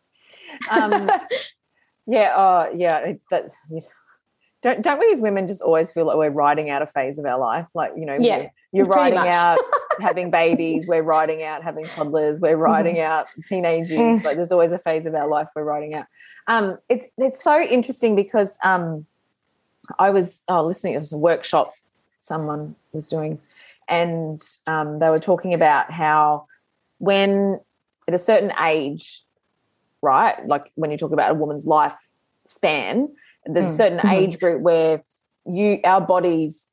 um, 0.70 1.10
yeah, 2.08 2.34
oh 2.36 2.72
yeah, 2.74 3.00
it's 3.00 3.26
that. 3.32 3.52
Don't 4.66 4.82
don't 4.82 5.00
we 5.00 5.12
as 5.12 5.22
women 5.22 5.48
just 5.48 5.62
always 5.62 5.92
feel 5.92 6.08
like 6.08 6.18
we're 6.18 6.32
riding 6.32 6.72
out 6.72 6.82
a 6.82 6.88
phase 6.88 7.20
of 7.20 7.26
our 7.28 7.38
life? 7.38 7.68
Like 7.76 7.92
you 7.96 8.04
know, 8.04 8.18
yeah, 8.20 8.50
you're 8.72 8.88
riding 8.88 9.20
out 9.20 9.60
having 10.00 10.32
babies, 10.32 10.88
we're 10.88 11.04
riding 11.04 11.44
out 11.44 11.62
having 11.62 11.86
toddlers, 11.86 12.42
we're 12.42 12.58
riding 12.58 12.96
mm-hmm. 12.96 13.12
out 13.12 13.28
teenagers. 13.48 14.00
Mm. 14.00 14.24
Like 14.24 14.38
there's 14.38 14.52
always 14.52 14.72
a 14.72 14.80
phase 14.80 15.06
of 15.06 15.14
our 15.14 15.28
life 15.28 15.50
we're 15.56 15.64
riding 15.64 15.94
out. 15.94 16.08
Um, 16.48 16.80
it's 16.90 17.08
it's 17.20 17.44
so 17.44 17.62
interesting 17.62 18.16
because 18.16 18.58
um, 18.64 19.06
I 20.00 20.10
was 20.10 20.44
oh, 20.48 20.66
listening. 20.66 20.96
It 20.96 20.98
was 20.98 21.14
a 21.14 21.18
workshop 21.20 21.72
someone 22.22 22.76
was 22.92 23.08
doing, 23.08 23.40
and 23.88 24.42
um, 24.66 24.98
they 24.98 25.12
were 25.12 25.20
talking 25.20 25.54
about 25.54 25.92
how 25.92 26.48
when 26.98 27.60
at 28.08 28.16
a 28.16 28.18
certain 28.18 28.52
age, 28.60 29.22
right, 30.02 30.44
like 30.48 30.72
when 30.74 30.90
you 30.90 30.98
talk 30.98 31.12
about 31.12 31.30
a 31.30 31.36
woman's 31.36 31.68
life 31.68 31.94
span 32.48 33.10
there's 33.46 33.66
a 33.66 33.68
mm. 33.68 33.78
certain 33.78 33.98
mm-hmm. 34.00 34.10
age 34.10 34.40
group 34.40 34.62
where 34.62 35.04
you 35.46 35.80
our 35.84 36.02
bodies 36.02 36.68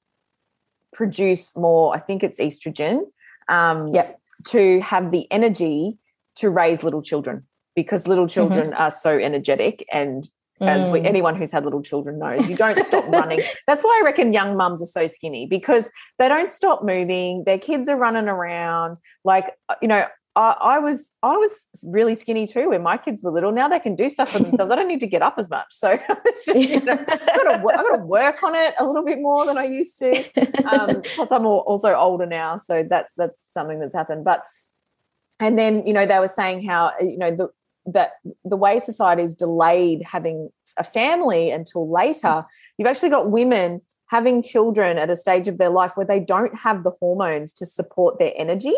produce 0.93 1.55
more 1.57 1.95
i 1.95 1.99
think 1.99 2.23
it's 2.23 2.41
estrogen 2.41 3.01
um, 3.49 3.89
yep. 3.89 4.21
to 4.45 4.81
have 4.81 5.11
the 5.11 5.31
energy 5.31 5.99
to 6.37 6.49
raise 6.49 6.83
little 6.83 7.03
children 7.03 7.45
because 7.75 8.07
little 8.07 8.25
mm-hmm. 8.25 8.35
children 8.35 8.71
mm-hmm. 8.71 8.83
are 8.83 8.91
so 8.91 9.19
energetic 9.19 9.85
and 9.93 10.29
as 10.63 10.87
we, 10.91 11.01
mm. 11.01 11.07
anyone 11.07 11.35
who's 11.35 11.51
had 11.51 11.65
little 11.65 11.83
children 11.83 12.19
knows, 12.19 12.49
you 12.49 12.57
don't 12.57 12.79
stop 12.85 13.07
running. 13.09 13.41
That's 13.67 13.83
why 13.83 14.01
I 14.01 14.05
reckon 14.05 14.33
young 14.33 14.57
mums 14.57 14.81
are 14.81 14.87
so 14.87 15.07
skinny 15.07 15.47
because 15.47 15.91
they 16.19 16.29
don't 16.29 16.51
stop 16.51 16.85
moving. 16.85 17.45
Their 17.45 17.59
kids 17.59 17.89
are 17.89 17.97
running 17.97 18.29
around. 18.29 18.99
Like, 19.25 19.51
uh, 19.69 19.75
you 19.83 19.89
know, 19.89 20.07
I, 20.35 20.57
I, 20.61 20.79
was 20.79 21.13
I 21.23 21.37
was 21.37 21.67
really 21.83 22.15
skinny 22.15 22.47
too 22.47 22.71
when 22.71 22.83
my 22.83 22.97
kids 22.97 23.23
were 23.23 23.31
little. 23.31 23.53
Now 23.53 23.69
they 23.69 23.79
can 23.79 23.95
do 23.95 24.09
stuff 24.09 24.31
for 24.31 24.39
themselves. 24.39 24.73
I 24.73 24.77
don't 24.77 24.89
need 24.89 25.01
to 25.01 25.07
get 25.07 25.21
up 25.21 25.35
as 25.37 25.51
much. 25.51 25.67
So 25.71 25.99
it's 26.25 26.47
just 26.47 26.59
you 26.59 26.81
know, 26.81 26.93
I've 26.93 27.07
got 27.07 27.97
to 27.97 28.03
work 28.03 28.43
on 28.43 28.55
it 28.55 28.75
a 28.79 28.87
little 28.87 29.05
bit 29.05 29.21
more 29.21 29.45
than 29.45 29.59
I 29.59 29.65
used 29.65 29.99
to. 29.99 30.25
Um, 30.65 31.03
plus, 31.05 31.31
I'm 31.31 31.45
also 31.45 31.95
older 31.95 32.25
now, 32.25 32.57
so 32.57 32.83
that's 32.83 33.15
that's 33.17 33.45
something 33.53 33.79
that's 33.79 33.95
happened. 33.95 34.25
But 34.25 34.43
and 35.39 35.59
then 35.59 35.87
you 35.87 35.93
know 35.93 36.07
they 36.07 36.19
were 36.19 36.29
saying 36.29 36.67
how 36.67 36.93
you 36.99 37.19
know 37.19 37.35
the 37.35 37.49
that 37.87 38.13
the 38.45 38.57
way 38.57 38.79
society's 38.79 39.35
delayed 39.35 40.03
having 40.03 40.49
a 40.79 40.85
family 40.85 41.51
until 41.51 41.91
later. 41.91 42.47
You've 42.79 42.89
actually 42.89 43.11
got 43.11 43.31
women 43.31 43.83
having 44.07 44.43
children 44.43 44.97
at 44.97 45.11
a 45.11 45.17
stage 45.17 45.49
of 45.49 45.59
their 45.59 45.71
life 45.71 45.93
where 45.95 46.07
they 46.07 46.21
don't 46.21 46.57
have 46.57 46.85
the 46.85 46.93
hormones 47.01 47.53
to 47.55 47.67
support 47.67 48.19
their 48.19 48.33
energy 48.37 48.75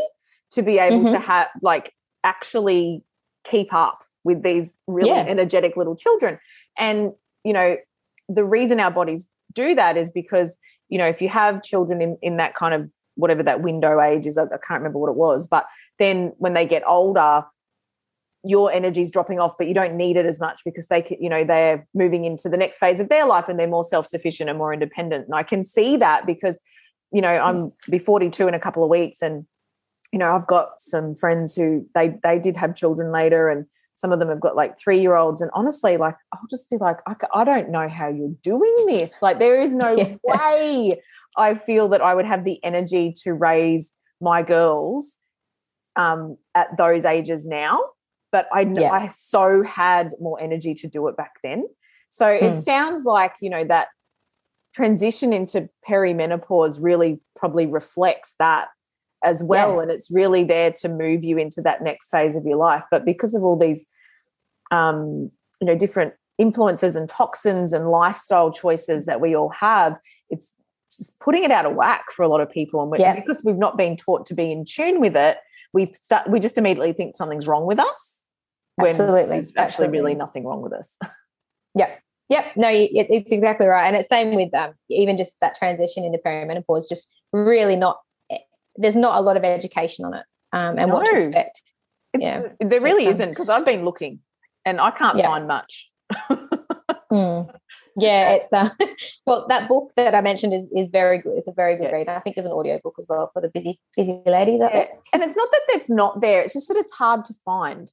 to 0.55 0.63
be 0.63 0.79
able 0.79 1.01
mm-hmm. 1.01 1.13
to 1.13 1.19
have 1.19 1.49
like 1.63 1.93
actually 2.23 3.03
keep 3.45 3.73
up 3.73 4.05
with 4.25 4.43
these 4.43 4.79
really 4.87 5.11
yeah. 5.11 5.25
energetic 5.29 5.77
little 5.77 5.95
children. 5.95 6.39
And, 6.79 7.13
you 7.45 7.53
know, 7.53 7.77
the 8.29 8.45
reason 8.45 8.81
our 8.81 8.91
bodies 8.91 9.29
do 9.53 9.75
that 9.75 9.97
is 9.97 10.11
because, 10.11 10.59
you 10.89 10.99
know, 10.99 11.07
if 11.07 11.21
you 11.21 11.29
have 11.29 11.63
children 11.63 12.01
in, 12.01 12.19
in 12.23 12.39
that 12.39 12.55
kind 12.55 12.75
of 12.75 12.91
whatever 13.17 13.43
that 13.43 13.61
window 13.61 14.01
age 14.01 14.27
is, 14.27 14.39
I, 14.39 14.47
can't 14.47 14.81
remember 14.81 14.99
what 14.99 15.11
it 15.11 15.17
was, 15.17 15.47
but 15.47 15.67
then 15.99 16.33
when 16.39 16.55
they 16.55 16.67
get 16.67 16.83
older, 16.87 17.45
your 18.43 18.73
energy 18.73 19.01
is 19.01 19.11
dropping 19.11 19.39
off, 19.39 19.57
but 19.57 19.69
you 19.69 19.75
don't 19.75 19.95
need 19.95 20.17
it 20.17 20.27
as 20.27 20.41
much 20.41 20.63
because 20.65 20.89
they, 20.89 21.17
you 21.21 21.29
know, 21.29 21.45
they're 21.45 21.87
moving 21.95 22.25
into 22.25 22.49
the 22.49 22.57
next 22.57 22.79
phase 22.79 23.01
of 23.01 23.09
their 23.09 23.27
life 23.27 23.49
and 23.49 23.59
they're 23.59 23.69
more 23.69 23.85
self-sufficient 23.85 24.51
and 24.51 24.59
more 24.59 24.73
independent. 24.73 25.27
And 25.27 25.35
I 25.35 25.43
can 25.43 25.65
see 25.65 25.97
that 25.97 26.27
because, 26.27 26.61
you 27.13 27.23
know, 27.23 27.29
I'm 27.29 27.73
be 27.89 27.99
42 27.99 28.49
in 28.49 28.55
a 28.55 28.59
couple 28.59 28.83
of 28.83 28.91
weeks, 28.91 29.23
and 29.23 29.47
you 30.15 30.19
know, 30.19 30.33
I've 30.33 30.47
got 30.47 30.79
some 30.81 31.17
friends 31.17 31.57
who 31.57 31.85
they 31.93 32.15
they 32.23 32.39
did 32.39 32.57
have 32.57 32.77
children 32.77 33.11
later, 33.11 33.49
and 33.49 33.67
some 33.97 34.13
of 34.13 34.21
them 34.21 34.29
have 34.29 34.39
got 34.39 34.55
like 34.55 34.79
three 34.79 35.01
year 35.01 35.17
olds. 35.17 35.41
And 35.41 35.51
honestly, 35.55 35.97
like 35.97 36.15
I'll 36.33 36.47
just 36.49 36.71
be 36.71 36.77
like, 36.77 36.99
I, 37.09 37.17
I 37.35 37.43
don't 37.43 37.71
know 37.71 37.89
how 37.89 38.07
you're 38.07 38.37
doing 38.41 38.87
this. 38.87 39.21
Like 39.21 39.41
there 39.41 39.61
is 39.61 39.75
no 39.75 39.97
yeah. 39.97 40.15
way 40.23 41.03
I 41.37 41.55
feel 41.55 41.89
that 41.89 42.01
I 42.01 42.15
would 42.15 42.27
have 42.27 42.45
the 42.45 42.63
energy 42.63 43.13
to 43.25 43.35
raise 43.35 43.93
my 44.21 44.43
girls 44.43 45.19
um, 45.97 46.39
at 46.55 46.69
those 46.79 47.05
ages 47.05 47.49
now. 47.49 47.81
But 48.31 48.47
I 48.53 48.61
yeah. 48.73 48.93
I 48.93 49.09
so 49.09 49.65
had 49.65 50.13
more 50.21 50.41
energy 50.41 50.75
to 50.75 50.87
do 50.87 51.09
it 51.09 51.17
back 51.17 51.33
then. 51.43 51.67
So 52.09 52.27
mm. 52.27 52.41
it 52.41 52.53
hmm. 52.53 52.61
sounds 52.61 53.05
like 53.05 53.33
you 53.41 53.51
know 53.51 53.65
that 53.65 53.89
transition 54.77 55.33
into 55.33 55.69
perimenopause 55.89 56.79
really 56.81 57.19
probably 57.35 57.67
reflects 57.67 58.37
that 58.39 58.69
as 59.25 59.43
well. 59.43 59.77
Yeah. 59.77 59.83
And 59.83 59.91
it's 59.91 60.11
really 60.11 60.45
there 60.45 60.73
to 60.73 60.89
move 60.89 61.25
you 61.25 61.39
into 61.39 61.61
that 61.63 61.83
next 61.83 62.11
phase 62.11 62.37
of 62.37 62.45
your 62.45 62.57
life. 62.57 62.85
But 62.91 63.05
because 63.05 63.35
of 63.35 63.43
all 63.43 63.59
these, 63.59 63.87
um, 64.71 65.31
you 65.61 65.67
know, 65.67 65.77
different 65.77 66.15
influences 66.39 66.97
and 66.97 67.09
toxins 67.09 67.73
and 67.73 67.91
lifestyle 67.91 68.53
choices 68.53 69.07
that 69.07 69.21
we 69.21 69.35
all 69.35 69.51
have, 69.51 69.99
it's 70.31 70.55
just 70.97 71.19
putting 71.21 71.45
it 71.45 71.51
out 71.51 71.67
of 71.67 71.75
whack 71.75 72.05
for 72.15 72.23
a 72.23 72.29
lot 72.29 72.41
of 72.41 72.51
people. 72.51 72.83
And 72.83 73.01
yeah. 73.01 73.15
because 73.15 73.43
we've 73.45 73.57
not 73.57 73.77
been 73.77 73.97
taught 73.97 74.27
to 74.27 74.35
be 74.35 74.53
in 74.53 74.65
tune 74.65 75.01
with 75.01 75.17
it, 75.17 75.39
we 75.73 75.93
start, 75.93 76.31
we 76.31 76.39
just 76.39 76.59
immediately 76.59 76.93
think 76.93 77.17
something's 77.17 77.47
wrong 77.47 77.67
with 77.67 77.79
us. 77.79 78.25
When 78.77 78.91
Absolutely. 78.91 79.27
there's 79.27 79.49
actually 79.49 79.63
Absolutely. 79.65 79.99
really 79.99 80.15
nothing 80.15 80.45
wrong 80.45 80.63
with 80.63 80.73
us. 80.73 80.99
Yeah. 81.77 81.91
Yep. 82.29 82.45
No, 82.57 82.69
it, 82.69 82.91
it's 82.93 83.33
exactly 83.33 83.67
right. 83.67 83.89
And 83.89 83.97
it's 83.97 84.09
same 84.09 84.37
with 84.37 84.55
um, 84.55 84.75
even 84.89 85.17
just 85.17 85.35
that 85.41 85.57
transition 85.57 86.05
into 86.05 86.19
perimenopause, 86.25 86.89
just 86.89 87.13
really 87.33 87.75
not 87.75 87.99
there's 88.77 88.97
not 88.97 89.19
a 89.19 89.21
lot 89.21 89.37
of 89.37 89.45
education 89.45 90.05
on 90.05 90.15
it 90.15 90.25
um, 90.53 90.79
and 90.79 90.89
no. 90.89 90.95
what 90.95 91.07
to 91.07 91.17
expect. 91.17 91.63
It's, 92.13 92.23
yeah, 92.23 92.49
there 92.61 92.81
really 92.81 93.07
isn't 93.07 93.31
because 93.31 93.49
I've 93.49 93.65
been 93.65 93.85
looking 93.85 94.21
and 94.65 94.81
I 94.81 94.91
can't 94.91 95.19
yeah. 95.19 95.27
find 95.27 95.47
much. 95.47 95.91
mm. 97.13 97.55
Yeah, 97.97 98.31
it's 98.33 98.53
uh, 98.53 98.71
well 99.27 99.47
that 99.49 99.69
book 99.69 99.91
that 99.97 100.15
I 100.15 100.21
mentioned 100.21 100.53
is 100.53 100.69
is 100.75 100.89
very 100.89 101.19
good. 101.19 101.37
It's 101.37 101.49
a 101.49 101.53
very 101.53 101.77
good 101.77 101.85
yeah. 101.85 101.93
read. 101.97 102.09
I 102.09 102.21
think 102.21 102.37
there's 102.37 102.47
an 102.47 102.53
audio 102.53 102.81
book 102.83 102.95
as 102.99 103.07
well 103.09 103.31
for 103.33 103.41
the 103.41 103.49
busy 103.49 103.79
busy 103.97 104.21
lady. 104.27 104.59
Yeah. 104.61 104.87
And 105.13 105.23
it's 105.23 105.37
not 105.37 105.51
that 105.51 105.63
it's 105.69 105.91
not 105.91 106.21
there; 106.21 106.43
it's 106.43 106.55
just 106.55 106.69
that 106.69 106.77
it's 106.77 106.93
hard 106.93 107.25
to 107.27 107.35
find. 107.45 107.93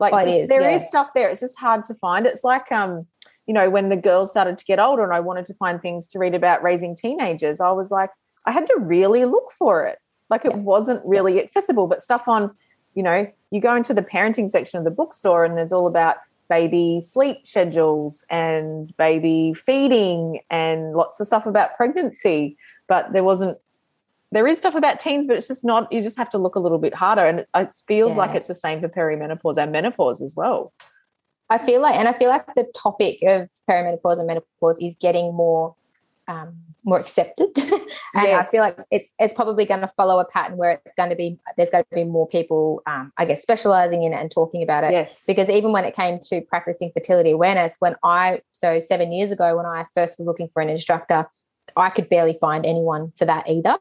Like 0.00 0.12
oh, 0.12 0.18
is, 0.18 0.48
there 0.48 0.68
is 0.68 0.86
stuff 0.86 1.10
there. 1.14 1.28
It's 1.28 1.40
just 1.40 1.58
hard 1.58 1.84
to 1.86 1.94
find. 1.94 2.24
It's 2.24 2.44
like 2.44 2.70
um, 2.70 3.06
you 3.46 3.54
know, 3.54 3.70
when 3.70 3.88
the 3.88 3.96
girls 3.96 4.30
started 4.30 4.58
to 4.58 4.64
get 4.64 4.78
older 4.78 5.02
and 5.02 5.12
I 5.12 5.20
wanted 5.20 5.46
to 5.46 5.54
find 5.54 5.80
things 5.80 6.06
to 6.08 6.18
read 6.18 6.34
about 6.34 6.62
raising 6.62 6.94
teenagers, 6.94 7.60
I 7.60 7.72
was 7.72 7.90
like, 7.90 8.10
I 8.46 8.52
had 8.52 8.66
to 8.66 8.78
really 8.78 9.24
look 9.24 9.50
for 9.58 9.86
it. 9.86 9.98
Like 10.30 10.44
it 10.44 10.54
wasn't 10.54 11.04
really 11.04 11.40
accessible, 11.40 11.86
but 11.86 12.02
stuff 12.02 12.28
on, 12.28 12.50
you 12.94 13.02
know, 13.02 13.30
you 13.50 13.60
go 13.60 13.74
into 13.74 13.94
the 13.94 14.02
parenting 14.02 14.48
section 14.48 14.78
of 14.78 14.84
the 14.84 14.90
bookstore 14.90 15.44
and 15.44 15.56
there's 15.56 15.72
all 15.72 15.86
about 15.86 16.16
baby 16.48 17.00
sleep 17.00 17.46
schedules 17.46 18.24
and 18.30 18.96
baby 18.96 19.54
feeding 19.54 20.40
and 20.50 20.94
lots 20.94 21.20
of 21.20 21.26
stuff 21.26 21.46
about 21.46 21.76
pregnancy. 21.76 22.56
But 22.86 23.12
there 23.12 23.24
wasn't, 23.24 23.58
there 24.32 24.46
is 24.46 24.58
stuff 24.58 24.74
about 24.74 25.00
teens, 25.00 25.26
but 25.26 25.36
it's 25.36 25.48
just 25.48 25.64
not, 25.64 25.90
you 25.92 26.02
just 26.02 26.18
have 26.18 26.30
to 26.30 26.38
look 26.38 26.54
a 26.54 26.60
little 26.60 26.78
bit 26.78 26.94
harder. 26.94 27.26
And 27.26 27.46
it, 27.54 27.76
feels 27.86 28.12
yeah. 28.12 28.18
like 28.18 28.34
it's 28.34 28.46
the 28.46 28.54
same 28.54 28.80
for 28.80 28.88
perimenopause 28.88 29.56
and 29.56 29.72
menopause 29.72 30.20
as 30.20 30.36
well. 30.36 30.72
I 31.50 31.58
feel 31.58 31.80
like, 31.80 31.94
and 31.94 32.08
I 32.08 32.12
feel 32.12 32.28
like 32.28 32.44
the 32.54 32.70
topic 32.74 33.18
of 33.22 33.48
perimenopause 33.68 34.18
and 34.18 34.26
menopause 34.26 34.78
is 34.80 34.94
getting 35.00 35.34
more 35.34 35.74
um, 36.28 36.54
more 36.84 37.00
accepted. 37.00 37.48
and 37.56 37.88
yes. 38.14 38.46
I 38.46 38.50
feel 38.50 38.60
like 38.60 38.78
it's 38.90 39.14
it's 39.18 39.34
probably 39.34 39.64
going 39.64 39.80
to 39.80 39.90
follow 39.96 40.20
a 40.20 40.30
pattern 40.30 40.56
where 40.56 40.80
it's 40.84 40.96
going 40.96 41.10
to 41.10 41.16
be 41.16 41.38
there's 41.56 41.70
going 41.70 41.84
to 41.84 41.94
be 41.94 42.04
more 42.04 42.28
people, 42.28 42.82
um, 42.86 43.12
I 43.16 43.24
guess, 43.24 43.42
specializing 43.42 44.04
in 44.04 44.12
it 44.12 44.16
and 44.16 44.30
talking 44.30 44.62
about 44.62 44.84
it. 44.84 44.92
Yes. 44.92 45.22
Because 45.26 45.48
even 45.48 45.72
when 45.72 45.84
it 45.84 45.96
came 45.96 46.20
to 46.28 46.42
practicing 46.42 46.92
fertility 46.92 47.32
awareness, 47.32 47.76
when 47.80 47.96
I 48.04 48.42
so 48.52 48.78
seven 48.78 49.10
years 49.10 49.32
ago 49.32 49.56
when 49.56 49.66
I 49.66 49.84
first 49.94 50.18
was 50.18 50.26
looking 50.26 50.48
for 50.52 50.62
an 50.62 50.68
instructor, 50.68 51.26
I 51.76 51.90
could 51.90 52.08
barely 52.08 52.36
find 52.40 52.64
anyone 52.64 53.12
for 53.16 53.24
that 53.24 53.48
either. 53.48 53.78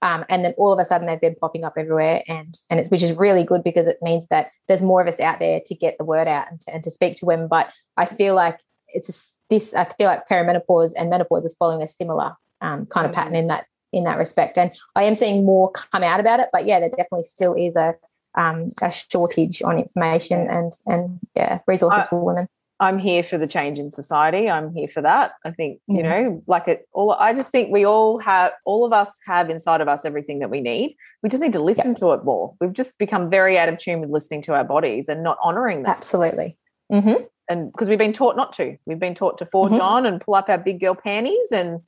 Um, 0.00 0.24
and 0.28 0.44
then 0.44 0.54
all 0.58 0.72
of 0.72 0.78
a 0.78 0.84
sudden 0.84 1.08
they've 1.08 1.20
been 1.20 1.34
popping 1.34 1.64
up 1.64 1.74
everywhere 1.76 2.22
and 2.28 2.54
and 2.70 2.78
it's 2.78 2.88
which 2.88 3.02
is 3.02 3.18
really 3.18 3.42
good 3.42 3.64
because 3.64 3.88
it 3.88 3.98
means 4.00 4.28
that 4.30 4.52
there's 4.68 4.82
more 4.82 5.00
of 5.00 5.08
us 5.08 5.18
out 5.18 5.40
there 5.40 5.60
to 5.66 5.74
get 5.74 5.98
the 5.98 6.04
word 6.04 6.28
out 6.28 6.46
and 6.48 6.60
to, 6.60 6.72
and 6.72 6.84
to 6.84 6.90
speak 6.90 7.16
to 7.16 7.26
women 7.26 7.48
but 7.48 7.72
i 7.96 8.06
feel 8.06 8.36
like 8.36 8.60
it's 8.94 9.38
this 9.50 9.74
i 9.74 9.84
feel 9.84 10.06
like 10.06 10.26
perimenopause 10.28 10.92
and 10.96 11.10
menopause 11.10 11.44
is 11.44 11.54
following 11.54 11.82
a 11.82 11.88
similar 11.88 12.34
um, 12.60 12.86
kind 12.86 13.06
of 13.06 13.12
pattern 13.12 13.32
mm-hmm. 13.32 13.42
in 13.42 13.46
that 13.48 13.66
in 13.92 14.04
that 14.04 14.18
respect. 14.18 14.58
And 14.58 14.70
I 14.94 15.04
am 15.04 15.14
seeing 15.14 15.44
more 15.44 15.70
come 15.70 16.02
out 16.02 16.20
about 16.20 16.40
it, 16.40 16.48
but 16.52 16.66
yeah, 16.66 16.80
there 16.80 16.90
definitely 16.90 17.22
still 17.22 17.54
is 17.54 17.76
a 17.76 17.94
um, 18.34 18.72
a 18.82 18.90
shortage 18.90 19.62
on 19.62 19.78
information 19.78 20.48
and 20.48 20.72
and 20.86 21.18
yeah 21.34 21.60
resources 21.66 22.04
I, 22.04 22.06
for 22.06 22.20
women. 22.20 22.48
I'm 22.80 22.98
here 22.98 23.24
for 23.24 23.38
the 23.38 23.48
change 23.48 23.80
in 23.80 23.90
society. 23.90 24.48
I'm 24.48 24.70
here 24.70 24.86
for 24.86 25.02
that. 25.02 25.32
I 25.44 25.50
think, 25.50 25.80
you 25.88 26.00
Mhm. 26.00 26.04
know, 26.04 26.42
like 26.46 26.68
it 26.68 26.86
all 26.92 27.12
I 27.12 27.32
just 27.34 27.50
think 27.50 27.72
we 27.72 27.84
all 27.84 28.18
have 28.18 28.52
all 28.64 28.84
of 28.84 28.92
us 28.92 29.18
have 29.26 29.50
inside 29.50 29.80
of 29.80 29.88
us 29.88 30.04
everything 30.04 30.38
that 30.40 30.50
we 30.50 30.60
need. 30.60 30.96
We 31.22 31.28
just 31.28 31.42
need 31.42 31.54
to 31.54 31.62
listen 31.62 31.94
to 31.96 32.12
it 32.12 32.24
more. 32.24 32.54
We've 32.60 32.72
just 32.72 32.98
become 32.98 33.30
very 33.30 33.58
out 33.58 33.68
of 33.68 33.78
tune 33.78 34.00
with 34.00 34.10
listening 34.10 34.42
to 34.42 34.54
our 34.54 34.64
bodies 34.64 35.08
and 35.08 35.22
not 35.22 35.38
honoring 35.42 35.82
them. 35.82 35.90
Absolutely. 35.90 36.56
hmm 36.90 37.14
And 37.48 37.72
because 37.72 37.88
we've 37.88 37.98
been 37.98 38.12
taught 38.12 38.36
not 38.36 38.52
to. 38.54 38.76
We've 38.86 38.98
been 38.98 39.14
taught 39.14 39.38
to 39.38 39.46
forge 39.46 39.72
Mhm. 39.72 39.80
on 39.80 40.06
and 40.06 40.20
pull 40.20 40.34
up 40.34 40.48
our 40.48 40.58
big 40.58 40.80
girl 40.80 40.94
panties 40.94 41.50
and, 41.52 41.80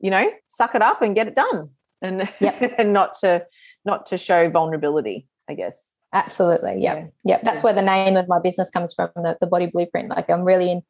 you 0.00 0.10
know, 0.10 0.30
suck 0.48 0.74
it 0.74 0.82
up 0.82 1.02
and 1.02 1.14
get 1.14 1.26
it 1.28 1.34
done. 1.34 1.70
And 2.00 2.28
Yep. 2.40 2.74
and 2.78 2.92
not 2.92 3.16
to 3.16 3.46
not 3.84 4.06
to 4.06 4.18
show 4.18 4.48
vulnerability, 4.48 5.26
I 5.48 5.54
guess. 5.54 5.92
Absolutely. 6.12 6.80
Yep. 6.82 6.96
Yeah. 6.98 7.06
Yep. 7.24 7.42
That's 7.42 7.62
where 7.64 7.72
the 7.72 7.82
name 7.82 8.16
of 8.16 8.28
my 8.28 8.38
business 8.38 8.70
comes 8.70 8.92
from, 8.94 9.10
the, 9.16 9.36
the 9.40 9.46
body 9.46 9.66
blueprint. 9.66 10.08
Like 10.10 10.28
I'm 10.30 10.44
really 10.44 10.70
in 10.70 10.82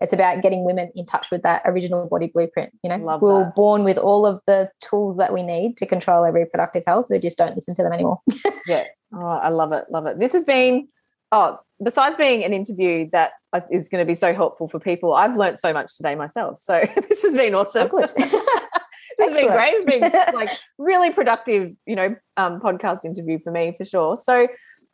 it's 0.00 0.12
about 0.12 0.42
getting 0.42 0.64
women 0.64 0.90
in 0.96 1.06
touch 1.06 1.30
with 1.30 1.42
that 1.44 1.62
original 1.64 2.08
body 2.08 2.26
blueprint. 2.34 2.72
You 2.82 2.90
know, 2.90 2.96
Love 2.96 3.22
we're 3.22 3.44
that. 3.44 3.54
born 3.54 3.84
with 3.84 3.98
all 3.98 4.26
of 4.26 4.40
the 4.48 4.68
tools 4.80 5.16
that 5.18 5.32
we 5.32 5.44
need 5.44 5.76
to 5.76 5.86
control 5.86 6.24
our 6.24 6.32
reproductive 6.32 6.82
health. 6.84 7.06
We 7.08 7.20
just 7.20 7.38
don't 7.38 7.54
listen 7.54 7.76
to 7.76 7.84
them 7.84 7.92
anymore. 7.92 8.18
Yeah. 8.66 8.84
Oh, 9.14 9.20
I 9.26 9.50
love 9.50 9.72
it. 9.72 9.84
Love 9.90 10.06
it. 10.06 10.18
This 10.18 10.32
has 10.32 10.44
been, 10.44 10.88
oh, 11.30 11.58
besides 11.82 12.16
being 12.16 12.44
an 12.44 12.52
interview 12.52 13.08
that 13.12 13.32
uh, 13.52 13.60
going 13.68 14.00
to 14.00 14.04
be 14.04 14.14
so 14.14 14.34
helpful 14.34 14.68
for 14.68 14.78
people, 14.78 15.14
I've 15.14 15.36
learned 15.36 15.58
so 15.58 15.72
much 15.72 15.96
today 15.96 16.14
myself. 16.14 16.60
So 16.60 16.84
this 17.08 17.22
has 17.22 17.34
been 17.34 17.54
awesome. 17.54 17.88
Oh, 17.92 18.00
this 18.16 18.20
has 18.22 19.32
been 19.32 19.48
great. 19.48 19.74
It's 19.74 19.84
been 19.84 20.00
like 20.34 20.50
really 20.78 21.10
productive, 21.10 21.72
you 21.86 21.96
know, 21.96 22.16
um, 22.36 22.60
podcast 22.60 23.04
interview 23.04 23.38
for 23.42 23.50
me 23.50 23.74
for 23.76 23.84
sure. 23.84 24.16
So 24.16 24.48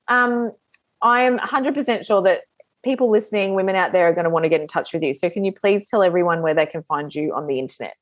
um, 0.08 0.52
I'm 1.02 1.38
100% 1.38 2.06
sure 2.06 2.22
that 2.22 2.42
people 2.84 3.10
listening, 3.10 3.54
women 3.54 3.76
out 3.76 3.92
there, 3.92 4.08
are 4.08 4.14
going 4.14 4.24
to 4.24 4.30
want 4.30 4.44
to 4.44 4.48
get 4.48 4.60
in 4.60 4.68
touch 4.68 4.92
with 4.92 5.02
you. 5.02 5.14
So 5.14 5.28
can 5.30 5.44
you 5.44 5.52
please 5.52 5.88
tell 5.88 6.02
everyone 6.02 6.42
where 6.42 6.54
they 6.54 6.66
can 6.66 6.82
find 6.82 7.14
you 7.14 7.34
on 7.34 7.46
the 7.46 7.58
internet? 7.58 7.94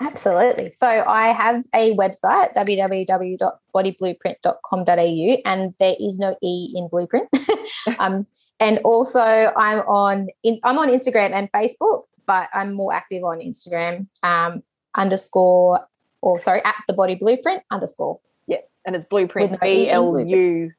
Absolutely. 0.00 0.70
So 0.72 0.86
I 0.86 1.32
have 1.32 1.64
a 1.74 1.92
website, 1.94 2.54
www.bodyblueprint.com.au, 2.54 5.42
and 5.44 5.74
there 5.78 5.96
is 5.98 6.18
no 6.18 6.36
E 6.42 6.72
in 6.74 6.88
blueprint. 6.88 7.28
um, 7.98 8.26
and 8.60 8.78
also 8.78 9.20
I'm 9.20 9.80
on 9.80 10.28
in, 10.42 10.58
I'm 10.64 10.78
on 10.78 10.88
Instagram 10.88 11.32
and 11.32 11.52
Facebook, 11.52 12.04
but 12.26 12.48
I'm 12.52 12.74
more 12.74 12.92
active 12.92 13.24
on 13.24 13.38
Instagram 13.38 14.06
um, 14.22 14.62
underscore 14.94 15.86
or 16.26 16.40
sorry, 16.40 16.60
at 16.64 16.74
the 16.88 16.94
body 16.94 17.14
blueprint 17.14 17.62
underscore. 17.70 18.18
Yeah. 18.46 18.58
And 18.84 18.96
it's 18.96 19.04
blueprint, 19.04 19.52
With 19.52 19.62
no 19.62 19.68
E 19.68 19.74
B 19.74 19.88
in 19.88 19.94
L 19.94 20.20
U, 20.20 20.72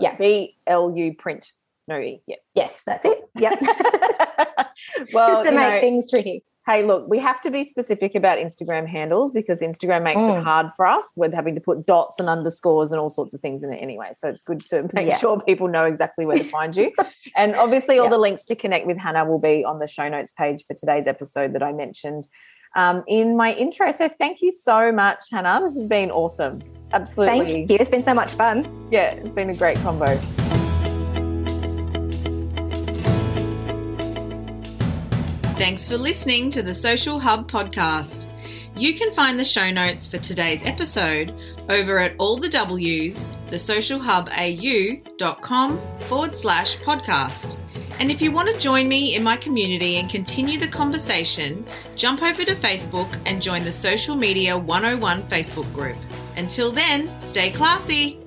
Yeah. 0.00 0.16
B 0.16 0.56
L 0.66 0.96
U 0.96 1.14
print. 1.14 1.52
No 1.88 1.98
E. 1.98 2.22
Yeah. 2.26 2.36
Yes, 2.54 2.80
that's 2.86 3.04
it. 3.04 3.28
Yep. 3.34 3.60
well, 5.12 5.28
Just 5.44 5.44
to 5.44 5.50
make 5.50 5.74
know, 5.74 5.80
things 5.80 6.10
tricky. 6.10 6.42
Hey, 6.66 6.84
look, 6.84 7.08
we 7.08 7.18
have 7.18 7.40
to 7.40 7.50
be 7.50 7.64
specific 7.64 8.14
about 8.14 8.38
Instagram 8.38 8.86
handles 8.86 9.32
because 9.32 9.60
Instagram 9.60 10.02
makes 10.02 10.20
it 10.20 10.24
Mm. 10.24 10.44
hard 10.44 10.66
for 10.76 10.86
us 10.86 11.12
with 11.16 11.32
having 11.32 11.54
to 11.54 11.60
put 11.60 11.86
dots 11.86 12.20
and 12.20 12.28
underscores 12.28 12.92
and 12.92 13.00
all 13.00 13.08
sorts 13.10 13.34
of 13.34 13.40
things 13.40 13.62
in 13.62 13.72
it 13.72 13.78
anyway. 13.78 14.10
So 14.12 14.28
it's 14.28 14.42
good 14.42 14.64
to 14.66 14.82
make 14.92 15.08
Yes. 15.08 15.20
sure 15.20 15.40
people 15.42 15.68
know 15.68 15.84
exactly 15.86 16.26
where 16.26 16.36
to 16.36 16.44
find 16.44 16.76
you. 16.76 16.92
And 17.36 17.56
obviously, 17.56 17.98
all 17.98 18.04
Yeah. 18.06 18.10
the 18.10 18.18
links 18.18 18.44
to 18.44 18.54
connect 18.54 18.86
with 18.86 18.98
Hannah 18.98 19.24
will 19.24 19.38
be 19.40 19.64
on 19.64 19.78
the 19.78 19.86
show 19.88 20.08
notes 20.08 20.32
page 20.32 20.64
for 20.66 20.74
today's 20.74 21.06
episode 21.06 21.54
that 21.54 21.62
I 21.62 21.72
mentioned 21.72 22.28
um, 22.76 23.02
in 23.08 23.36
my 23.36 23.52
intro. 23.54 23.90
So 23.90 24.08
thank 24.08 24.42
you 24.42 24.52
so 24.52 24.92
much, 24.92 25.24
Hannah. 25.32 25.60
This 25.64 25.76
has 25.76 25.86
been 25.88 26.10
awesome. 26.10 26.62
Absolutely. 26.92 27.38
Thank 27.52 27.70
you. 27.70 27.76
It's 27.80 27.90
been 27.90 28.02
so 28.04 28.14
much 28.14 28.30
fun. 28.32 28.66
Yeah, 28.92 29.12
it's 29.14 29.28
been 29.30 29.50
a 29.50 29.54
great 29.56 29.78
combo. 29.78 30.20
Thanks 35.60 35.86
for 35.86 35.98
listening 35.98 36.48
to 36.52 36.62
the 36.62 36.72
Social 36.72 37.20
Hub 37.20 37.50
podcast. 37.50 38.30
You 38.74 38.94
can 38.94 39.12
find 39.12 39.38
the 39.38 39.44
show 39.44 39.68
notes 39.68 40.06
for 40.06 40.16
today's 40.16 40.62
episode 40.64 41.34
over 41.68 41.98
at 41.98 42.14
all 42.16 42.38
the 42.38 42.48
W's, 42.48 43.26
thesocialhubau.com 43.48 45.80
forward 46.00 46.34
slash 46.34 46.78
podcast. 46.78 47.58
And 47.98 48.10
if 48.10 48.22
you 48.22 48.32
want 48.32 48.54
to 48.54 48.58
join 48.58 48.88
me 48.88 49.14
in 49.14 49.22
my 49.22 49.36
community 49.36 49.96
and 49.96 50.08
continue 50.08 50.58
the 50.58 50.66
conversation, 50.66 51.66
jump 51.94 52.22
over 52.22 52.42
to 52.42 52.54
Facebook 52.54 53.14
and 53.26 53.42
join 53.42 53.62
the 53.62 53.70
Social 53.70 54.16
Media 54.16 54.56
101 54.56 55.24
Facebook 55.24 55.70
group. 55.74 55.98
Until 56.38 56.72
then, 56.72 57.10
stay 57.20 57.50
classy. 57.50 58.18